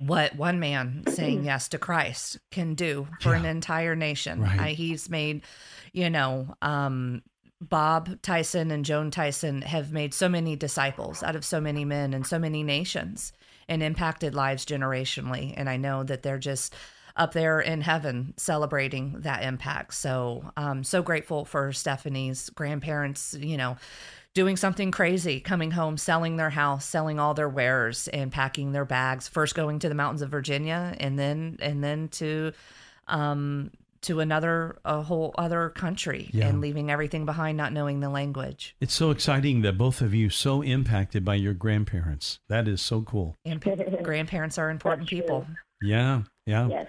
what 0.00 0.34
one 0.34 0.58
man 0.58 1.04
saying 1.08 1.44
yes 1.44 1.68
to 1.68 1.78
Christ 1.78 2.38
can 2.50 2.74
do 2.74 3.06
for 3.20 3.32
yeah. 3.32 3.40
an 3.40 3.44
entire 3.44 3.94
nation. 3.94 4.40
Right. 4.40 4.60
I, 4.60 4.68
he's 4.70 5.10
made, 5.10 5.42
you 5.92 6.08
know, 6.08 6.56
um, 6.62 7.22
Bob 7.60 8.22
Tyson 8.22 8.70
and 8.70 8.84
Joan 8.84 9.10
Tyson 9.10 9.60
have 9.60 9.92
made 9.92 10.14
so 10.14 10.28
many 10.28 10.56
disciples 10.56 11.22
out 11.22 11.36
of 11.36 11.44
so 11.44 11.60
many 11.60 11.84
men 11.84 12.14
and 12.14 12.26
so 12.26 12.38
many 12.38 12.62
nations 12.62 13.34
and 13.68 13.82
impacted 13.82 14.34
lives 14.34 14.64
generationally. 14.64 15.52
And 15.56 15.68
I 15.68 15.76
know 15.76 16.02
that 16.04 16.22
they're 16.22 16.38
just 16.38 16.74
up 17.20 17.32
there 17.34 17.60
in 17.60 17.82
heaven 17.82 18.32
celebrating 18.38 19.20
that 19.20 19.42
impact. 19.42 19.92
So 19.92 20.50
I'm 20.56 20.78
um, 20.78 20.84
so 20.84 21.02
grateful 21.02 21.44
for 21.44 21.70
Stephany's 21.70 22.48
grandparents, 22.48 23.36
you 23.38 23.58
know, 23.58 23.76
doing 24.34 24.56
something 24.56 24.90
crazy, 24.90 25.38
coming 25.38 25.70
home, 25.70 25.98
selling 25.98 26.38
their 26.38 26.48
house, 26.48 26.86
selling 26.86 27.20
all 27.20 27.34
their 27.34 27.48
wares, 27.48 28.08
and 28.08 28.32
packing 28.32 28.72
their 28.72 28.86
bags. 28.86 29.28
First 29.28 29.54
going 29.54 29.80
to 29.80 29.90
the 29.90 29.94
mountains 29.94 30.22
of 30.22 30.30
Virginia, 30.30 30.96
and 30.98 31.18
then 31.18 31.58
and 31.60 31.84
then 31.84 32.08
to 32.08 32.52
um, 33.06 33.70
to 34.00 34.20
another 34.20 34.78
a 34.86 35.02
whole 35.02 35.34
other 35.36 35.68
country 35.68 36.30
yeah. 36.32 36.46
and 36.46 36.62
leaving 36.62 36.90
everything 36.90 37.26
behind 37.26 37.58
not 37.58 37.70
knowing 37.70 38.00
the 38.00 38.08
language 38.08 38.74
it's 38.80 38.94
so 38.94 39.10
exciting 39.10 39.60
that 39.60 39.76
both 39.76 40.00
of 40.00 40.14
you 40.14 40.30
so 40.30 40.62
impacted 40.62 41.22
by 41.22 41.34
your 41.34 41.52
grandparents 41.52 42.38
that 42.48 42.66
is 42.66 42.80
so 42.80 43.02
cool 43.02 43.36
and 43.44 43.60
grandparents 44.02 44.56
are 44.56 44.70
important 44.70 45.06
people 45.06 45.46
yeah 45.82 46.22
yeah 46.46 46.66
yes. 46.68 46.86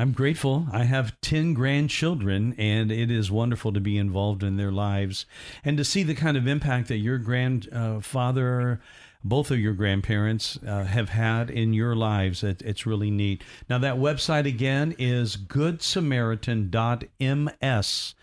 I'm 0.00 0.12
grateful. 0.12 0.66
I 0.72 0.84
have 0.84 1.20
10 1.20 1.52
grandchildren, 1.52 2.54
and 2.56 2.90
it 2.90 3.10
is 3.10 3.30
wonderful 3.30 3.70
to 3.74 3.80
be 3.80 3.98
involved 3.98 4.42
in 4.42 4.56
their 4.56 4.72
lives 4.72 5.26
and 5.62 5.76
to 5.76 5.84
see 5.84 6.02
the 6.02 6.14
kind 6.14 6.38
of 6.38 6.46
impact 6.46 6.88
that 6.88 6.96
your 6.96 7.18
grandfather, 7.18 8.80
both 9.22 9.50
of 9.50 9.58
your 9.58 9.74
grandparents, 9.74 10.58
uh, 10.66 10.84
have 10.84 11.10
had 11.10 11.50
in 11.50 11.74
your 11.74 11.94
lives. 11.94 12.42
It, 12.42 12.62
it's 12.62 12.86
really 12.86 13.10
neat. 13.10 13.44
Now, 13.68 13.76
that 13.76 13.96
website 13.96 14.46
again 14.46 14.94
is 14.98 15.36
goodsamaritan.ms. 15.36 18.14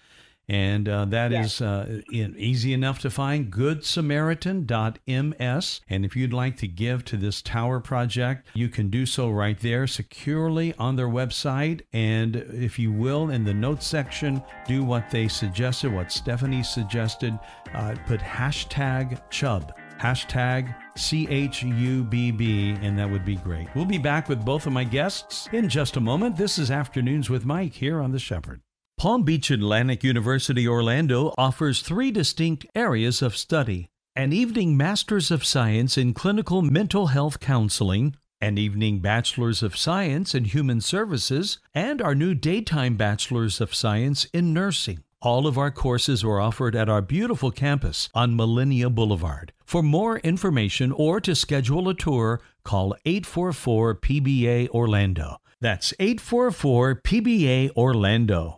And 0.50 0.88
uh, 0.88 1.04
that 1.06 1.32
yes. 1.32 1.56
is 1.56 1.62
uh, 1.62 2.02
easy 2.10 2.72
enough 2.72 3.00
to 3.00 3.10
find, 3.10 3.52
goodsamaritan.ms. 3.52 5.82
And 5.90 6.06
if 6.06 6.16
you'd 6.16 6.32
like 6.32 6.56
to 6.58 6.68
give 6.68 7.04
to 7.06 7.18
this 7.18 7.42
tower 7.42 7.80
project, 7.82 8.48
you 8.54 8.70
can 8.70 8.90
do 8.90 9.06
so 9.06 9.30
right 9.30 9.60
there 9.60 9.88
securely 9.88 10.74
on 10.76 10.96
their 10.96 11.10
website. 11.10 11.82
And 11.92 12.34
if 12.36 12.80
you 12.80 12.94
will, 12.94 13.30
in 13.30 13.44
the 13.44 13.54
notes 13.54 13.86
section, 13.86 14.42
do 14.66 14.86
what 14.86 15.12
they 15.12 15.28
suggested, 15.28 15.94
what 15.94 16.08
Stephany 16.08 16.66
suggested, 16.66 17.38
uh, 17.74 17.96
put 18.06 18.22
hashtag 18.22 19.20
Chubb, 19.30 19.74
hashtag 20.00 20.74
C 20.96 21.28
H 21.30 21.64
U 21.64 22.06
B 22.06 22.32
B, 22.32 22.78
and 22.82 22.98
that 22.98 23.10
would 23.10 23.26
be 23.26 23.36
great. 23.36 23.68
We'll 23.76 23.84
be 23.84 23.98
back 23.98 24.30
with 24.30 24.46
both 24.46 24.66
of 24.66 24.72
my 24.72 24.86
guests 24.86 25.50
in 25.52 25.68
just 25.68 25.98
a 25.98 26.02
moment. 26.02 26.38
This 26.38 26.58
is 26.58 26.72
Afternoons 26.72 27.30
with 27.30 27.46
Mike 27.46 27.74
here 27.74 28.00
on 28.00 28.14
The 28.14 28.20
Shepherd. 28.20 28.62
Palm 28.98 29.22
Beach 29.22 29.52
Atlantic 29.52 30.04
University 30.04 30.68
Orlando 30.68 31.32
offers 31.38 31.84
three 31.84 32.10
distinct 32.10 32.66
areas 32.74 33.22
of 33.22 33.38
study 33.38 33.92
an 34.16 34.34
evening 34.34 34.76
Master's 34.76 35.30
of 35.30 35.46
Science 35.46 36.00
in 36.00 36.16
Clinical 36.16 36.64
Mental 36.64 37.06
Health 37.06 37.40
Counseling, 37.40 38.16
an 38.42 38.58
evening 38.58 38.98
Bachelor's 38.98 39.62
of 39.62 39.78
Science 39.78 40.34
in 40.34 40.46
Human 40.46 40.82
Services, 40.82 41.60
and 41.76 42.02
our 42.02 42.16
new 42.16 42.34
daytime 42.34 42.98
Bachelor's 42.98 43.62
of 43.62 43.76
Science 43.76 44.26
in 44.34 44.52
Nursing. 44.52 45.04
All 45.22 45.46
of 45.46 45.60
our 45.60 45.70
courses 45.70 46.24
are 46.24 46.40
offered 46.40 46.76
at 46.76 46.90
our 46.90 47.04
beautiful 47.04 47.52
campus 47.52 48.10
on 48.16 48.36
Millenia 48.36 48.90
Boulevard. 48.90 49.54
For 49.64 49.84
more 49.84 50.18
information 50.20 50.92
or 50.92 51.22
to 51.22 51.36
schedule 51.36 51.88
a 51.88 51.94
tour, 51.94 52.42
call 52.64 52.96
844 53.06 53.94
PBA 53.98 54.70
Orlando. 54.70 55.38
That's 55.62 55.94
844 56.00 56.96
PBA 56.96 57.70
Orlando. 57.78 58.57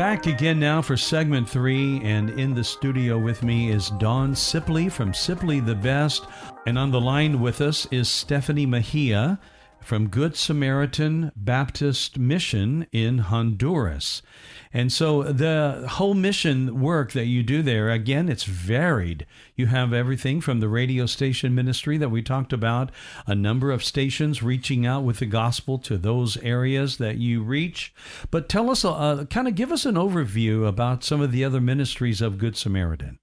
Back 0.00 0.26
again 0.26 0.58
now 0.58 0.80
for 0.80 0.96
segment 0.96 1.46
three, 1.46 2.00
and 2.02 2.30
in 2.30 2.54
the 2.54 2.64
studio 2.64 3.18
with 3.18 3.42
me 3.42 3.70
is 3.70 3.90
Dawn 3.98 4.34
Sipley 4.34 4.90
from 4.90 5.12
Sipley 5.12 5.60
the 5.60 5.74
Best, 5.74 6.24
and 6.64 6.78
on 6.78 6.90
the 6.90 6.98
line 6.98 7.38
with 7.38 7.60
us 7.60 7.86
is 7.90 8.08
Stephany 8.08 8.66
Mejia 8.66 9.38
from 9.82 10.08
Good 10.08 10.36
Samaritan 10.36 11.32
Baptist 11.34 12.18
Mission 12.18 12.86
in 12.92 13.18
Honduras. 13.18 14.22
And 14.72 14.92
so 14.92 15.24
the 15.24 15.86
whole 15.88 16.14
mission 16.14 16.80
work 16.80 17.12
that 17.12 17.26
you 17.26 17.42
do 17.42 17.62
there, 17.62 17.90
again, 17.90 18.28
it's 18.28 18.44
varied. 18.44 19.26
You 19.56 19.66
have 19.66 19.92
everything 19.92 20.40
from 20.40 20.60
the 20.60 20.68
radio 20.68 21.06
station 21.06 21.54
ministry 21.54 21.98
that 21.98 22.10
we 22.10 22.22
talked 22.22 22.52
about, 22.52 22.90
a 23.26 23.34
number 23.34 23.72
of 23.72 23.82
stations 23.82 24.42
reaching 24.42 24.86
out 24.86 25.02
with 25.02 25.18
the 25.18 25.26
gospel 25.26 25.78
to 25.78 25.98
those 25.98 26.36
areas 26.38 26.98
that 26.98 27.16
you 27.16 27.42
reach. 27.42 27.92
But 28.30 28.48
tell 28.48 28.70
us, 28.70 28.84
uh, 28.84 29.24
kind 29.28 29.48
of 29.48 29.54
give 29.54 29.72
us 29.72 29.84
an 29.84 29.96
overview 29.96 30.66
about 30.66 31.02
some 31.02 31.20
of 31.20 31.32
the 31.32 31.44
other 31.44 31.60
ministries 31.60 32.20
of 32.20 32.38
Good 32.38 32.56
Samaritan. 32.56 33.18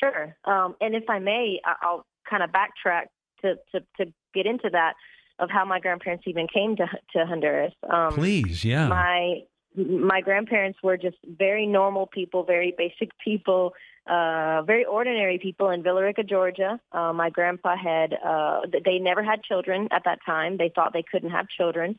Sure. 0.00 0.36
Um, 0.44 0.74
and 0.80 0.94
if 0.94 1.08
I 1.08 1.18
may, 1.18 1.60
I'll 1.82 2.06
kind 2.28 2.42
of 2.42 2.50
backtrack 2.50 3.06
to, 3.42 3.54
to, 3.72 3.80
to 3.98 4.12
get 4.34 4.46
into 4.46 4.68
that 4.72 4.94
of 5.38 5.50
how 5.50 5.64
my 5.64 5.80
grandparents 5.80 6.24
even 6.26 6.46
came 6.48 6.76
to 6.76 6.86
to 7.12 7.26
Honduras. 7.26 7.74
Um, 7.88 8.14
Please, 8.14 8.64
yeah. 8.64 8.88
My 8.88 9.42
my 9.76 10.20
grandparents 10.20 10.78
were 10.82 10.96
just 10.96 11.16
very 11.24 11.66
normal 11.66 12.06
people, 12.06 12.42
very 12.42 12.74
basic 12.76 13.10
people, 13.18 13.74
uh, 14.08 14.62
very 14.62 14.84
ordinary 14.84 15.38
people 15.38 15.70
in 15.70 15.82
Villa 15.82 16.02
Rica, 16.02 16.24
Georgia. 16.24 16.80
Uh, 16.90 17.12
my 17.12 17.30
grandpa 17.30 17.76
had, 17.76 18.14
uh, 18.14 18.62
they 18.84 18.98
never 18.98 19.22
had 19.22 19.42
children 19.42 19.88
at 19.90 20.04
that 20.04 20.18
time. 20.24 20.56
They 20.56 20.70
thought 20.74 20.92
they 20.92 21.04
couldn't 21.04 21.30
have 21.30 21.48
children. 21.48 21.96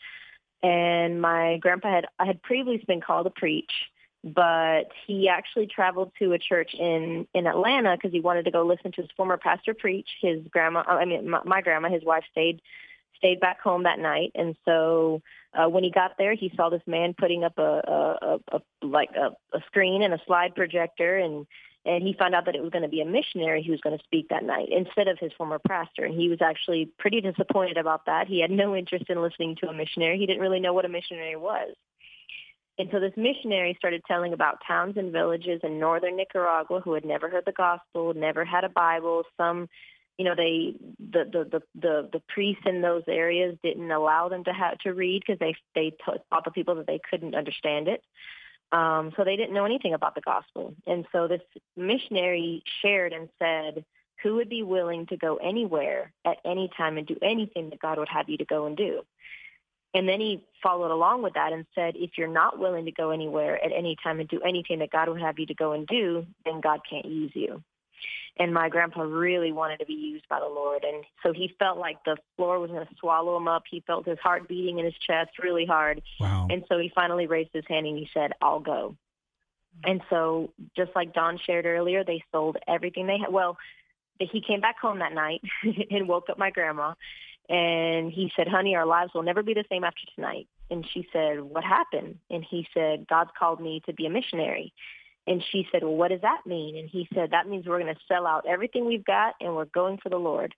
And 0.62 1.22
my 1.22 1.58
grandpa 1.58 1.90
had, 1.90 2.06
I 2.18 2.26
had 2.26 2.42
previously 2.42 2.84
been 2.86 3.00
called 3.00 3.28
to 3.28 3.30
preach, 3.30 3.72
but 4.24 4.92
he 5.08 5.30
actually 5.30 5.68
traveled 5.68 6.12
to 6.20 6.34
a 6.34 6.40
church 6.40 6.74
in, 6.74 7.28
in 7.34 7.48
Atlanta 7.48 7.96
because 7.96 8.12
he 8.12 8.20
wanted 8.20 8.46
to 8.46 8.52
go 8.52 8.64
listen 8.64 8.92
to 8.94 9.02
his 9.04 9.12
former 9.16 9.38
pastor 9.38 9.74
preach. 9.74 10.10
His 10.20 10.40
grandma, 10.50 10.84
I 10.86 11.06
mean, 11.06 11.30
my, 11.30 11.42
my 11.46 11.62
grandma, 11.62 11.90
his 11.90 12.04
wife 12.04 12.24
stayed, 12.32 12.62
stayed 13.20 13.40
back 13.40 13.62
home 13.62 13.84
that 13.84 14.00
night. 14.00 14.32
And 14.36 14.56
so, 14.66 15.22
uh, 15.54 15.70
when 15.70 15.84
he 15.84 15.92
got 15.92 16.12
there, 16.18 16.36
he 16.36 16.52
saw 16.56 16.70
this 16.70 16.82
man 16.88 17.16
putting 17.18 17.44
up 17.44 17.58
a, 17.58 17.62
a, 17.62 18.18
a, 18.22 18.40
a 18.58 18.86
like 18.86 19.10
a, 19.16 19.30
a 19.56 19.62
screen 19.68 20.04
and 20.04 20.14
a 20.14 20.22
slide 20.26 20.56
projector, 20.56 21.18
and 21.18 21.46
and 21.86 22.04
he 22.04 22.14
found 22.14 22.36
out 22.36 22.46
that 22.46 22.56
it 22.56 22.62
was 22.62 22.72
going 22.72 22.84
to 22.84 22.90
be 22.90 23.02
a 23.02 23.06
missionary 23.06 23.64
who 23.64 23.72
was 23.72 23.82
going 23.82 23.98
to 23.98 24.04
speak 24.04 24.30
that 24.30 24.44
night 24.44 24.68
instead 24.70 25.08
of 25.08 25.18
his 25.18 25.32
former 25.38 25.60
pastor. 25.60 26.04
And 26.04 26.14
he 26.14 26.28
was 26.28 26.42
actually 26.42 26.92
pretty 27.00 27.22
disappointed 27.22 27.78
about 27.78 28.06
that. 28.06 28.28
He 28.28 28.42
had 28.42 28.52
no 28.64 28.76
interest 28.76 29.06
in 29.10 29.22
listening 29.22 29.56
to 29.62 29.70
a 29.70 29.74
missionary. 29.74 30.18
He 30.18 30.26
didn't 30.26 30.42
really 30.42 30.60
know 30.60 30.74
what 30.74 30.86
a 30.86 30.90
missionary 30.90 31.36
was. 31.36 31.74
And 32.78 32.90
so 32.92 33.00
this 33.00 33.14
missionary 33.18 33.76
started 33.78 34.04
telling 34.08 34.32
about 34.34 34.60
towns 34.66 34.96
and 34.96 35.12
villages 35.12 35.60
in 35.64 35.80
northern 35.80 36.16
Nicaragua 36.16 36.80
who 36.80 36.94
had 36.94 37.04
never 37.04 37.30
heard 37.30 37.44
the 37.46 37.52
gospel, 37.52 38.14
never 38.14 38.46
had 38.46 38.64
a 38.64 38.70
Bible. 38.70 39.24
Some, 39.36 39.68
you 40.20 40.26
know, 40.26 40.36
they 40.36 40.76
the 41.00 41.24
the 41.24 41.44
the 41.46 41.62
the, 41.76 42.10
the 42.12 42.22
priests 42.28 42.64
in 42.66 42.82
those 42.82 43.04
areas 43.08 43.58
didn't 43.64 43.90
allow 43.90 44.28
them 44.28 44.44
to 44.44 44.52
have 44.52 44.78
to 44.80 44.94
read 44.94 45.24
because 45.26 45.40
they 45.40 45.56
they 45.74 45.96
taught 46.06 46.44
the 46.44 46.52
people 46.52 46.76
that 46.76 46.88
they 46.88 47.00
couldn't 47.10 47.36
understand 47.36 47.88
it. 47.88 48.04
Um, 48.74 49.14
so 49.16 49.24
they 49.24 49.38
didn't 49.38 49.54
know 49.54 49.64
anything 49.64 49.94
about 49.94 50.16
the 50.16 50.22
gospel. 50.22 50.76
And 50.86 51.06
so 51.14 51.30
this 51.30 51.42
missionary 51.78 52.64
shared 52.82 53.14
and 53.14 53.30
said, 53.40 53.86
who 54.22 54.36
would 54.36 54.50
be 54.50 54.62
willing 54.62 55.06
to 55.08 55.16
go 55.16 55.38
anywhere 55.38 56.12
at 56.26 56.38
any 56.44 56.70
time 56.76 56.98
and 56.98 57.08
do 57.08 57.18
anything 57.22 57.70
that 57.70 57.80
God 57.80 57.98
would 57.98 58.10
have 58.10 58.28
you 58.28 58.38
to 58.38 58.46
go 58.46 58.66
and 58.66 58.76
do? 58.76 59.04
And 59.94 60.08
then 60.08 60.20
he 60.20 60.44
followed 60.62 60.92
along 60.92 61.24
with 61.24 61.34
that 61.34 61.54
and 61.54 61.66
said, 61.74 61.96
if 61.96 62.18
you're 62.18 62.28
not 62.28 62.60
willing 62.60 62.86
to 62.86 62.92
go 62.92 63.10
anywhere 63.10 63.56
at 63.64 63.72
any 63.72 63.96
time 64.04 64.20
and 64.20 64.28
do 64.28 64.42
anything 64.42 64.80
that 64.80 64.92
God 64.92 65.08
would 65.08 65.22
have 65.22 65.40
you 65.40 65.46
to 65.48 65.56
go 65.56 65.72
and 65.72 65.88
do, 65.88 66.28
then 66.46 66.60
God 66.60 66.82
can't 66.88 67.06
use 67.06 67.32
you. 67.34 67.64
And 68.38 68.54
my 68.54 68.70
grandpa 68.70 69.02
really 69.02 69.52
wanted 69.52 69.80
to 69.80 69.86
be 69.86 69.94
used 69.94 70.28
by 70.30 70.40
the 70.40 70.46
Lord. 70.46 70.84
And 70.84 71.04
so 71.24 71.34
he 71.34 71.54
felt 71.60 71.78
like 71.78 72.04
the 72.06 72.18
floor 72.36 72.60
was 72.60 72.72
going 72.72 72.86
to 72.86 72.96
swallow 73.00 73.36
him 73.38 73.48
up. 73.48 73.64
He 73.70 73.84
felt 73.86 74.08
his 74.08 74.20
heart 74.20 74.48
beating 74.48 74.80
in 74.80 74.86
his 74.86 74.94
chest 75.06 75.32
really 75.42 75.66
hard. 75.66 76.02
Wow. 76.20 76.48
And 76.50 76.64
so 76.70 76.78
he 76.78 76.92
finally 76.94 77.28
raised 77.28 77.52
his 77.54 77.66
hand 77.68 77.86
and 77.86 77.98
he 77.98 78.10
said, 78.14 78.32
I'll 78.42 78.62
go. 78.62 78.96
And 79.84 80.02
so 80.10 80.52
just 80.76 80.92
like 80.96 81.14
Dawn 81.14 81.40
shared 81.46 81.66
earlier, 81.66 82.04
they 82.04 82.24
sold 82.32 82.58
everything 82.68 83.08
they 83.08 83.18
had. 83.18 83.32
Well, 83.32 83.58
he 84.20 84.42
came 84.42 84.62
back 84.62 84.80
home 84.80 85.00
that 85.00 85.14
night 85.14 85.42
and 85.92 86.08
woke 86.08 86.30
up 86.30 86.38
my 86.38 86.50
grandma 86.50 86.94
and 87.50 88.12
he 88.12 88.32
said, 88.36 88.48
honey, 88.48 88.76
our 88.76 88.86
lives 88.86 89.12
will 89.14 89.24
never 89.24 89.42
be 89.42 89.56
the 89.56 89.66
same 89.70 89.84
after 89.84 90.02
tonight. 90.16 90.48
And 90.70 90.88
she 90.94 91.08
said, 91.12 91.42
what 91.42 91.64
happened? 91.64 92.20
And 92.30 92.46
he 92.48 92.68
said, 92.76 93.08
God's 93.08 93.32
called 93.38 93.60
me 93.60 93.82
to 93.88 93.94
be 93.94 94.06
a 94.06 94.10
missionary. 94.10 94.72
And 95.30 95.44
she 95.52 95.68
said, 95.72 95.84
well, 95.84 95.96
what 95.96 96.08
does 96.08 96.22
that 96.22 96.42
mean? 96.48 96.76
And 96.76 96.90
he 96.90 97.08
said, 97.14 97.32
that 97.32 97.48
means 97.48 97.68
we're 97.68 97.80
going 97.80 97.94
to 97.94 98.02
sell 98.08 98.26
out 98.26 98.48
everything 98.50 98.86
we've 98.86 99.06
got 99.06 99.36
and 99.40 99.56
we're 99.56 99.66
going 99.66 100.00
for 100.02 100.10
the 100.10 100.18
Lord. 100.18 100.56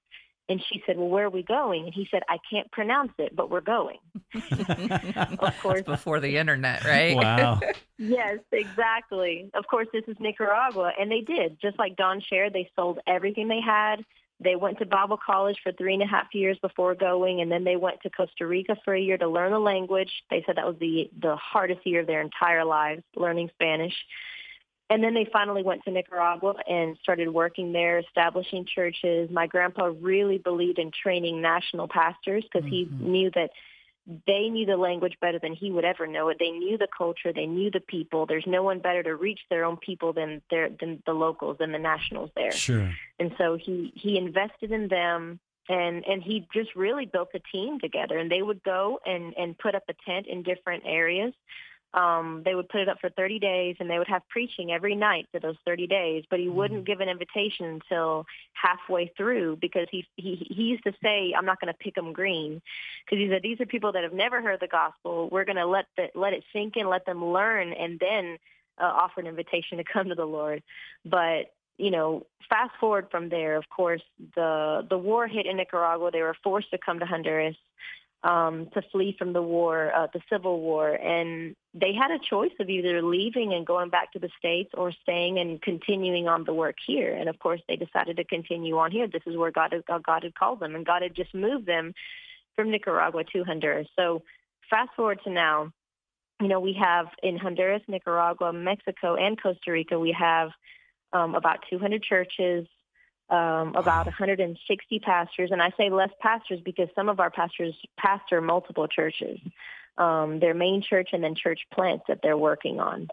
And 0.47 0.63
she 0.71 0.81
said, 0.85 0.97
well, 0.97 1.09
where 1.09 1.25
are 1.25 1.29
we 1.29 1.43
going? 1.43 1.83
And 1.83 1.93
he 1.93 2.07
said, 2.09 2.23
I 2.29 2.37
can't 2.49 2.71
pronounce 2.71 3.11
it, 3.17 3.35
but 3.35 3.49
we're 3.49 3.59
going. 3.59 3.97
of 5.39 5.59
course. 5.61 5.81
before 5.81 6.21
the 6.21 6.37
internet, 6.37 6.85
right? 6.85 7.17
Wow. 7.17 7.59
yes, 7.97 8.39
exactly. 8.53 9.51
Of 9.53 9.67
course, 9.67 9.87
this 9.91 10.03
is 10.07 10.15
Nicaragua. 10.21 10.93
And 10.97 11.11
they 11.11 11.19
did. 11.21 11.57
Just 11.61 11.77
like 11.77 11.97
Dawn 11.97 12.21
shared, 12.29 12.53
they 12.53 12.69
sold 12.73 12.99
everything 13.05 13.49
they 13.49 13.61
had. 13.61 14.05
They 14.39 14.55
went 14.55 14.79
to 14.79 14.85
Bible 14.85 15.19
college 15.23 15.57
for 15.61 15.73
three 15.73 15.93
and 15.93 16.01
a 16.01 16.07
half 16.07 16.33
years 16.33 16.57
before 16.61 16.95
going, 16.95 17.41
and 17.41 17.51
then 17.51 17.65
they 17.65 17.75
went 17.75 18.01
to 18.01 18.09
Costa 18.09 18.47
Rica 18.47 18.75
for 18.83 18.95
a 18.95 18.99
year 18.99 19.17
to 19.17 19.27
learn 19.27 19.51
the 19.51 19.59
language. 19.59 20.11
They 20.31 20.43
said 20.47 20.55
that 20.55 20.65
was 20.65 20.77
the 20.79 21.11
the 21.21 21.35
hardest 21.35 21.85
year 21.85 21.99
of 21.99 22.07
their 22.07 22.21
entire 22.21 22.65
lives, 22.65 23.03
learning 23.15 23.51
Spanish. 23.53 23.93
And 24.91 25.01
then 25.01 25.13
they 25.13 25.25
finally 25.31 25.63
went 25.63 25.85
to 25.85 25.91
Nicaragua 25.91 26.53
and 26.67 26.97
started 27.01 27.29
working 27.29 27.71
there, 27.71 27.99
establishing 27.99 28.65
churches. 28.65 29.29
My 29.31 29.47
grandpa 29.47 29.91
really 30.01 30.37
believed 30.37 30.79
in 30.79 30.91
training 30.91 31.41
national 31.41 31.87
pastors 31.87 32.43
because 32.43 32.69
mm-hmm. 32.69 32.99
he 32.99 33.09
knew 33.09 33.31
that 33.33 33.51
they 34.27 34.49
knew 34.49 34.65
the 34.65 34.75
language 34.75 35.15
better 35.21 35.39
than 35.39 35.53
he 35.53 35.71
would 35.71 35.85
ever 35.85 36.07
know 36.07 36.27
it. 36.27 36.37
They 36.41 36.49
knew 36.49 36.77
the 36.77 36.89
culture. 36.95 37.31
They 37.31 37.45
knew 37.45 37.71
the 37.71 37.79
people. 37.79 38.25
There's 38.25 38.43
no 38.45 38.63
one 38.63 38.79
better 38.79 39.01
to 39.01 39.15
reach 39.15 39.39
their 39.49 39.63
own 39.63 39.77
people 39.77 40.11
than 40.11 40.41
their 40.51 40.67
than 40.67 41.01
the 41.05 41.13
locals, 41.13 41.59
than 41.59 41.71
the 41.71 41.79
nationals 41.79 42.31
there. 42.35 42.51
Sure. 42.51 42.91
And 43.17 43.33
so 43.37 43.55
he 43.55 43.93
he 43.95 44.17
invested 44.17 44.73
in 44.73 44.89
them 44.89 45.39
and 45.69 46.03
and 46.05 46.21
he 46.21 46.45
just 46.53 46.75
really 46.75 47.05
built 47.05 47.29
a 47.33 47.39
team 47.39 47.79
together 47.79 48.17
and 48.17 48.29
they 48.29 48.41
would 48.41 48.61
go 48.63 48.99
and 49.05 49.33
and 49.37 49.57
put 49.57 49.73
up 49.73 49.83
a 49.87 49.93
tent 50.05 50.27
in 50.27 50.43
different 50.43 50.83
areas 50.85 51.31
um, 51.93 52.41
they 52.45 52.55
would 52.55 52.69
put 52.69 52.81
it 52.81 52.89
up 52.89 52.99
for 53.01 53.09
30 53.09 53.39
days 53.39 53.75
and 53.79 53.89
they 53.89 53.97
would 53.97 54.07
have 54.07 54.27
preaching 54.29 54.71
every 54.71 54.95
night 54.95 55.27
for 55.31 55.39
those 55.39 55.57
30 55.65 55.87
days, 55.87 56.23
but 56.29 56.39
he 56.39 56.45
mm-hmm. 56.45 56.55
wouldn't 56.55 56.85
give 56.85 57.01
an 57.01 57.09
invitation 57.09 57.65
until 57.65 58.25
halfway 58.53 59.11
through 59.17 59.57
because 59.57 59.87
he, 59.91 60.05
he, 60.15 60.35
he 60.35 60.63
used 60.63 60.83
to 60.85 60.93
say, 61.03 61.33
I'm 61.37 61.45
not 61.45 61.59
going 61.59 61.73
to 61.73 61.77
pick 61.77 61.95
them 61.95 62.13
green 62.13 62.61
because 63.05 63.21
he 63.21 63.29
said, 63.29 63.41
these 63.41 63.59
are 63.59 63.65
people 63.65 63.91
that 63.91 64.03
have 64.03 64.13
never 64.13 64.41
heard 64.41 64.61
the 64.61 64.67
gospel. 64.67 65.29
We're 65.29 65.45
going 65.45 65.57
to 65.57 65.65
let 65.65 65.85
the, 65.97 66.07
let 66.15 66.33
it 66.33 66.43
sink 66.53 66.77
in, 66.77 66.87
let 66.87 67.05
them 67.05 67.25
learn 67.25 67.73
and 67.73 67.99
then 67.99 68.37
uh, 68.81 68.85
offer 68.85 69.19
an 69.19 69.27
invitation 69.27 69.77
to 69.77 69.83
come 69.83 70.09
to 70.09 70.15
the 70.15 70.25
Lord. 70.25 70.63
But 71.05 71.53
you 71.77 71.89
know, 71.89 72.27
fast 72.47 72.71
forward 72.79 73.07
from 73.09 73.29
there, 73.29 73.55
of 73.55 73.67
course, 73.69 74.03
the 74.35 74.85
the 74.87 74.97
war 74.97 75.27
hit 75.27 75.47
in 75.47 75.57
Nicaragua. 75.57 76.11
They 76.11 76.21
were 76.21 76.35
forced 76.43 76.69
to 76.71 76.77
come 76.77 76.99
to 76.99 77.05
Honduras 77.07 77.55
um, 78.23 78.67
to 78.73 78.81
flee 78.91 79.15
from 79.17 79.33
the 79.33 79.41
war, 79.41 79.91
uh, 79.95 80.07
the 80.13 80.21
Civil 80.29 80.59
War, 80.59 80.89
and 80.91 81.55
they 81.73 81.93
had 81.93 82.11
a 82.11 82.19
choice 82.19 82.51
of 82.59 82.69
either 82.69 83.01
leaving 83.01 83.53
and 83.53 83.65
going 83.65 83.89
back 83.89 84.11
to 84.13 84.19
the 84.19 84.29
states 84.37 84.69
or 84.75 84.91
staying 84.91 85.39
and 85.39 85.61
continuing 85.61 86.27
on 86.27 86.43
the 86.43 86.53
work 86.53 86.75
here. 86.85 87.15
And 87.15 87.29
of 87.29 87.39
course, 87.39 87.61
they 87.67 87.77
decided 87.77 88.17
to 88.17 88.23
continue 88.23 88.77
on 88.77 88.91
here. 88.91 89.07
This 89.07 89.23
is 89.25 89.37
where 89.37 89.51
God 89.51 89.73
had, 89.73 90.03
God 90.03 90.23
had 90.23 90.35
called 90.35 90.59
them, 90.59 90.75
and 90.75 90.85
God 90.85 91.01
had 91.01 91.15
just 91.15 91.33
moved 91.33 91.65
them 91.65 91.93
from 92.55 92.69
Nicaragua 92.69 93.23
to 93.33 93.43
Honduras. 93.43 93.87
So 93.97 94.21
fast 94.69 94.89
forward 94.95 95.19
to 95.23 95.31
now, 95.31 95.71
you 96.39 96.47
know, 96.47 96.59
we 96.59 96.73
have 96.73 97.07
in 97.23 97.37
Honduras, 97.37 97.83
Nicaragua, 97.87 98.53
Mexico, 98.53 99.15
and 99.15 99.41
Costa 99.41 99.71
Rica, 99.71 99.99
we 99.99 100.15
have 100.17 100.49
um, 101.13 101.35
about 101.35 101.59
200 101.69 102.03
churches, 102.03 102.67
um, 103.31 103.75
about 103.75 104.05
160 104.05 104.99
pastors, 104.99 105.51
and 105.51 105.61
I 105.61 105.71
say 105.77 105.89
less 105.89 106.11
pastors 106.19 106.59
because 106.63 106.89
some 106.93 107.07
of 107.07 107.19
our 107.19 107.31
pastors 107.31 107.73
pastor 107.97 108.41
multiple 108.41 108.87
churches, 108.87 109.39
um, 109.97 110.39
their 110.39 110.53
main 110.53 110.81
church 110.81 111.09
and 111.13 111.23
then 111.23 111.33
church 111.33 111.61
plants 111.73 112.03
that 112.09 112.19
they're 112.21 112.37
working 112.37 112.79
on. 112.79 113.07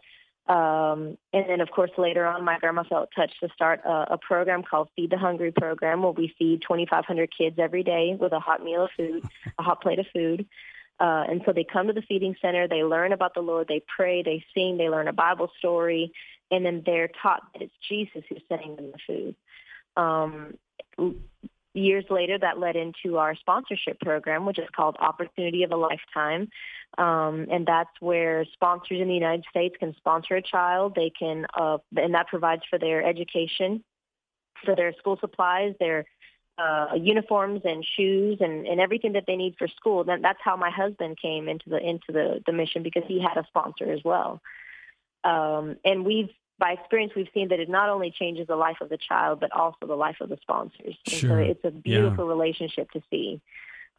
Um, 0.48 1.18
and 1.32 1.44
then, 1.48 1.60
of 1.60 1.70
course, 1.70 1.90
later 1.98 2.26
on, 2.26 2.44
my 2.44 2.58
grandma 2.58 2.82
felt 2.82 3.10
touched 3.14 3.38
to 3.40 3.48
start 3.54 3.82
a, 3.84 4.14
a 4.14 4.18
program 4.18 4.62
called 4.62 4.88
Feed 4.96 5.10
the 5.10 5.18
Hungry 5.18 5.52
program, 5.52 6.02
where 6.02 6.12
we 6.12 6.34
feed 6.38 6.62
2,500 6.62 7.30
kids 7.36 7.56
every 7.58 7.82
day 7.82 8.16
with 8.18 8.32
a 8.32 8.40
hot 8.40 8.64
meal 8.64 8.84
of 8.84 8.90
food, 8.96 9.24
a 9.58 9.62
hot 9.62 9.82
plate 9.82 9.98
of 9.98 10.06
food. 10.12 10.46
Uh, 10.98 11.24
and 11.28 11.42
so 11.46 11.52
they 11.52 11.64
come 11.64 11.86
to 11.86 11.92
the 11.92 12.02
feeding 12.02 12.34
center, 12.42 12.66
they 12.66 12.82
learn 12.82 13.12
about 13.12 13.34
the 13.34 13.40
Lord, 13.40 13.68
they 13.68 13.84
pray, 13.94 14.22
they 14.22 14.44
sing, 14.52 14.78
they 14.78 14.88
learn 14.88 15.06
a 15.06 15.12
Bible 15.12 15.50
story, 15.58 16.12
and 16.50 16.66
then 16.66 16.82
they're 16.84 17.10
taught 17.22 17.42
that 17.52 17.62
it's 17.62 17.74
Jesus 17.88 18.24
who's 18.28 18.42
sending 18.48 18.74
them 18.74 18.90
the 18.90 18.98
food. 19.06 19.36
Um, 19.98 20.54
years 21.74 22.04
later, 22.08 22.38
that 22.38 22.58
led 22.58 22.76
into 22.76 23.18
our 23.18 23.34
sponsorship 23.36 24.00
program, 24.00 24.46
which 24.46 24.58
is 24.58 24.68
called 24.74 24.96
Opportunity 25.00 25.62
of 25.64 25.72
a 25.72 25.76
Lifetime. 25.76 26.48
Um, 26.96 27.46
and 27.50 27.66
that's 27.66 27.90
where 28.00 28.44
sponsors 28.52 29.00
in 29.00 29.08
the 29.08 29.14
United 29.14 29.44
States 29.50 29.76
can 29.78 29.94
sponsor 29.96 30.36
a 30.36 30.42
child. 30.42 30.94
They 30.94 31.10
can, 31.10 31.46
uh, 31.54 31.78
and 31.96 32.14
that 32.14 32.28
provides 32.28 32.62
for 32.70 32.78
their 32.78 33.04
education, 33.04 33.84
for 34.64 34.74
their 34.74 34.92
school 34.94 35.18
supplies, 35.20 35.74
their 35.78 36.06
uh, 36.58 36.94
uniforms 36.96 37.60
and 37.64 37.86
shoes 37.96 38.38
and, 38.40 38.66
and 38.66 38.80
everything 38.80 39.12
that 39.12 39.24
they 39.26 39.36
need 39.36 39.54
for 39.58 39.68
school. 39.68 40.04
That, 40.04 40.22
that's 40.22 40.40
how 40.42 40.56
my 40.56 40.70
husband 40.70 41.18
came 41.20 41.48
into 41.48 41.68
the 41.70 41.78
into 41.78 42.10
the, 42.10 42.42
the 42.46 42.52
mission 42.52 42.82
because 42.82 43.04
he 43.06 43.20
had 43.20 43.36
a 43.36 43.46
sponsor 43.46 43.92
as 43.92 44.00
well. 44.04 44.40
Um, 45.22 45.76
and 45.84 46.04
we've 46.04 46.30
by 46.58 46.72
experience, 46.72 47.12
we've 47.14 47.28
seen 47.32 47.48
that 47.48 47.60
it 47.60 47.68
not 47.68 47.88
only 47.88 48.10
changes 48.10 48.46
the 48.46 48.56
life 48.56 48.78
of 48.80 48.88
the 48.88 48.98
child, 48.98 49.40
but 49.40 49.52
also 49.52 49.86
the 49.86 49.94
life 49.94 50.16
of 50.20 50.28
the 50.28 50.38
sponsors. 50.42 50.96
Sure. 51.06 51.30
so 51.30 51.36
it's 51.36 51.64
a 51.64 51.70
beautiful 51.70 52.24
yeah. 52.24 52.30
relationship 52.30 52.90
to 52.92 53.02
see. 53.10 53.40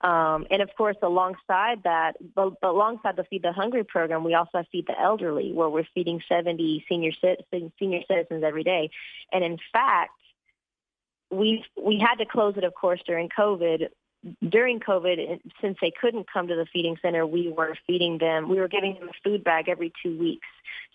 Um, 0.02 0.48
and 0.50 0.62
of 0.62 0.70
course, 0.78 0.96
alongside 1.02 1.84
that, 1.84 2.14
but, 2.34 2.62
but 2.62 2.70
alongside 2.70 3.18
the 3.18 3.26
Feed 3.26 3.44
the 3.44 3.52
Hungry 3.52 3.84
program, 3.84 4.24
we 4.24 4.34
also 4.34 4.60
have 4.60 4.68
feed 4.72 4.88
the 4.88 5.00
elderly, 5.00 5.52
where 5.52 5.70
we're 5.70 5.88
feeding 5.94 6.22
70 6.30 6.86
senior 6.88 7.12
senior 7.52 8.02
citizens 8.08 8.44
every 8.46 8.64
day. 8.64 8.92
And 9.34 9.44
in 9.44 9.58
fact, 9.74 10.12
we 11.30 11.66
we 11.82 12.00
had 12.00 12.16
to 12.16 12.26
close 12.26 12.56
it, 12.58 12.64
of 12.64 12.74
course, 12.74 13.02
during 13.06 13.30
COVID 13.30 13.90
during 14.48 14.80
COVID, 14.80 15.40
since 15.62 15.78
they 15.82 15.92
couldn't 15.92 16.32
come 16.32 16.48
to 16.48 16.56
the 16.56 16.66
feeding 16.72 16.98
center, 17.02 17.26
we 17.26 17.50
were 17.50 17.76
feeding 17.88 18.18
them, 18.18 18.50
we 18.50 18.60
were 18.60 18.68
giving 18.68 18.96
them 18.96 19.10
a 19.10 19.14
food 19.24 19.44
bag 19.44 19.70
every 19.70 19.94
two 20.04 20.18
weeks 20.18 20.48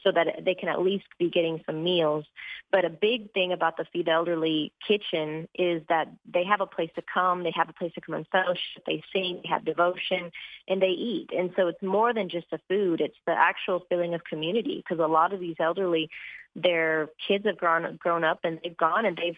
so 0.02 0.12
that 0.12 0.44
they 0.44 0.54
can 0.54 0.68
at 0.68 0.82
least 0.82 1.06
be 1.18 1.30
getting 1.30 1.62
some 1.64 1.82
meals. 1.82 2.26
But 2.70 2.84
a 2.84 2.90
big 2.90 3.32
thing 3.32 3.52
about 3.52 3.78
the 3.78 3.86
Feed 3.92 4.08
Elderly 4.08 4.72
kitchen 4.86 5.48
is 5.54 5.82
that 5.88 6.08
they 6.30 6.44
have 6.44 6.60
a 6.60 6.66
place 6.66 6.90
to 6.96 7.02
come, 7.02 7.42
they 7.42 7.52
have 7.56 7.70
a 7.70 7.72
place 7.72 7.92
to 7.94 8.00
come 8.02 8.14
and 8.14 8.26
fellowship, 8.28 8.84
they 8.86 9.02
sing, 9.12 9.40
they 9.42 9.48
have 9.48 9.64
devotion, 9.64 10.30
and 10.68 10.82
they 10.82 10.88
eat. 10.88 11.30
And 11.34 11.50
so 11.56 11.68
it's 11.68 11.82
more 11.82 12.12
than 12.12 12.28
just 12.28 12.50
the 12.50 12.60
food, 12.68 13.00
it's 13.00 13.16
the 13.26 13.32
actual 13.32 13.86
feeling 13.88 14.12
of 14.12 14.22
community 14.24 14.84
because 14.84 15.02
a 15.02 15.08
lot 15.08 15.32
of 15.32 15.40
these 15.40 15.56
elderly, 15.58 16.10
their 16.54 17.08
kids 17.26 17.46
have 17.46 17.56
grown 17.56 17.96
grown 17.96 18.22
up 18.22 18.40
and 18.44 18.60
they've 18.62 18.76
gone 18.76 19.06
and 19.06 19.16
they've 19.16 19.36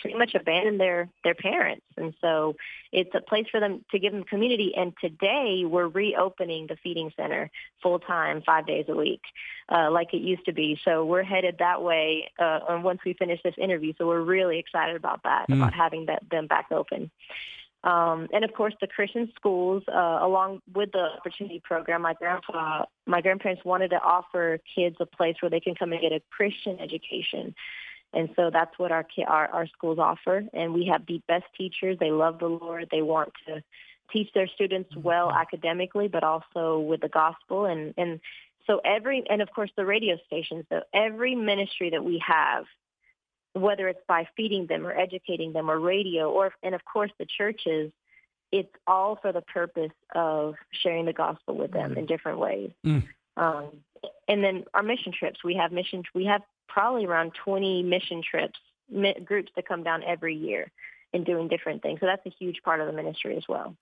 pretty 0.00 0.16
much 0.16 0.34
abandon 0.34 0.78
their 0.78 1.08
their 1.24 1.34
parents. 1.34 1.84
And 1.96 2.14
so 2.20 2.56
it's 2.92 3.10
a 3.14 3.20
place 3.20 3.46
for 3.50 3.60
them 3.60 3.84
to 3.90 3.98
give 3.98 4.12
them 4.12 4.24
community. 4.24 4.72
And 4.76 4.92
today 5.00 5.64
we're 5.66 5.88
reopening 5.88 6.66
the 6.66 6.76
feeding 6.82 7.12
center 7.16 7.50
full 7.82 7.98
time 7.98 8.42
five 8.44 8.66
days 8.66 8.86
a 8.88 8.94
week 8.94 9.22
uh, 9.70 9.90
like 9.90 10.12
it 10.14 10.22
used 10.22 10.44
to 10.46 10.52
be. 10.52 10.78
So 10.84 11.04
we're 11.04 11.22
headed 11.22 11.56
that 11.58 11.82
way 11.82 12.30
uh, 12.38 12.60
once 12.82 13.00
we 13.04 13.14
finish 13.14 13.40
this 13.42 13.54
interview. 13.58 13.92
So 13.98 14.06
we're 14.06 14.22
really 14.22 14.58
excited 14.58 14.96
about 14.96 15.22
that 15.24 15.46
mm. 15.48 15.56
about 15.56 15.74
having 15.74 16.06
that 16.06 16.22
them 16.30 16.46
back 16.46 16.66
open. 16.70 17.10
Um, 17.82 18.28
and 18.32 18.44
of 18.44 18.52
course, 18.52 18.74
the 18.80 18.86
Christian 18.86 19.32
schools, 19.36 19.82
uh, 19.88 20.18
along 20.20 20.60
with 20.74 20.92
the 20.92 21.08
opportunity 21.18 21.62
program, 21.64 22.02
my 22.02 22.12
grandpa, 22.12 22.84
my 23.06 23.22
grandparents 23.22 23.64
wanted 23.64 23.88
to 23.90 24.00
offer 24.02 24.58
kids 24.74 24.96
a 25.00 25.06
place 25.06 25.36
where 25.40 25.48
they 25.48 25.60
can 25.60 25.74
come 25.74 25.92
and 25.92 26.00
get 26.00 26.12
a 26.12 26.20
Christian 26.30 26.78
education. 26.78 27.54
And 28.12 28.30
so 28.36 28.50
that's 28.52 28.76
what 28.78 28.92
our, 28.92 29.06
our 29.26 29.48
our 29.48 29.66
schools 29.68 29.98
offer. 29.98 30.44
And 30.52 30.74
we 30.74 30.86
have 30.86 31.06
the 31.06 31.22
best 31.28 31.44
teachers. 31.56 31.96
They 31.98 32.10
love 32.10 32.38
the 32.38 32.48
Lord. 32.48 32.88
They 32.90 33.02
want 33.02 33.32
to 33.46 33.62
teach 34.12 34.32
their 34.34 34.48
students 34.48 34.94
well 34.96 35.28
mm-hmm. 35.28 35.40
academically, 35.40 36.08
but 36.08 36.24
also 36.24 36.80
with 36.80 37.00
the 37.00 37.08
gospel. 37.08 37.66
And 37.66 37.94
and 37.96 38.20
so 38.66 38.80
every 38.84 39.24
and 39.30 39.40
of 39.42 39.50
course 39.54 39.70
the 39.76 39.86
radio 39.86 40.16
stations. 40.26 40.64
So 40.70 40.80
every 40.92 41.34
ministry 41.34 41.90
that 41.90 42.04
we 42.04 42.22
have 42.26 42.64
whether 43.52 43.88
it's 43.88 44.02
by 44.06 44.28
feeding 44.36 44.66
them 44.66 44.86
or 44.86 44.92
educating 44.92 45.52
them 45.52 45.70
or 45.70 45.78
radio 45.78 46.30
or 46.30 46.52
and 46.62 46.74
of 46.74 46.84
course 46.84 47.10
the 47.18 47.26
churches 47.26 47.90
it's 48.52 48.72
all 48.86 49.16
for 49.20 49.32
the 49.32 49.42
purpose 49.42 49.92
of 50.14 50.54
sharing 50.82 51.04
the 51.04 51.12
gospel 51.12 51.56
with 51.56 51.72
them 51.72 51.94
mm. 51.94 51.98
in 51.98 52.06
different 52.06 52.38
ways 52.38 52.70
mm. 52.86 53.02
um, 53.36 53.68
and 54.28 54.44
then 54.44 54.64
our 54.74 54.82
mission 54.82 55.12
trips 55.12 55.42
we 55.44 55.54
have 55.54 55.72
mission 55.72 56.02
we 56.14 56.24
have 56.24 56.42
probably 56.72 57.06
around 57.06 57.32
20 57.44 57.82
mission 57.82 58.22
trips 58.28 58.58
groups 59.24 59.52
that 59.54 59.68
come 59.68 59.84
down 59.84 60.02
every 60.02 60.34
year 60.34 60.70
and 61.12 61.24
doing 61.24 61.48
different 61.48 61.82
things. 61.82 62.00
So 62.00 62.06
that's 62.06 62.24
a 62.26 62.30
huge 62.30 62.60
part 62.64 62.80
of 62.80 62.86
the 62.86 62.92
ministry 62.92 63.36
as 63.36 63.44
well. 63.48 63.76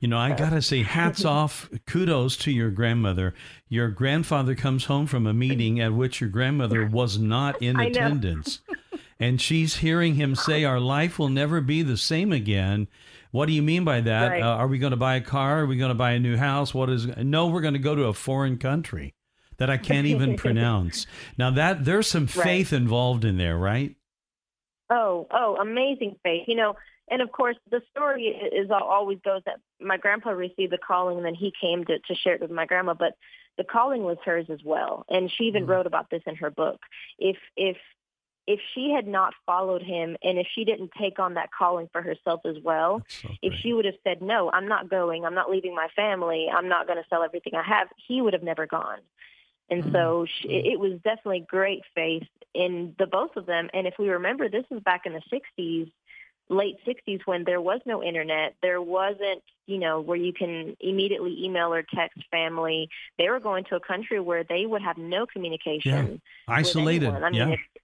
You 0.00 0.08
know, 0.08 0.18
I 0.18 0.32
got 0.32 0.50
to 0.50 0.62
say, 0.62 0.82
hats 0.82 1.24
off, 1.24 1.68
kudos 1.86 2.36
to 2.38 2.50
your 2.50 2.70
grandmother. 2.70 3.34
Your 3.68 3.88
grandfather 3.88 4.54
comes 4.54 4.86
home 4.86 5.06
from 5.06 5.26
a 5.26 5.34
meeting 5.34 5.80
at 5.80 5.92
which 5.92 6.20
your 6.20 6.30
grandmother 6.30 6.86
was 6.86 7.18
not 7.18 7.60
in 7.60 7.78
attendance 7.80 8.60
and 9.20 9.40
she's 9.40 9.76
hearing 9.76 10.14
him 10.16 10.34
say, 10.34 10.64
Our 10.64 10.80
life 10.80 11.18
will 11.18 11.28
never 11.28 11.60
be 11.60 11.82
the 11.82 11.96
same 11.96 12.32
again. 12.32 12.88
What 13.30 13.46
do 13.46 13.52
you 13.52 13.62
mean 13.62 13.84
by 13.84 14.00
that? 14.02 14.28
Right. 14.28 14.42
Uh, 14.42 14.56
are 14.56 14.68
we 14.68 14.78
going 14.78 14.92
to 14.92 14.96
buy 14.96 15.16
a 15.16 15.20
car? 15.20 15.60
Are 15.60 15.66
we 15.66 15.76
going 15.76 15.90
to 15.90 15.94
buy 15.94 16.12
a 16.12 16.20
new 16.20 16.36
house? 16.36 16.74
What 16.74 16.90
is? 16.90 17.06
No, 17.16 17.46
we're 17.46 17.60
going 17.60 17.74
to 17.74 17.80
go 17.80 17.94
to 17.94 18.04
a 18.04 18.12
foreign 18.12 18.58
country 18.58 19.14
that 19.58 19.70
I 19.70 19.76
can't 19.76 20.06
even 20.06 20.36
pronounce. 20.44 21.06
Now 21.38 21.50
that 21.50 21.84
there's 21.84 22.06
some 22.06 22.26
faith 22.26 22.72
involved 22.72 23.24
in 23.24 23.36
there, 23.36 23.56
right? 23.56 23.94
Oh, 24.90 25.26
oh, 25.30 25.56
amazing 25.56 26.16
faith. 26.22 26.44
You 26.46 26.56
know, 26.56 26.76
and 27.10 27.22
of 27.22 27.32
course 27.32 27.56
the 27.70 27.82
story 27.90 28.26
is 28.26 28.70
always 28.70 29.18
goes 29.24 29.42
that 29.46 29.60
my 29.80 29.96
grandpa 29.96 30.30
received 30.30 30.72
the 30.72 30.78
calling 30.78 31.18
and 31.18 31.26
then 31.26 31.34
he 31.34 31.52
came 31.60 31.84
to, 31.84 31.98
to 31.98 32.14
share 32.14 32.34
it 32.34 32.40
with 32.40 32.50
my 32.50 32.66
grandma, 32.66 32.94
but 32.94 33.14
the 33.56 33.64
calling 33.64 34.02
was 34.02 34.16
hers 34.24 34.46
as 34.50 34.60
well. 34.64 35.04
And 35.08 35.30
she 35.30 35.44
even 35.44 35.66
mm. 35.66 35.68
wrote 35.68 35.86
about 35.86 36.10
this 36.10 36.22
in 36.26 36.36
her 36.36 36.50
book. 36.50 36.80
If 37.18 37.36
if 37.56 37.76
if 38.46 38.60
she 38.74 38.92
had 38.94 39.06
not 39.06 39.32
followed 39.46 39.82
him 39.82 40.16
and 40.22 40.38
if 40.38 40.46
she 40.54 40.64
didn't 40.64 40.90
take 40.98 41.18
on 41.18 41.34
that 41.34 41.50
calling 41.56 41.88
for 41.92 42.02
herself 42.02 42.40
as 42.44 42.56
well, 42.62 43.02
so 43.08 43.30
if 43.40 43.54
she 43.54 43.72
would 43.72 43.86
have 43.86 43.94
said, 44.04 44.20
no, 44.20 44.50
I'm 44.50 44.68
not 44.68 44.90
going, 44.90 45.24
I'm 45.24 45.34
not 45.34 45.50
leaving 45.50 45.74
my 45.74 45.88
family, 45.96 46.48
I'm 46.54 46.68
not 46.68 46.86
going 46.86 46.98
to 46.98 47.08
sell 47.08 47.22
everything 47.22 47.54
I 47.54 47.62
have, 47.62 47.88
he 47.96 48.20
would 48.20 48.34
have 48.34 48.42
never 48.42 48.66
gone. 48.66 48.98
And 49.70 49.82
mm-hmm. 49.82 49.92
so 49.92 50.26
she, 50.26 50.48
it 50.48 50.78
was 50.78 50.92
definitely 51.04 51.44
great 51.48 51.82
faith 51.94 52.26
in 52.54 52.94
the 52.98 53.06
both 53.06 53.36
of 53.36 53.46
them. 53.46 53.68
And 53.72 53.86
if 53.86 53.94
we 53.98 54.08
remember, 54.08 54.48
this 54.48 54.64
was 54.70 54.82
back 54.82 55.02
in 55.06 55.12
the 55.12 55.22
60s, 55.32 55.90
late 56.48 56.76
60s 56.86 57.20
when 57.24 57.44
there 57.44 57.60
was 57.60 57.80
no 57.86 58.02
internet. 58.02 58.54
There 58.62 58.82
wasn't, 58.82 59.42
you 59.66 59.78
know, 59.78 60.00
where 60.00 60.18
you 60.18 60.32
can 60.32 60.76
immediately 60.80 61.44
email 61.44 61.72
or 61.72 61.82
text 61.82 62.22
family. 62.30 62.88
They 63.18 63.28
were 63.28 63.40
going 63.40 63.64
to 63.70 63.76
a 63.76 63.80
country 63.80 64.20
where 64.20 64.44
they 64.44 64.66
would 64.66 64.82
have 64.82 64.98
no 64.98 65.26
communication. 65.26 66.20
Yeah. 66.48 66.54
Isolated. 66.54 67.08
I 67.08 67.30
mean, 67.30 67.34
yeah. 67.34 67.48
If, 67.48 67.60
is- 67.60 67.80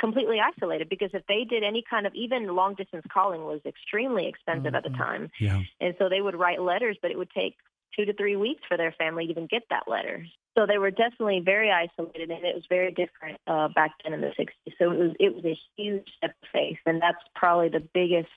completely 0.00 0.38
isolated 0.40 0.88
because 0.88 1.10
if 1.14 1.22
they 1.28 1.44
did 1.44 1.62
any 1.62 1.82
kind 1.88 2.06
of 2.06 2.14
even 2.14 2.54
long 2.54 2.74
distance 2.74 3.04
calling 3.12 3.44
was 3.44 3.60
extremely 3.64 4.26
expensive 4.26 4.66
mm-hmm. 4.66 4.76
at 4.76 4.82
the 4.82 4.90
time. 4.90 5.30
Yeah. 5.38 5.60
And 5.80 5.94
so 5.98 6.08
they 6.08 6.20
would 6.20 6.34
write 6.34 6.60
letters, 6.60 6.98
but 7.00 7.10
it 7.10 7.18
would 7.18 7.30
take 7.30 7.56
two 7.96 8.04
to 8.04 8.12
three 8.14 8.36
weeks 8.36 8.62
for 8.68 8.76
their 8.76 8.92
family 8.92 9.26
to 9.26 9.30
even 9.30 9.46
get 9.46 9.62
that 9.70 9.88
letter. 9.88 10.24
So 10.56 10.66
they 10.66 10.78
were 10.78 10.90
definitely 10.90 11.40
very 11.40 11.70
isolated, 11.70 12.30
and 12.30 12.44
it 12.44 12.54
was 12.54 12.64
very 12.68 12.90
different 12.90 13.38
uh, 13.46 13.68
back 13.68 13.92
then 14.04 14.12
in 14.12 14.20
the 14.20 14.32
60s. 14.38 14.74
So 14.78 14.90
it 14.90 14.98
was 14.98 15.12
it 15.18 15.34
was 15.34 15.44
a 15.44 15.58
huge 15.76 16.06
step 16.18 16.34
of 16.42 16.48
faith, 16.52 16.78
and 16.84 17.00
that's 17.00 17.22
probably 17.34 17.70
the 17.70 17.80
biggest 17.80 18.28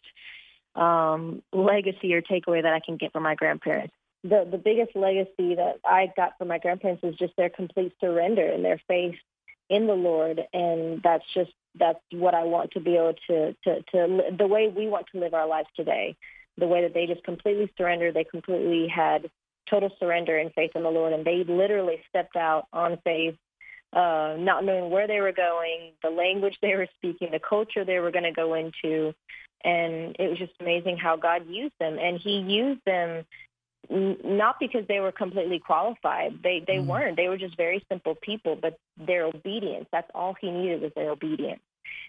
um, 0.76 1.41
legacy 1.51 2.14
or 2.14 2.22
takeaway 2.22 2.62
that 2.64 2.74
I 2.74 2.80
can 2.80 2.97
get 2.97 3.12
from 3.12 3.24
my 3.24 3.36
grandparents. 3.36 3.93
The 4.24 4.47
the 4.49 4.58
biggest 4.58 4.95
legacy 4.95 5.56
that 5.56 5.80
I 5.86 6.12
got 6.16 6.38
from 6.38 6.47
my 6.47 6.58
grandparents 6.58 7.03
was 7.03 7.16
just 7.16 7.36
their 7.38 7.49
complete 7.49 7.93
surrender 7.99 8.45
and 8.45 8.64
their 8.64 8.82
faith 8.88 9.16
in 9.70 9.88
the 9.88 9.93
Lord, 9.93 10.41
and 10.53 11.01
that's 11.03 11.26
just 11.34 11.51
that's 11.78 11.99
what 12.12 12.34
I 12.34 12.43
want 12.43 12.72
to 12.72 12.80
be 12.80 12.95
able 12.95 13.16
to 13.28 13.56
to 13.64 13.82
to 13.91 14.22
the 14.38 14.47
way 14.47 14.68
we 14.68 14.88
want 14.88 15.08
to 15.12 15.20
live 15.20 15.34
our 15.34 15.47
lives 15.47 15.70
today. 15.76 16.16
The 16.58 16.68
way 16.68 16.84
that 16.84 16.93
they 16.93 17.06
just 17.06 17.26
completely 17.26 17.70
surrendered, 17.78 18.14
they 18.14 18.24
completely 18.24 18.88
had 18.88 19.30
total 19.70 19.91
surrender 19.99 20.38
and 20.38 20.53
faith 20.53 20.72
in 20.76 20.84
the 20.84 20.89
Lord, 20.89 21.13
and 21.13 21.26
they 21.26 21.43
literally 21.43 22.01
stepped 22.09 22.36
out 22.36 22.68
on 22.74 22.97
faith, 23.03 23.36
uh, 23.93 24.36
not 24.38 24.63
knowing 24.63 24.89
where 24.89 25.07
they 25.07 25.20
were 25.20 25.32
going, 25.32 25.91
the 26.03 26.09
language 26.09 26.57
they 26.61 26.76
were 26.76 26.88
speaking, 26.97 27.30
the 27.32 27.39
culture 27.39 27.86
they 27.86 27.99
were 27.99 28.11
going 28.11 28.24
to 28.24 28.32
go 28.32 28.53
into, 28.53 29.13
and 29.63 30.16
it 30.20 30.30
was 30.30 30.38
just 30.38 30.53
amazing 30.59 30.97
how 30.97 31.16
God 31.16 31.47
used 31.47 31.74
them, 31.80 31.97
and 31.99 32.20
He 32.20 32.39
used 32.39 32.82
them 32.86 33.26
not 33.89 34.59
because 34.59 34.88
they 34.88 34.99
were 34.99 35.11
completely 35.11 35.59
qualified. 35.59 36.39
They 36.43 36.63
they 36.66 36.78
mm. 36.78 36.88
weren't. 36.88 37.18
They 37.18 37.28
were 37.28 37.38
just 37.38 37.55
very 37.55 37.86
simple 37.89 38.16
people, 38.16 38.57
but 38.59 38.80
their 38.97 39.26
obedience, 39.26 39.86
that's 39.91 40.09
all 40.16 40.36
he 40.39 40.49
needed 40.49 40.82
was 40.82 40.91
their 40.95 41.11
obedience. 41.11 41.61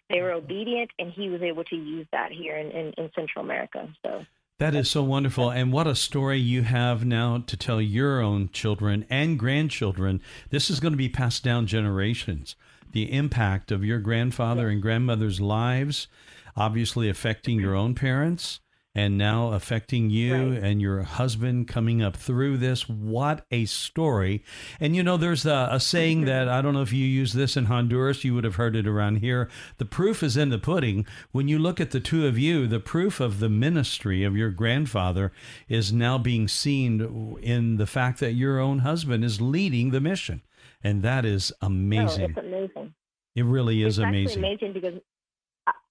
They 0.08 0.20
were 0.22 0.32
obedient 0.32 0.90
and 0.98 1.12
he 1.12 1.28
was 1.28 1.42
able 1.42 1.64
to 1.64 1.76
use 1.76 2.06
that 2.12 2.32
here 2.32 2.56
in, 2.56 2.70
in, 2.70 2.92
in 2.96 3.10
Central 3.14 3.44
America. 3.44 3.88
So 4.04 4.24
that 4.58 4.74
is 4.74 4.90
so 4.90 5.02
wonderful. 5.02 5.50
And 5.50 5.72
what 5.72 5.86
a 5.86 5.94
story 5.94 6.38
you 6.38 6.62
have 6.62 7.04
now 7.04 7.42
to 7.46 7.56
tell 7.56 7.80
your 7.80 8.20
own 8.20 8.48
children 8.52 9.04
and 9.10 9.38
grandchildren. 9.38 10.22
This 10.50 10.70
is 10.70 10.80
going 10.80 10.92
to 10.92 10.98
be 10.98 11.08
passed 11.08 11.44
down 11.44 11.66
generations. 11.66 12.56
The 12.92 13.12
impact 13.12 13.70
of 13.70 13.84
your 13.84 13.98
grandfather 13.98 14.68
and 14.68 14.80
grandmother's 14.80 15.40
lives, 15.40 16.08
obviously 16.56 17.08
affecting 17.10 17.60
your 17.60 17.74
own 17.74 17.94
parents 17.94 18.60
and 18.96 19.18
now 19.18 19.52
affecting 19.52 20.08
you 20.08 20.52
right. 20.52 20.62
and 20.62 20.80
your 20.80 21.02
husband 21.02 21.68
coming 21.68 22.00
up 22.00 22.16
through 22.16 22.56
this. 22.56 22.88
What 22.88 23.44
a 23.50 23.66
story. 23.66 24.42
And 24.80 24.96
you 24.96 25.02
know, 25.02 25.18
there's 25.18 25.44
a, 25.44 25.68
a, 25.70 25.78
saying 25.78 26.24
that 26.24 26.48
I 26.48 26.62
don't 26.62 26.72
know 26.72 26.80
if 26.80 26.94
you 26.94 27.04
use 27.04 27.34
this 27.34 27.58
in 27.58 27.66
Honduras, 27.66 28.24
you 28.24 28.34
would 28.34 28.44
have 28.44 28.54
heard 28.54 28.74
it 28.74 28.86
around 28.86 29.16
here. 29.16 29.50
The 29.76 29.84
proof 29.84 30.22
is 30.22 30.38
in 30.38 30.48
the 30.48 30.58
pudding. 30.58 31.06
When 31.30 31.46
you 31.46 31.58
look 31.58 31.78
at 31.78 31.90
the 31.90 32.00
two 32.00 32.26
of 32.26 32.38
you, 32.38 32.66
the 32.66 32.80
proof 32.80 33.20
of 33.20 33.38
the 33.38 33.50
ministry 33.50 34.24
of 34.24 34.34
your 34.34 34.50
grandfather 34.50 35.30
is 35.68 35.92
now 35.92 36.16
being 36.16 36.48
seen 36.48 37.36
in 37.42 37.76
the 37.76 37.86
fact 37.86 38.18
that 38.20 38.32
your 38.32 38.58
own 38.58 38.78
husband 38.78 39.24
is 39.24 39.42
leading 39.42 39.90
the 39.90 40.00
mission. 40.00 40.40
And 40.82 41.02
that 41.02 41.26
is 41.26 41.52
amazing. 41.60 42.34
Oh, 42.34 42.40
it's 42.40 42.46
amazing. 42.48 42.94
It 43.34 43.44
really 43.44 43.82
is 43.82 43.98
it's 43.98 44.08
amazing. 44.08 44.38
amazing 44.38 44.72
because 44.72 44.94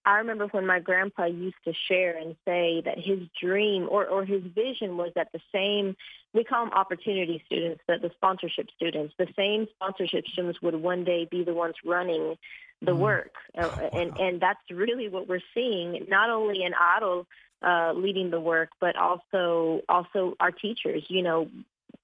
I 0.05 0.17
remember 0.19 0.47
when 0.47 0.67
my 0.67 0.79
grandpa 0.79 1.25
used 1.25 1.55
to 1.65 1.73
share 1.87 2.15
and 2.15 2.35
say 2.45 2.81
that 2.85 2.99
his 2.99 3.19
dream 3.41 3.87
or, 3.89 4.05
or 4.05 4.23
his 4.23 4.43
vision 4.43 4.97
was 4.97 5.11
that 5.15 5.31
the 5.33 5.41
same, 5.51 5.95
we 6.33 6.43
call 6.43 6.65
them 6.65 6.73
opportunity 6.73 7.41
students, 7.45 7.81
that 7.87 8.01
the 8.01 8.11
sponsorship 8.15 8.67
students, 8.75 9.15
the 9.17 9.27
same 9.35 9.67
sponsorship 9.75 10.27
students 10.27 10.61
would 10.61 10.75
one 10.75 11.03
day 11.03 11.27
be 11.29 11.43
the 11.43 11.53
ones 11.53 11.75
running 11.83 12.37
the 12.81 12.91
mm. 12.91 12.97
work. 12.97 13.33
Uh, 13.57 13.67
wow. 13.67 13.89
And, 13.93 14.17
and 14.19 14.39
that's 14.39 14.59
really 14.69 15.09
what 15.09 15.27
we're 15.27 15.39
seeing, 15.53 16.05
not 16.07 16.29
only 16.29 16.63
in 16.63 16.73
Otto 16.73 17.25
uh, 17.65 17.93
leading 17.93 18.29
the 18.29 18.39
work, 18.39 18.69
but 18.79 18.95
also 18.95 19.81
also 19.89 20.35
our 20.39 20.51
teachers. 20.51 21.03
You 21.07 21.23
know, 21.23 21.49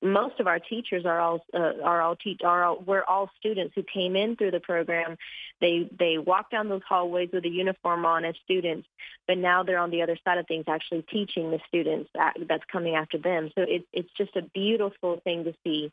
most 0.02 0.40
of 0.40 0.48
our 0.48 0.60
teachers 0.60 1.06
are 1.06 1.20
all 1.20 1.46
uh, 1.54 1.74
are 1.84 2.02
all 2.02 2.16
te- 2.16 2.40
are 2.44 2.64
all, 2.64 2.84
we're 2.86 3.04
all 3.04 3.30
students 3.40 3.74
who 3.76 3.84
came 3.84 4.16
in 4.16 4.36
through 4.36 4.52
the 4.52 4.60
program. 4.60 5.18
They 5.60 5.90
they 5.98 6.18
walk 6.18 6.50
down 6.50 6.70
those 6.70 6.82
hallways 6.88 7.30
with 7.32 7.46
a 7.46 7.50
uniform 7.50 8.06
on 8.06 8.26
as 8.26 8.36
students, 8.44 8.88
but 9.28 9.38
now 9.38 9.64
they're 9.64 9.78
on 9.78 9.92
the 9.92 10.02
other 10.02 10.18
side 10.24 10.40
of 10.40 10.48
things, 10.48 10.66
actually 10.68 11.04
teaching 11.04 11.52
the 11.52 11.60
students 11.68 12.10
that, 12.16 12.36
that's 12.48 12.64
coming 12.72 12.96
after 12.96 13.20
them. 13.20 13.52
So 13.56 13.64
it's 13.68 13.86
it's 13.94 14.12
just 14.18 14.36
a 14.36 14.42
beautiful 14.42 15.22
thing 15.24 15.44
to 15.44 15.54
see, 15.64 15.92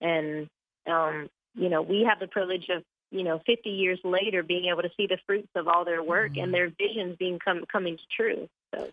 and 0.00 0.48
um, 0.86 1.28
you 1.54 1.68
know 1.68 1.82
we 1.82 2.04
have 2.08 2.20
the 2.20 2.28
privilege 2.28 2.68
of 2.68 2.84
you 3.10 3.24
know 3.24 3.40
50 3.44 3.70
years 3.70 3.98
later 4.04 4.44
being 4.44 4.66
able 4.66 4.82
to 4.82 4.90
see 4.96 5.08
the 5.08 5.18
fruits 5.26 5.48
of 5.56 5.66
all 5.66 5.84
their 5.84 6.02
work 6.02 6.32
mm-hmm. 6.32 6.44
and 6.44 6.54
their 6.54 6.68
visions 6.68 7.16
being 7.18 7.38
come, 7.38 7.64
coming 7.70 7.96
to 7.96 8.02
true. 8.16 8.48
So. 8.74 8.88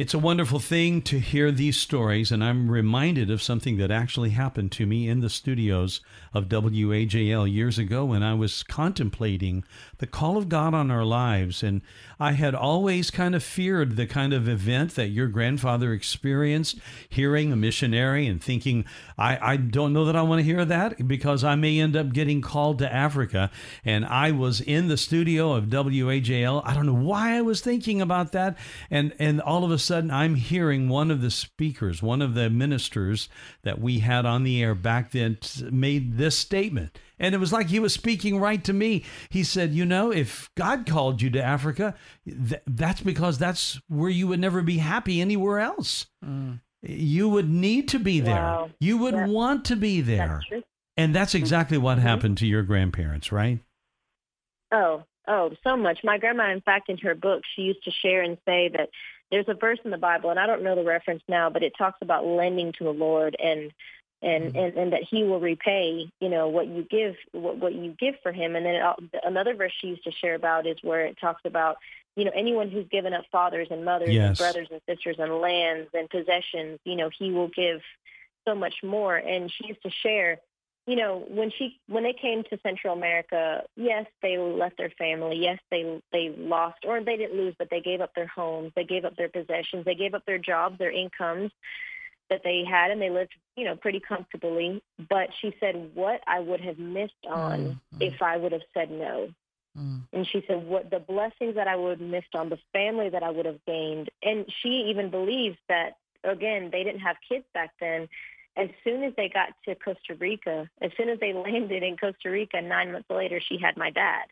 It's 0.00 0.14
a 0.14 0.18
wonderful 0.18 0.60
thing 0.60 1.02
to 1.02 1.18
hear 1.18 1.52
these 1.52 1.76
stories, 1.76 2.32
and 2.32 2.42
I'm 2.42 2.70
reminded 2.70 3.30
of 3.30 3.42
something 3.42 3.76
that 3.76 3.90
actually 3.90 4.30
happened 4.30 4.72
to 4.72 4.86
me 4.86 5.06
in 5.06 5.20
the 5.20 5.28
studios 5.28 6.00
of 6.32 6.48
WAJL 6.48 7.52
years 7.52 7.78
ago 7.78 8.06
when 8.06 8.22
I 8.22 8.32
was 8.32 8.62
contemplating 8.62 9.62
the 9.98 10.06
call 10.06 10.38
of 10.38 10.48
God 10.48 10.72
on 10.72 10.90
our 10.90 11.04
lives. 11.04 11.62
And 11.62 11.82
I 12.18 12.32
had 12.32 12.54
always 12.54 13.10
kind 13.10 13.34
of 13.34 13.42
feared 13.42 13.96
the 13.96 14.06
kind 14.06 14.32
of 14.32 14.48
event 14.48 14.94
that 14.94 15.08
your 15.08 15.28
grandfather 15.28 15.92
experienced, 15.92 16.78
hearing 17.06 17.52
a 17.52 17.56
missionary 17.56 18.26
and 18.26 18.42
thinking, 18.42 18.86
I, 19.18 19.52
I 19.52 19.56
don't 19.58 19.92
know 19.92 20.06
that 20.06 20.16
I 20.16 20.22
want 20.22 20.38
to 20.38 20.44
hear 20.44 20.64
that 20.64 21.06
because 21.06 21.44
I 21.44 21.56
may 21.56 21.78
end 21.78 21.94
up 21.94 22.14
getting 22.14 22.40
called 22.40 22.78
to 22.78 22.90
Africa. 22.90 23.50
And 23.84 24.06
I 24.06 24.30
was 24.30 24.62
in 24.62 24.88
the 24.88 24.96
studio 24.96 25.52
of 25.52 25.64
WAJL. 25.64 26.62
I 26.64 26.72
don't 26.72 26.86
know 26.86 26.94
why 26.94 27.36
I 27.36 27.42
was 27.42 27.60
thinking 27.60 28.00
about 28.00 28.32
that. 28.32 28.56
And, 28.90 29.14
and 29.18 29.42
all 29.42 29.62
of 29.62 29.70
a 29.70 29.78
I'm 29.90 30.34
hearing 30.34 30.88
one 30.88 31.10
of 31.10 31.20
the 31.20 31.30
speakers, 31.30 32.02
one 32.02 32.22
of 32.22 32.34
the 32.34 32.50
ministers 32.50 33.28
that 33.62 33.80
we 33.80 34.00
had 34.00 34.26
on 34.26 34.44
the 34.44 34.62
air 34.62 34.74
back 34.74 35.10
then 35.10 35.38
made 35.70 36.16
this 36.16 36.36
statement. 36.36 36.98
And 37.18 37.34
it 37.34 37.38
was 37.38 37.52
like 37.52 37.68
he 37.68 37.78
was 37.78 37.92
speaking 37.92 38.38
right 38.40 38.62
to 38.64 38.72
me. 38.72 39.04
He 39.28 39.44
said, 39.44 39.72
You 39.72 39.84
know, 39.84 40.10
if 40.10 40.50
God 40.56 40.86
called 40.86 41.20
you 41.20 41.30
to 41.30 41.42
Africa, 41.42 41.94
th- 42.26 42.62
that's 42.66 43.00
because 43.00 43.38
that's 43.38 43.80
where 43.88 44.10
you 44.10 44.26
would 44.28 44.40
never 44.40 44.62
be 44.62 44.78
happy 44.78 45.20
anywhere 45.20 45.60
else. 45.60 46.06
Mm. 46.24 46.60
You 46.82 47.28
would 47.28 47.50
need 47.50 47.88
to 47.88 47.98
be 47.98 48.20
there. 48.20 48.36
Wow. 48.36 48.70
You 48.80 48.96
would 48.98 49.28
want 49.28 49.66
to 49.66 49.76
be 49.76 50.00
there. 50.00 50.40
That's 50.50 50.64
and 50.96 51.14
that's 51.14 51.34
exactly 51.34 51.78
what 51.78 51.96
mm-hmm. 51.96 52.06
happened 52.06 52.38
to 52.38 52.46
your 52.46 52.62
grandparents, 52.62 53.32
right? 53.32 53.60
Oh, 54.72 55.04
oh, 55.26 55.50
so 55.64 55.76
much. 55.76 56.00
My 56.04 56.18
grandma, 56.18 56.50
in 56.52 56.60
fact, 56.60 56.88
in 56.88 56.98
her 56.98 57.14
book, 57.14 57.42
she 57.54 57.62
used 57.62 57.82
to 57.84 57.90
share 57.90 58.22
and 58.22 58.36
say 58.46 58.68
that 58.76 58.90
there's 59.30 59.48
a 59.48 59.54
verse 59.54 59.78
in 59.84 59.90
the 59.90 59.98
Bible, 59.98 60.30
and 60.30 60.38
I 60.38 60.46
don't 60.46 60.62
know 60.62 60.74
the 60.74 60.84
reference 60.84 61.22
now, 61.28 61.50
but 61.50 61.62
it 61.62 61.72
talks 61.76 61.98
about 62.02 62.26
lending 62.26 62.72
to 62.78 62.84
the 62.84 62.92
Lord 62.92 63.36
and 63.42 63.72
and 64.22 64.44
mm-hmm. 64.44 64.58
and, 64.58 64.76
and 64.76 64.92
that 64.92 65.02
He 65.10 65.24
will 65.24 65.40
repay, 65.40 66.10
you 66.20 66.28
know, 66.28 66.48
what 66.48 66.66
you 66.66 66.82
give, 66.82 67.16
what, 67.32 67.56
what 67.56 67.74
you 67.74 67.94
give 67.98 68.16
for 68.22 68.32
Him. 68.32 68.56
And 68.56 68.66
then 68.66 68.74
it, 68.74 69.20
another 69.24 69.54
verse 69.54 69.72
she 69.80 69.88
used 69.88 70.04
to 70.04 70.12
share 70.12 70.34
about 70.34 70.66
is 70.66 70.76
where 70.82 71.06
it 71.06 71.18
talks 71.18 71.42
about, 71.44 71.78
you 72.16 72.24
know, 72.24 72.32
anyone 72.34 72.70
who's 72.70 72.88
given 72.88 73.14
up 73.14 73.24
fathers 73.32 73.68
and 73.70 73.84
mothers 73.84 74.10
yes. 74.10 74.28
and 74.28 74.36
brothers 74.36 74.68
and 74.70 74.80
sisters 74.88 75.16
and 75.18 75.32
lands 75.38 75.88
and 75.94 76.10
possessions, 76.10 76.78
you 76.84 76.96
know, 76.96 77.10
He 77.18 77.30
will 77.30 77.48
give 77.48 77.80
so 78.46 78.54
much 78.54 78.82
more. 78.82 79.16
And 79.16 79.50
she 79.50 79.68
used 79.68 79.82
to 79.82 79.90
share 79.90 80.38
you 80.90 80.96
know, 80.96 81.24
when 81.28 81.52
she 81.56 81.78
when 81.86 82.02
they 82.02 82.12
came 82.12 82.42
to 82.50 82.58
Central 82.64 82.94
America, 82.94 83.62
yes, 83.76 84.06
they 84.22 84.38
left 84.38 84.76
their 84.76 84.90
family. 84.98 85.36
Yes, 85.40 85.60
they 85.70 86.02
they 86.10 86.34
lost 86.36 86.78
or 86.84 87.00
they 87.00 87.16
didn't 87.16 87.36
lose, 87.36 87.54
but 87.56 87.68
they 87.70 87.80
gave 87.80 88.00
up 88.00 88.12
their 88.16 88.26
homes, 88.26 88.72
they 88.74 88.82
gave 88.82 89.04
up 89.04 89.14
their 89.14 89.28
possessions, 89.28 89.84
they 89.84 89.94
gave 89.94 90.14
up 90.14 90.26
their 90.26 90.38
jobs, 90.38 90.78
their 90.78 90.90
incomes 90.90 91.52
that 92.28 92.40
they 92.42 92.64
had 92.68 92.90
and 92.90 93.00
they 93.00 93.08
lived, 93.08 93.32
you 93.56 93.64
know, 93.64 93.76
pretty 93.76 94.00
comfortably. 94.00 94.82
But 94.98 95.28
she 95.40 95.54
said 95.60 95.92
what 95.94 96.22
I 96.26 96.40
would 96.40 96.60
have 96.60 96.80
missed 96.80 97.24
on 97.28 97.60
mm-hmm. 97.60 98.02
if 98.02 98.20
I 98.20 98.36
would 98.36 98.50
have 98.50 98.66
said 98.74 98.90
no. 98.90 99.28
Mm. 99.78 100.02
And 100.12 100.26
she 100.26 100.42
said, 100.48 100.66
"What 100.66 100.90
the 100.90 100.98
blessings 100.98 101.54
that 101.54 101.68
I 101.68 101.76
would 101.76 102.00
have 102.00 102.08
missed 102.08 102.34
on, 102.34 102.48
the 102.48 102.58
family 102.72 103.10
that 103.10 103.22
I 103.22 103.30
would 103.30 103.46
have 103.46 103.64
gained." 103.64 104.10
And 104.24 104.44
she 104.60 104.88
even 104.90 105.08
believes 105.12 105.56
that 105.68 105.98
again, 106.24 106.70
they 106.72 106.82
didn't 106.82 107.02
have 107.02 107.14
kids 107.28 107.44
back 107.54 107.70
then 107.78 108.08
as 108.56 108.68
soon 108.84 109.02
as 109.02 109.12
they 109.16 109.28
got 109.28 109.48
to 109.66 109.74
Costa 109.74 110.14
Rica, 110.18 110.68
as 110.80 110.90
soon 110.96 111.08
as 111.08 111.18
they 111.20 111.32
landed 111.32 111.82
in 111.82 111.96
Costa 111.96 112.30
Rica, 112.30 112.60
nine 112.60 112.92
months 112.92 113.08
later, 113.10 113.40
she 113.40 113.58
had 113.58 113.76
my 113.76 113.90
dad. 113.90 114.24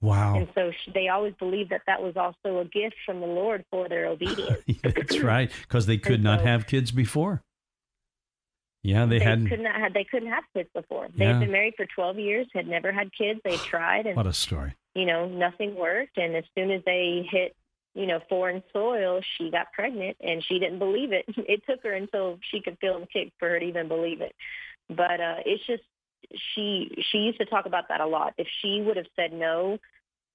Wow. 0.00 0.36
And 0.36 0.48
so 0.54 0.70
she, 0.70 0.90
they 0.92 1.08
always 1.08 1.34
believed 1.34 1.70
that 1.70 1.82
that 1.86 2.02
was 2.02 2.16
also 2.16 2.60
a 2.60 2.64
gift 2.64 2.96
from 3.06 3.20
the 3.20 3.26
Lord 3.26 3.64
for 3.70 3.88
their 3.88 4.06
obedience. 4.08 4.62
That's 4.82 5.20
right, 5.20 5.50
because 5.62 5.86
they 5.86 5.98
could 5.98 6.14
and 6.14 6.24
not 6.24 6.40
so, 6.40 6.46
have 6.46 6.66
kids 6.66 6.90
before. 6.90 7.42
Yeah, 8.82 9.06
they, 9.06 9.18
they 9.18 9.24
hadn't. 9.24 9.48
Could 9.48 9.60
not 9.60 9.76
have, 9.80 9.94
they 9.94 10.04
couldn't 10.04 10.28
have 10.28 10.44
kids 10.52 10.68
before. 10.74 11.08
They 11.16 11.24
had 11.24 11.40
been 11.40 11.50
married 11.50 11.74
for 11.74 11.86
12 11.86 12.18
years, 12.18 12.46
had 12.52 12.68
never 12.68 12.92
had 12.92 13.10
kids. 13.16 13.40
They 13.42 13.56
tried. 13.70 14.06
And, 14.06 14.16
what 14.16 14.26
a 14.26 14.32
story. 14.32 14.74
You 14.94 15.06
know, 15.06 15.26
nothing 15.26 15.74
worked. 15.74 16.18
And 16.18 16.36
as 16.36 16.44
soon 16.56 16.70
as 16.70 16.82
they 16.84 17.26
hit 17.28 17.56
you 17.94 18.06
know, 18.06 18.20
foreign 18.28 18.62
soil, 18.72 19.20
she 19.36 19.50
got 19.50 19.72
pregnant 19.72 20.16
and 20.20 20.44
she 20.44 20.58
didn't 20.58 20.78
believe 20.78 21.12
it. 21.12 21.24
It 21.36 21.62
took 21.68 21.82
her 21.84 21.92
until 21.92 22.38
she 22.50 22.60
could 22.60 22.78
feel 22.80 22.98
the 23.00 23.06
kick 23.06 23.32
for 23.38 23.48
her 23.48 23.58
to 23.58 23.64
even 23.64 23.88
believe 23.88 24.20
it. 24.20 24.34
But 24.88 25.20
uh, 25.20 25.36
it's 25.46 25.64
just 25.66 25.82
she 26.54 26.90
she 27.10 27.18
used 27.18 27.38
to 27.38 27.46
talk 27.46 27.66
about 27.66 27.88
that 27.88 28.00
a 28.00 28.06
lot. 28.06 28.34
If 28.38 28.48
she 28.60 28.82
would 28.84 28.96
have 28.96 29.06
said 29.14 29.32
no, 29.32 29.78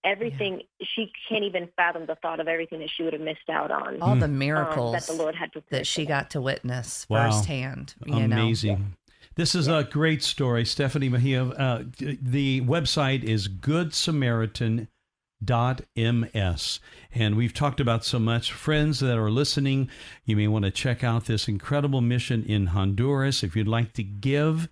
everything 0.03 0.61
yeah. 0.79 0.87
she 0.95 1.11
can't 1.27 1.43
even 1.43 1.69
fathom 1.75 2.05
the 2.05 2.15
thought 2.15 2.39
of 2.39 2.47
everything 2.47 2.79
that 2.79 2.89
she 2.95 3.03
would 3.03 3.13
have 3.13 3.21
missed 3.21 3.49
out 3.51 3.71
on. 3.71 4.01
All 4.01 4.15
the 4.15 4.25
um, 4.25 4.37
miracles 4.37 4.93
um, 4.93 4.99
that 4.99 5.07
the 5.07 5.13
Lord 5.13 5.35
had 5.35 5.49
that 5.71 5.87
she 5.87 6.05
got 6.05 6.29
to 6.31 6.41
witness 6.41 7.05
wow. 7.09 7.29
firsthand. 7.29 7.95
Amazing. 8.07 8.79
Know? 8.79 8.85
This 9.35 9.55
is 9.55 9.67
yeah. 9.67 9.79
a 9.79 9.83
great 9.83 10.23
story, 10.23 10.63
Stephany 10.63 11.09
Mejia. 11.09 11.45
Uh, 11.45 11.83
the 11.99 12.61
website 12.61 13.23
is 13.23 13.47
Good 13.47 13.93
Samaritan 13.93 14.87
ms 15.41 16.79
and 17.13 17.35
we've 17.35 17.53
talked 17.53 17.79
about 17.79 18.03
so 18.03 18.19
much. 18.19 18.51
Friends 18.51 18.99
that 18.99 19.17
are 19.17 19.31
listening 19.31 19.89
you 20.25 20.35
may 20.35 20.47
want 20.47 20.65
to 20.65 20.71
check 20.71 21.03
out 21.03 21.25
this 21.25 21.47
incredible 21.47 22.01
mission 22.01 22.43
in 22.43 22.67
honduras. 22.67 23.43
If 23.43 23.55
you'd 23.55 23.67
like 23.67 23.93
to 23.93 24.03
give 24.03 24.69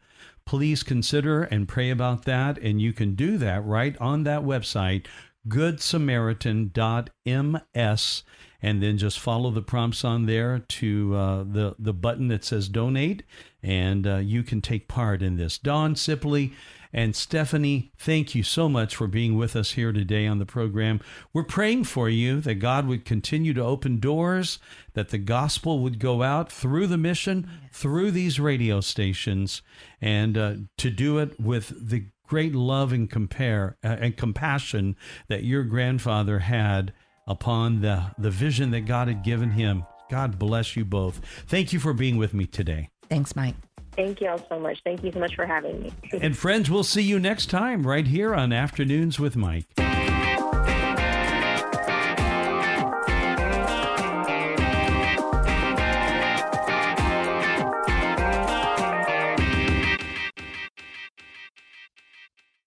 please 0.47 0.81
consider 0.81 1.43
and 1.43 1.67
pray 1.67 1.89
about 1.89 2.23
that. 2.25 2.57
And 2.59 2.81
you 2.81 2.93
can 2.93 3.15
do 3.15 3.37
that 3.37 3.65
right 3.65 3.97
on 3.99 4.23
that 4.23 4.43
website 4.43 5.05
goodsamaritan.ms 5.47 8.23
and 8.61 8.81
then 8.81 8.97
just 8.97 9.19
follow 9.19 9.51
the 9.51 9.61
prompts 9.61 10.03
on 10.03 10.25
there 10.25 10.57
to 10.59 11.15
uh, 11.15 11.43
the 11.43 11.75
the 11.77 11.93
button 11.93 12.27
that 12.29 12.43
says 12.43 12.69
donate. 12.69 13.21
And 13.61 14.07
uh, 14.07 14.15
you 14.17 14.41
can 14.43 14.61
take 14.61 14.87
part 14.87 15.21
in 15.21 15.37
this. 15.37 15.59
Dawn 15.59 15.95
sipley 15.95 16.53
and 16.97 17.13
Stephany, 17.13 17.91
thank 17.99 18.33
you 18.33 18.41
so 18.41 18.67
much 18.67 18.95
for 18.95 19.05
being 19.05 19.37
with 19.37 19.55
us 19.55 19.73
here 19.73 19.91
today 19.91 20.25
on 20.25 20.39
the 20.39 20.47
program. 20.47 20.99
We're 21.31 21.43
praying 21.43 21.83
for 21.83 22.09
you 22.09 22.41
that 22.41 22.55
God 22.55 22.87
would 22.87 23.05
continue 23.05 23.53
to 23.53 23.63
open 23.63 23.99
doors, 23.99 24.57
that 24.93 25.09
the 25.09 25.19
gospel 25.19 25.77
would 25.81 25.99
go 25.99 26.23
out 26.23 26.51
through 26.51 26.87
the 26.87 26.97
mission, 26.97 27.51
through 27.71 28.09
these 28.09 28.39
radio 28.39 28.81
stations, 28.81 29.61
and 30.01 30.39
uh, 30.39 30.53
to 30.77 30.89
do 30.89 31.19
it 31.19 31.39
with 31.39 31.71
the 31.87 32.05
great 32.25 32.55
love 32.55 32.91
and 32.91 33.11
compare 33.11 33.77
uh, 33.83 33.97
and 33.99 34.17
compassion 34.17 34.95
that 35.27 35.43
your 35.43 35.63
grandfather 35.65 36.39
had 36.39 36.93
upon 37.27 37.81
the, 37.81 38.05
the 38.17 38.31
vision 38.31 38.71
that 38.71 38.87
God 38.87 39.07
had 39.07 39.23
given 39.23 39.51
him. 39.51 39.85
God 40.09 40.39
bless 40.39 40.75
you 40.75 40.83
both. 40.83 41.21
Thank 41.45 41.73
you 41.73 41.79
for 41.79 41.93
being 41.93 42.17
with 42.17 42.33
me 42.33 42.47
today. 42.47 42.89
Thanks, 43.07 43.35
Mike. 43.35 43.66
Thank 43.97 44.21
you 44.21 44.29
all 44.29 44.45
so 44.47 44.59
much. 44.59 44.79
Thank 44.83 45.03
you 45.03 45.11
so 45.11 45.19
much 45.19 45.35
for 45.35 45.45
having 45.45 45.81
me. 45.81 45.91
and 46.13 46.37
friends, 46.37 46.69
we'll 46.69 46.83
see 46.83 47.01
you 47.01 47.19
next 47.19 47.49
time 47.49 47.85
right 47.85 48.07
here 48.07 48.33
on 48.33 48.53
Afternoons 48.53 49.19
with 49.19 49.35
Mike. 49.35 49.65